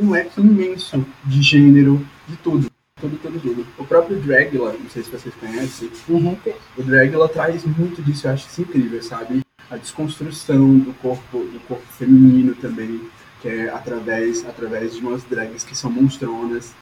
um 0.00 0.10
leque 0.10 0.40
imenso 0.40 1.04
de 1.24 1.42
gênero, 1.42 2.06
de 2.28 2.36
tudo. 2.36 2.70
Tudo, 3.00 3.18
tudo, 3.20 3.40
tudo. 3.40 3.66
O 3.78 3.84
próprio 3.84 4.20
Dragula, 4.20 4.72
não 4.74 4.88
sei 4.88 5.02
se 5.02 5.10
vocês 5.10 5.34
conhecem, 5.34 5.90
Uhum. 6.08 6.36
o 6.78 6.82
Dragula 6.82 7.28
traz 7.28 7.64
muito 7.64 8.00
disso, 8.02 8.26
eu 8.28 8.32
acho 8.32 8.46
isso 8.48 8.62
incrível, 8.62 9.02
sabe? 9.02 9.42
A 9.70 9.76
desconstrução 9.76 10.78
do 10.78 10.92
corpo, 10.94 11.38
do 11.38 11.60
corpo 11.66 11.84
feminino 11.98 12.54
também, 12.54 13.00
que 13.40 13.48
é 13.48 13.68
através, 13.70 14.46
através 14.46 14.94
de 14.94 15.00
umas 15.00 15.24
drags 15.24 15.64
que 15.64 15.76
são 15.76 15.90
monstronas. 15.90 16.74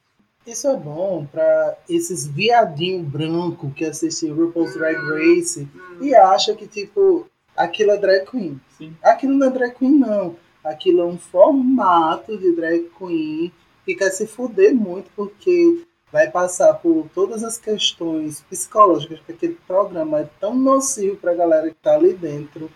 Isso 0.47 0.67
é 0.69 0.77
bom 0.77 1.27
pra 1.31 1.77
esses 1.89 2.27
viadinho 2.27 3.03
branco 3.03 3.71
que 3.71 3.85
assistem 3.85 4.33
RuPaul's 4.33 4.75
Drag 4.75 4.97
Race 4.97 5.69
e 6.01 6.15
acha 6.15 6.55
que, 6.55 6.67
tipo, 6.67 7.27
aquilo 7.57 7.93
é 7.93 7.99
drag 7.99 8.27
queen. 8.31 8.61
Sim. 8.77 8.95
Aquilo 9.03 9.35
não 9.35 9.47
é 9.47 9.51
drag 9.51 9.75
queen, 9.75 9.99
não. 9.99 10.37
Aquilo 10.65 11.01
é 11.01 11.05
um 11.05 11.17
formato 11.19 12.37
de 12.37 12.53
drag 12.57 12.91
queen 12.99 13.53
que 13.85 13.95
quer 13.95 14.11
se 14.11 14.27
fuder 14.27 14.75
muito 14.75 15.11
porque 15.17 15.85
vai 16.13 16.31
passar 16.31 16.75
por 16.75 17.07
todas 17.15 17.43
as 17.45 17.57
questões 17.57 18.41
psicológicas 18.51 19.21
que 19.25 19.33
aquele 19.33 19.59
programa 19.67 20.21
é 20.21 20.29
tão 20.41 20.55
nocivo 20.55 21.17
pra 21.17 21.35
galera 21.35 21.69
que 21.69 21.77
tá 21.77 21.95
ali 21.95 22.13
dentro 22.13 22.71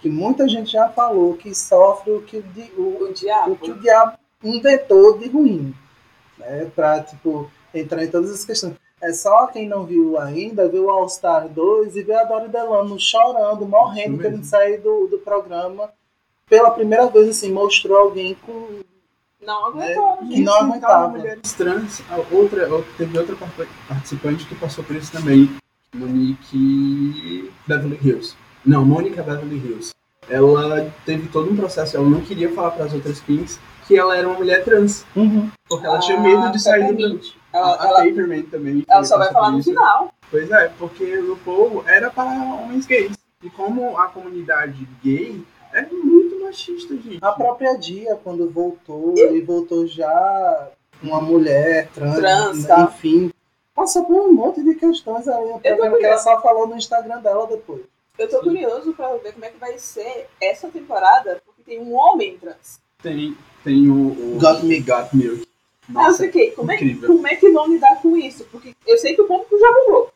que 0.00 0.08
muita 0.08 0.48
gente 0.48 0.70
já 0.72 0.88
falou 0.88 1.34
que 1.36 1.54
sofre 1.54 2.12
o 2.12 2.22
que 2.22 2.36
o, 2.38 2.42
di- 2.42 2.72
o, 2.78 3.04
O 3.04 3.12
diabo. 3.12 3.52
o 3.52 3.56
que 3.56 3.70
o 3.72 3.78
diabo 3.80 4.16
inventou 4.44 5.18
de 5.18 5.28
ruim, 5.28 5.74
né? 6.38 6.70
Pra, 6.74 7.02
tipo, 7.02 7.50
entrar 7.74 8.04
em 8.04 8.08
todas 8.10 8.30
as 8.30 8.44
questões. 8.44 8.74
É 9.02 9.12
só 9.12 9.48
quem 9.48 9.68
não 9.68 9.84
viu 9.84 10.16
ainda, 10.18 10.68
viu 10.68 10.84
o 10.84 10.90
All 10.90 11.08
Star 11.08 11.48
2 11.48 11.96
e 11.96 12.02
vê 12.02 12.14
a 12.14 12.22
Dori 12.24 12.48
Delano 12.48 12.98
chorando, 12.98 13.66
morrendo, 13.66 14.18
querendo 14.18 14.44
sair 14.44 14.78
do, 14.78 15.08
do 15.08 15.18
programa. 15.18 15.90
Pela 16.48 16.70
primeira 16.70 17.06
vez, 17.08 17.28
assim, 17.28 17.50
mostrou 17.52 17.98
alguém 17.98 18.36
com. 18.46 18.80
Não 19.48 19.66
aguentou, 19.66 20.16
Que 20.18 20.26
gente. 20.28 20.40
não 20.42 20.54
aguentava. 20.60 21.08
mulheres 21.08 21.52
trans, 21.54 22.02
a 22.10 22.16
outra, 22.34 22.68
teve 22.98 23.18
outra 23.18 23.34
par- 23.34 23.66
participante 23.88 24.44
que 24.44 24.54
passou 24.54 24.84
por 24.84 24.94
isso 24.94 25.10
também, 25.10 25.50
Monique 25.94 27.50
Beverly 27.66 27.98
Hills. 28.02 28.36
Não, 28.64 28.84
Mônica 28.84 29.22
Beverly 29.22 29.56
Hills. 29.56 29.92
Ela 30.28 30.92
teve 31.06 31.28
todo 31.28 31.50
um 31.50 31.56
processo, 31.56 31.96
ela 31.96 32.06
não 32.08 32.20
queria 32.20 32.52
falar 32.52 32.72
para 32.72 32.84
as 32.84 32.92
outras 32.92 33.20
queens 33.20 33.58
que 33.86 33.96
ela 33.96 34.14
era 34.14 34.28
uma 34.28 34.36
mulher 34.36 34.62
trans. 34.64 35.06
Uhum. 35.16 35.50
Porque 35.66 35.86
ela 35.86 35.98
tinha 36.00 36.20
medo 36.20 36.52
de 36.52 36.60
sair 36.60 36.94
do. 36.94 37.18
A, 37.50 37.56
Ela, 37.58 37.82
a 37.82 37.86
ela, 37.86 37.98
Paperman 38.04 38.42
também. 38.42 38.84
ela 38.86 39.04
só 39.04 39.16
vai 39.16 39.32
falar 39.32 39.52
no 39.52 39.60
isso. 39.60 39.70
final. 39.70 40.12
Pois 40.30 40.50
é, 40.50 40.70
porque 40.78 41.18
o 41.20 41.36
povo 41.38 41.82
era 41.86 42.10
para 42.10 42.26
homens 42.30 42.84
gays. 42.84 43.12
E 43.42 43.48
como 43.48 43.96
a 43.96 44.08
comunidade 44.08 44.86
gay 45.02 45.42
é 45.72 45.86
muito 45.90 46.27
machista, 46.48 46.94
gente. 46.96 47.18
A 47.22 47.32
própria 47.32 47.76
Dia, 47.76 48.18
quando 48.22 48.50
voltou, 48.50 49.14
e 49.16 49.40
voltou 49.40 49.86
já 49.86 50.70
uma 51.02 51.20
mulher 51.20 51.88
trans, 51.94 52.16
Trans, 52.16 52.62
né, 52.62 52.68
tá. 52.68 52.82
enfim. 52.82 53.30
Passou 53.74 54.04
por 54.04 54.20
um 54.22 54.32
monte 54.32 54.62
de 54.64 54.74
questões 54.74 55.28
aí, 55.28 55.48
tô 55.52 55.60
que 55.60 56.04
ela 56.04 56.18
só 56.18 56.40
falou 56.42 56.66
no 56.66 56.76
Instagram 56.76 57.20
dela 57.20 57.46
depois. 57.46 57.82
Eu 58.18 58.28
tô 58.28 58.40
curioso 58.40 58.92
pra 58.94 59.14
ver 59.16 59.32
como 59.32 59.44
é 59.44 59.50
que 59.50 59.58
vai 59.58 59.78
ser 59.78 60.26
essa 60.42 60.68
temporada, 60.68 61.40
porque 61.46 61.62
tem 61.62 61.78
um 61.80 61.94
homem 61.94 62.36
trans. 62.38 62.80
Tem, 63.00 63.36
tem 63.62 63.88
o, 63.88 64.34
o 64.34 64.38
Got 64.40 64.64
Me. 64.64 64.80
Got 64.80 65.10
Milk. 65.14 65.46
Aí 65.88 65.94
eu 65.94 66.02
Nossa, 66.02 66.24
fiquei, 66.24 66.50
como 66.50 66.72
é, 66.72 66.76
que- 66.76 66.84
incrível. 66.84 67.08
como 67.14 67.26
é 67.28 67.36
que 67.36 67.50
vão 67.50 67.68
lidar 67.68 68.02
com 68.02 68.16
isso? 68.16 68.44
Porque 68.50 68.74
eu 68.84 68.98
sei 68.98 69.14
que 69.14 69.22
o 69.22 69.26
público 69.26 69.56
já 69.56 69.70
mudou. 69.70 70.10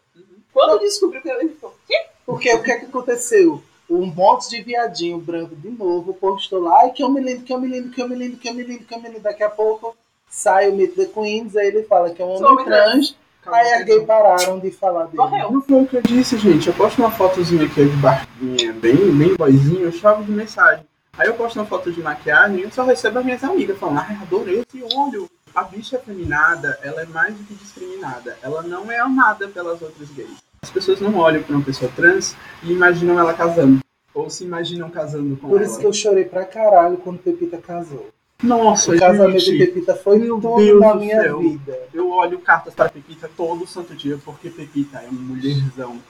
Quando 0.52 0.80
descobriu 0.80 1.22
que 1.22 1.30
ele 1.30 1.50
ficou, 1.50 1.72
quê? 1.86 1.94
Porque 2.26 2.52
o 2.52 2.62
que 2.62 2.72
é 2.72 2.78
que 2.80 2.86
aconteceu? 2.86 3.62
Um 3.94 4.06
monte 4.06 4.48
de 4.48 4.62
viadinho 4.62 5.18
branco 5.18 5.54
de 5.54 5.68
novo 5.68 6.14
postou 6.14 6.62
lá, 6.62 6.80
ai 6.80 6.90
que 6.92 7.02
eu 7.02 7.10
me 7.10 7.20
lindo, 7.20 7.42
que 7.42 7.52
eu 7.52 7.60
me 7.60 7.68
lindo, 7.68 7.90
que 7.90 8.00
eu 8.00 8.08
me 8.08 8.16
lindo, 8.16 8.36
que 8.38 8.48
eu 8.48 8.54
me 8.54 8.62
lindo, 8.62 8.84
que 8.84 8.94
eu 8.94 9.00
me 9.00 9.08
lindo. 9.08 9.20
Daqui 9.20 9.42
a 9.42 9.50
pouco 9.50 9.94
sai 10.30 10.70
o 10.70 10.74
Meet 10.74 10.94
the 10.94 11.04
Queens, 11.04 11.54
aí 11.56 11.66
ele 11.66 11.82
fala 11.82 12.08
que 12.08 12.22
é 12.22 12.24
um 12.24 12.38
Sou 12.38 12.52
homem 12.52 12.64
homem 12.64 12.64
trans, 12.64 13.16
aí 13.46 13.72
as 13.74 13.84
gays 13.84 14.04
pararam 14.04 14.58
de 14.58 14.70
falar 14.70 15.04
dele. 15.04 15.18
Morreu. 15.18 15.52
Não 15.52 15.60
foi 15.60 15.82
o 15.82 15.86
que 15.86 15.96
eu 15.96 16.02
disse, 16.02 16.38
gente. 16.38 16.68
Eu 16.68 16.74
posto 16.74 17.02
uma 17.02 17.10
fotozinha 17.10 17.66
aqui 17.66 17.84
de 17.84 17.96
barbinha, 17.96 18.72
bem, 18.72 18.96
bem 19.14 19.36
boizinho, 19.36 19.84
eu 19.84 19.92
chamo 19.92 20.24
de 20.24 20.32
mensagem. 20.32 20.86
Aí 21.18 21.28
eu 21.28 21.34
posto 21.34 21.58
uma 21.58 21.66
foto 21.66 21.92
de 21.92 22.00
maquiagem 22.00 22.60
e 22.60 22.62
eu 22.62 22.70
só 22.70 22.84
recebo 22.84 23.18
as 23.18 23.24
minhas 23.26 23.44
amigas 23.44 23.78
falando, 23.78 23.98
ai, 23.98 24.16
adorei 24.22 24.64
esse 24.66 24.82
olho. 24.96 25.28
A 25.54 25.64
bicha 25.64 25.98
feminada, 25.98 26.78
ela 26.82 27.02
é 27.02 27.04
mais 27.04 27.34
do 27.34 27.44
que 27.44 27.52
discriminada. 27.52 28.38
Ela 28.42 28.62
não 28.62 28.90
é 28.90 28.98
amada 28.98 29.48
pelas 29.48 29.82
outras 29.82 30.08
gays. 30.12 30.51
As 30.62 30.70
pessoas 30.70 31.00
não 31.00 31.16
olham 31.16 31.42
para 31.42 31.56
uma 31.56 31.64
pessoa 31.64 31.90
trans 31.94 32.36
e 32.62 32.70
imaginam 32.72 33.18
ela 33.18 33.34
casando. 33.34 33.80
Ou 34.14 34.30
se 34.30 34.44
imaginam 34.44 34.88
casando 34.90 35.36
com 35.36 35.48
Por 35.48 35.56
ela. 35.60 35.66
isso 35.66 35.78
que 35.80 35.86
eu 35.86 35.92
chorei 35.92 36.24
pra 36.24 36.44
caralho 36.44 36.96
quando 36.98 37.18
Pepita 37.18 37.58
casou. 37.58 38.10
Nossa, 38.42 38.92
O 38.92 38.98
casamento 38.98 39.38
gente, 39.40 39.58
de 39.58 39.66
Pepita 39.66 39.94
foi 39.96 40.18
Meu 40.18 40.40
tudo 40.40 40.56
Deus 40.56 40.80
na 40.80 40.94
minha 40.94 41.20
céu. 41.22 41.38
vida. 41.40 41.78
eu 41.92 42.10
olho 42.10 42.38
cartas 42.40 42.74
para 42.74 42.88
Pepita 42.90 43.28
todo 43.36 43.66
santo 43.66 43.94
dia, 43.94 44.18
porque 44.24 44.50
Pepita 44.50 44.98
é 44.98 45.08
uma 45.08 45.20
mulherzão. 45.20 46.00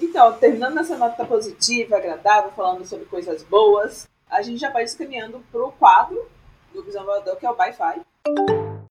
Então, 0.00 0.32
terminando 0.34 0.74
nessa 0.74 0.96
nota 0.96 1.24
positiva, 1.24 1.96
agradável, 1.96 2.50
falando 2.56 2.84
sobre 2.86 3.04
coisas 3.06 3.42
boas, 3.42 4.08
a 4.30 4.42
gente 4.42 4.58
já 4.60 4.70
vai 4.70 4.86
se 4.86 4.96
caminhando 4.96 5.42
pro 5.52 5.72
quadro 5.72 6.20
do 6.72 6.82
Visão 6.82 7.04
Voador, 7.04 7.36
que 7.36 7.46
é 7.46 7.50
o 7.50 7.54
Wi-Fi. 7.56 8.00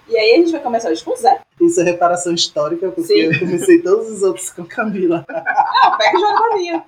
E 0.08 0.18
aí 0.18 0.34
a 0.34 0.36
gente 0.38 0.52
vai 0.52 0.62
começar 0.62 0.90
hoje 0.90 1.04
com 1.04 1.12
o 1.12 1.16
Zé. 1.16 1.40
Isso 1.62 1.80
é 1.80 1.84
reparação 1.84 2.34
histórica, 2.34 2.90
porque 2.90 3.14
Sim. 3.14 3.22
eu 3.22 3.40
comecei 3.40 3.82
todos 3.82 4.10
os 4.10 4.22
outros 4.22 4.50
com 4.50 4.66
Camila. 4.66 5.26
Ah, 5.84 5.98
pega 5.98 6.18
e 6.18 6.22
joga 6.22 6.38
pra 6.38 6.56
mim. 6.56 6.84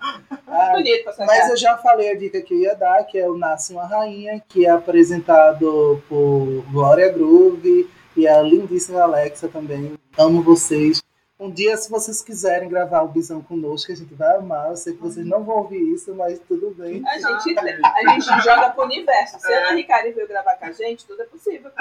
Ah, 0.48 0.72
Bonito. 0.72 1.12
Mas 1.20 1.50
eu 1.50 1.58
já 1.58 1.78
falei 1.78 2.12
a 2.12 2.16
dica 2.16 2.42
que 2.42 2.54
eu 2.54 2.60
ia 2.60 2.76
dar, 2.76 3.04
que 3.04 3.18
é 3.18 3.30
o 3.30 3.38
Nasce 3.38 3.74
uma 3.74 3.86
Rainha, 3.86 4.42
que 4.48 4.66
é 4.66 4.70
apresentado 4.70 6.02
por 6.08 6.64
Glória 6.72 7.10
Groove 7.10 7.90
e 8.16 8.28
a 8.28 8.42
lindíssima 8.42 9.02
Alexa 9.02 9.50
também. 9.50 9.94
Amo 10.18 10.42
vocês. 10.42 11.04
Um 11.38 11.52
dia, 11.52 11.76
se 11.76 11.90
vocês 11.90 12.22
quiserem 12.22 12.70
gravar 12.70 13.02
o 13.02 13.10
Bisão 13.10 13.42
conosco, 13.42 13.92
a 13.92 13.96
gente 13.96 14.14
vai 14.14 14.38
amar. 14.38 14.70
Eu 14.70 14.78
sei 14.78 14.94
que 14.94 15.02
vocês 15.02 15.26
não 15.26 15.44
vão 15.44 15.58
ouvir 15.58 15.82
isso, 15.94 16.16
mas 16.16 16.40
tudo 16.48 16.72
bem. 16.72 17.04
A 17.06 17.18
gente, 17.18 17.60
a 17.60 18.14
gente 18.14 18.44
joga 18.44 18.70
pro 18.70 18.86
universo. 18.86 19.38
Se 19.40 19.54
a 19.54 19.60
Ana 19.60 19.76
Ricari 19.76 20.14
veio 20.14 20.28
gravar 20.28 20.56
com 20.56 20.66
a 20.66 20.72
gente, 20.72 21.06
tudo 21.06 21.22
é 21.22 21.26
possível. 21.26 21.72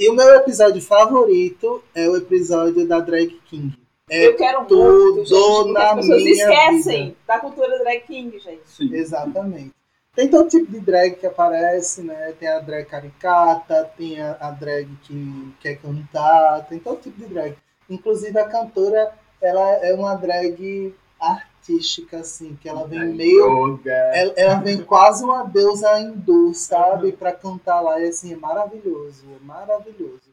E 0.00 0.08
o 0.08 0.14
meu 0.14 0.34
episódio 0.36 0.80
favorito 0.80 1.82
é 1.94 2.08
o 2.08 2.16
episódio 2.16 2.88
da 2.88 3.00
Drag 3.00 3.28
King. 3.44 3.76
É 4.08 4.28
eu 4.28 4.36
quero 4.36 4.64
tudo 4.66 5.16
muito, 5.16 5.24
gente, 5.26 5.72
na 5.72 5.90
as 5.90 5.96
pessoas 5.96 6.22
esquecem 6.22 7.04
vida. 7.06 7.16
da 7.26 7.40
cultura 7.40 7.78
drag 7.80 8.00
king, 8.02 8.38
gente. 8.38 8.62
Sim. 8.64 8.94
Exatamente. 8.94 9.74
Tem 10.14 10.28
todo 10.28 10.48
tipo 10.48 10.70
de 10.70 10.78
drag 10.78 11.16
que 11.16 11.26
aparece, 11.26 12.02
né? 12.02 12.32
Tem 12.38 12.48
a 12.48 12.60
drag 12.60 12.86
caricata, 12.86 13.90
tem 13.98 14.20
a, 14.20 14.36
a 14.40 14.50
drag 14.52 14.88
que 15.02 15.52
quer 15.60 15.76
cantar, 15.76 16.66
tem 16.68 16.78
todo 16.78 17.00
tipo 17.00 17.18
de 17.18 17.26
drag. 17.26 17.56
Inclusive 17.88 18.38
a 18.38 18.48
cantora, 18.48 19.12
ela 19.40 19.70
é 19.84 19.94
uma 19.94 20.14
drag 20.14 20.94
artística, 21.20 22.18
assim, 22.18 22.56
que 22.60 22.68
ela 22.68 22.86
vem 22.86 23.14
meio. 23.14 23.80
Ela, 23.86 24.32
ela 24.36 24.54
vem 24.56 24.82
quase 24.82 25.24
uma 25.24 25.44
deusa 25.44 25.98
hindu, 26.00 26.52
sabe? 26.54 27.12
Pra 27.12 27.32
cantar 27.32 27.80
lá. 27.80 28.00
E 28.00 28.08
assim, 28.08 28.32
é 28.32 28.36
maravilhoso, 28.36 29.24
é 29.40 29.44
maravilhoso. 29.44 30.26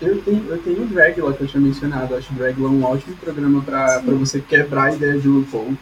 Eu 0.00 0.22
tenho, 0.22 0.48
eu 0.48 0.62
tenho 0.62 0.82
o 0.82 0.86
Dragula 0.86 1.32
que 1.32 1.42
eu 1.42 1.48
tinha 1.48 1.60
mencionado. 1.60 2.14
Eu 2.14 2.18
acho 2.18 2.32
o 2.32 2.36
Dragula 2.36 2.68
um 2.70 2.84
ótimo 2.84 3.16
programa 3.16 3.62
pra, 3.62 4.00
pra 4.00 4.14
você 4.14 4.40
quebrar 4.40 4.84
a 4.84 4.94
ideia 4.94 5.18
de 5.18 5.28
RuPaul. 5.28 5.76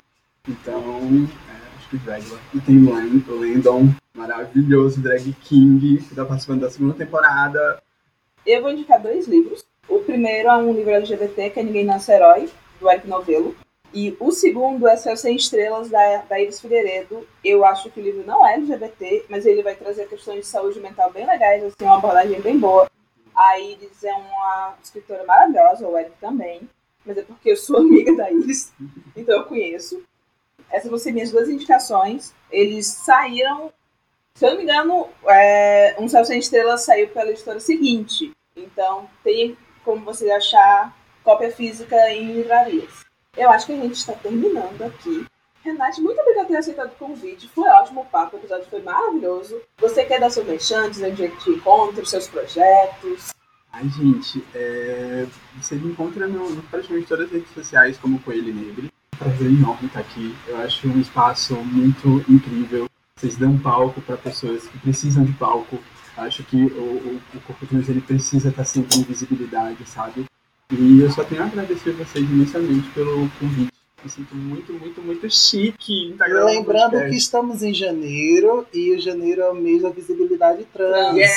Então, 0.49 0.81
é, 0.81 1.77
acho 1.77 1.89
que 1.91 1.97
o 1.97 1.99
Dragula. 1.99 2.39
E 2.55 2.61
tem 2.61 2.79
o 2.79 3.41
Landon, 3.41 3.91
maravilhoso, 4.15 5.03
Drag 5.03 5.33
King, 5.43 5.99
que 5.99 6.15
tá 6.15 6.25
participando 6.25 6.61
da 6.61 6.71
segunda 6.71 6.95
temporada. 6.95 7.83
Eu 8.47 8.63
vou 8.63 8.71
indicar 8.71 9.03
dois 9.03 9.27
livros. 9.27 9.67
O 9.89 10.01
primeiro 10.01 10.49
é 10.49 10.57
um 10.57 10.73
livro 10.73 10.93
LGBT, 10.93 11.51
que 11.51 11.61
é 11.61 11.63
Ninguém 11.63 11.85
Nasce 11.85 12.13
Herói, 12.13 12.49
do 12.81 12.91
Eric 12.91 13.07
Novello. 13.07 13.55
E 13.95 14.15
o 14.21 14.31
segundo 14.31 14.87
é 14.87 14.97
Céu 14.97 15.17
Sem 15.17 15.37
Estrelas, 15.37 15.89
da, 15.89 16.19
da 16.29 16.41
Iris 16.41 16.61
Figueiredo. 16.61 17.27
Eu 17.43 17.65
acho 17.65 17.91
que 17.91 18.01
o 18.01 18.03
livro 18.03 18.25
não 18.27 18.47
é 18.47 18.55
LGBT, 18.55 19.25
mas 19.29 19.47
ele 19.47 19.63
vai 19.63 19.75
trazer 19.75 20.09
questões 20.09 20.41
de 20.41 20.47
saúde 20.47 20.81
mental 20.81 21.11
bem 21.11 21.27
legais, 21.27 21.65
assim, 21.65 21.77
uma 21.83 21.97
abordagem 21.97 22.41
bem 22.41 22.59
boa. 22.59 22.91
A 23.35 23.59
Iris 23.59 24.03
é 24.05 24.13
uma 24.13 24.75
escritora 24.83 25.25
maravilhosa, 25.25 25.89
o 25.89 25.97
Eric 25.97 26.17
também. 26.21 26.69
Mas 27.05 27.17
é 27.17 27.23
porque 27.23 27.53
eu 27.53 27.57
sou 27.57 27.79
amiga 27.81 28.15
da 28.17 28.31
Iris, 28.31 28.73
então 29.17 29.37
eu 29.37 29.45
conheço. 29.45 30.03
Essas 30.71 30.91
vão 30.91 30.99
ser 30.99 31.13
minhas 31.13 31.31
duas 31.31 31.49
indicações. 31.49 32.35
Eles 32.51 32.87
saíram, 32.87 33.73
se 34.35 34.45
eu 34.45 34.51
não 34.51 34.57
me 34.59 34.65
engano, 34.65 35.09
é, 35.29 35.97
Um 35.99 36.09
Céu 36.09 36.25
Sem 36.25 36.39
Estrelas 36.39 36.83
saiu 36.83 37.09
pela 37.09 37.31
editora 37.31 37.61
seguinte. 37.61 38.33
Então 38.57 39.09
tem 39.23 39.57
como 39.87 40.05
você 40.05 40.29
achar 40.33 40.93
cópia 41.23 41.51
física 41.53 41.97
em 42.11 42.33
livrarias. 42.33 43.07
Eu 43.37 43.49
acho 43.51 43.67
que 43.67 43.73
a 43.73 43.77
gente 43.77 43.95
está 43.95 44.13
terminando 44.15 44.83
aqui. 44.83 45.25
Renate, 45.65 46.01
muito 46.01 46.21
obrigada 46.21 46.47
por 46.47 46.53
ter 46.53 46.59
aceitado 46.59 46.89
o 46.89 46.97
convite. 46.97 47.49
Foi 47.49 47.69
ótimo 47.69 48.01
o 48.01 48.05
papo, 48.05 48.37
o 48.37 48.39
episódio 48.41 48.67
foi 48.69 48.83
maravilhoso. 48.83 49.61
Você 49.79 50.05
quer 50.05 50.21
dar 50.21 50.31
seu 50.31 50.45
merchan, 50.45 50.91
dizer 50.91 51.11
onde 51.11 51.25
é 51.25 51.29
te 51.29 51.51
encontra, 51.51 52.03
os 52.03 52.11
seus 52.11 52.27
projetos? 52.27 53.33
Ai, 53.73 53.89
gente, 53.89 54.45
é, 54.55 55.27
você 55.61 55.77
me 55.77 55.93
encontra 55.93 56.27
no, 56.27 56.51
em 56.51 56.61
praticamente 56.63 57.07
todas 57.07 57.27
as 57.27 57.33
redes 57.33 57.51
sociais 57.53 57.99
como 57.99 58.21
Coelho 58.23 58.55
Negre. 58.55 58.91
Um 59.15 59.19
prazer 59.19 59.47
enorme 59.47 59.87
estar 59.87 60.01
aqui. 60.01 60.35
Eu 60.47 60.57
acho 60.59 60.89
um 60.89 61.01
espaço 61.01 61.55
muito 61.57 62.25
incrível. 62.31 62.89
Vocês 63.17 63.37
dão 63.37 63.59
palco 63.59 64.01
para 64.01 64.17
pessoas 64.17 64.67
que 64.67 64.79
precisam 64.79 65.25
de 65.25 65.33
palco. 65.33 65.79
Acho 66.17 66.43
que 66.45 66.57
o, 66.57 67.21
o, 67.35 67.41
Corpo 67.47 67.67
Trans 67.67 67.89
ele 67.89 68.01
precisa 68.01 68.49
estar 68.49 68.65
sempre 68.65 68.99
em 68.99 69.03
visibilidade, 69.03 69.87
sabe? 69.87 70.25
E 70.73 71.01
eu 71.01 71.11
só 71.11 71.23
tenho 71.23 71.43
a 71.43 71.47
agradecer 71.47 71.93
vocês 71.93 72.25
imensamente 72.25 72.89
pelo 72.91 73.29
convite. 73.39 73.73
Me 74.03 74.11
sinto 74.11 74.35
muito, 74.35 74.73
muito, 74.73 75.03
muito 75.03 75.31
chique. 75.31 76.15
um 76.19 76.45
Lembrando 76.45 76.65
podcast. 76.65 77.11
que 77.11 77.17
estamos 77.17 77.63
em 77.63 77.75
janeiro 77.75 78.67
e 78.73 78.95
o 78.95 79.01
janeiro 79.01 79.43
é 79.43 79.51
o 79.51 79.55
mês 79.55 79.83
da 79.83 79.91
visibilidade 79.91 80.65
trans. 80.73 81.17
Yes! 81.17 81.31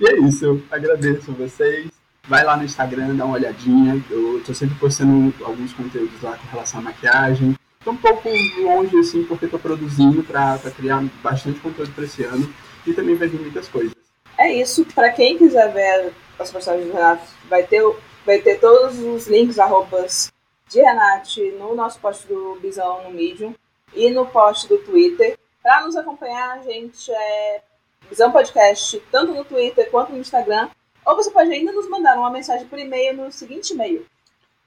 E 0.00 0.08
é 0.08 0.18
isso, 0.20 0.44
eu 0.44 0.62
agradeço 0.70 1.32
vocês. 1.32 1.90
Vai 2.28 2.44
lá 2.44 2.56
no 2.56 2.64
Instagram, 2.64 3.16
dá 3.16 3.24
uma 3.24 3.34
olhadinha. 3.34 4.02
Eu 4.10 4.40
tô 4.46 4.54
sempre 4.54 4.76
postando 4.76 5.34
alguns 5.44 5.72
conteúdos 5.72 6.20
lá 6.22 6.36
com 6.36 6.46
relação 6.48 6.80
à 6.80 6.82
maquiagem. 6.84 7.54
Tô 7.84 7.90
um 7.90 7.96
pouco 7.96 8.28
longe, 8.62 8.96
assim, 8.98 9.24
porque 9.24 9.48
tô 9.48 9.58
produzindo 9.58 10.22
pra 10.22 10.58
criar 10.76 11.04
bastante 11.22 11.58
conteúdo 11.60 11.92
pra 11.92 12.04
esse 12.04 12.22
ano. 12.22 12.52
E 12.86 12.92
também 12.92 13.14
vai 13.14 13.28
vir 13.28 13.40
muitas 13.40 13.68
coisas. 13.68 13.94
É 14.38 14.52
isso. 14.52 14.84
Para 14.94 15.10
quem 15.10 15.38
quiser 15.38 15.72
ver 15.72 16.12
as 16.38 16.50
postagens 16.50 16.86
do 16.86 16.92
Renato, 16.92 17.24
vai 17.48 17.62
ter, 17.62 17.82
vai 18.26 18.38
ter 18.38 18.60
todos 18.60 18.98
os 18.98 19.26
links, 19.28 19.58
arrobas 19.58 20.30
de 20.68 20.80
Renate 20.80 21.52
no 21.52 21.74
nosso 21.74 21.98
post 22.00 22.26
do 22.26 22.58
Bisão 22.60 23.04
no 23.04 23.10
Medium 23.10 23.54
e 23.94 24.10
no 24.10 24.26
post 24.26 24.68
do 24.68 24.76
Twitter. 24.78 25.38
Para 25.62 25.84
nos 25.84 25.96
acompanhar, 25.96 26.58
a 26.58 26.62
gente 26.62 27.12
é 27.12 27.62
Bisão 28.08 28.32
Podcast, 28.32 29.02
tanto 29.10 29.32
no 29.32 29.44
Twitter 29.44 29.90
quanto 29.90 30.12
no 30.12 30.18
Instagram. 30.18 30.70
Ou 31.04 31.16
você 31.16 31.30
pode 31.30 31.52
ainda 31.52 31.72
nos 31.72 31.86
mandar 31.88 32.16
uma 32.16 32.30
mensagem 32.30 32.66
por 32.66 32.78
e-mail 32.78 33.14
no 33.16 33.30
seguinte 33.30 33.74
e-mail. 33.74 34.06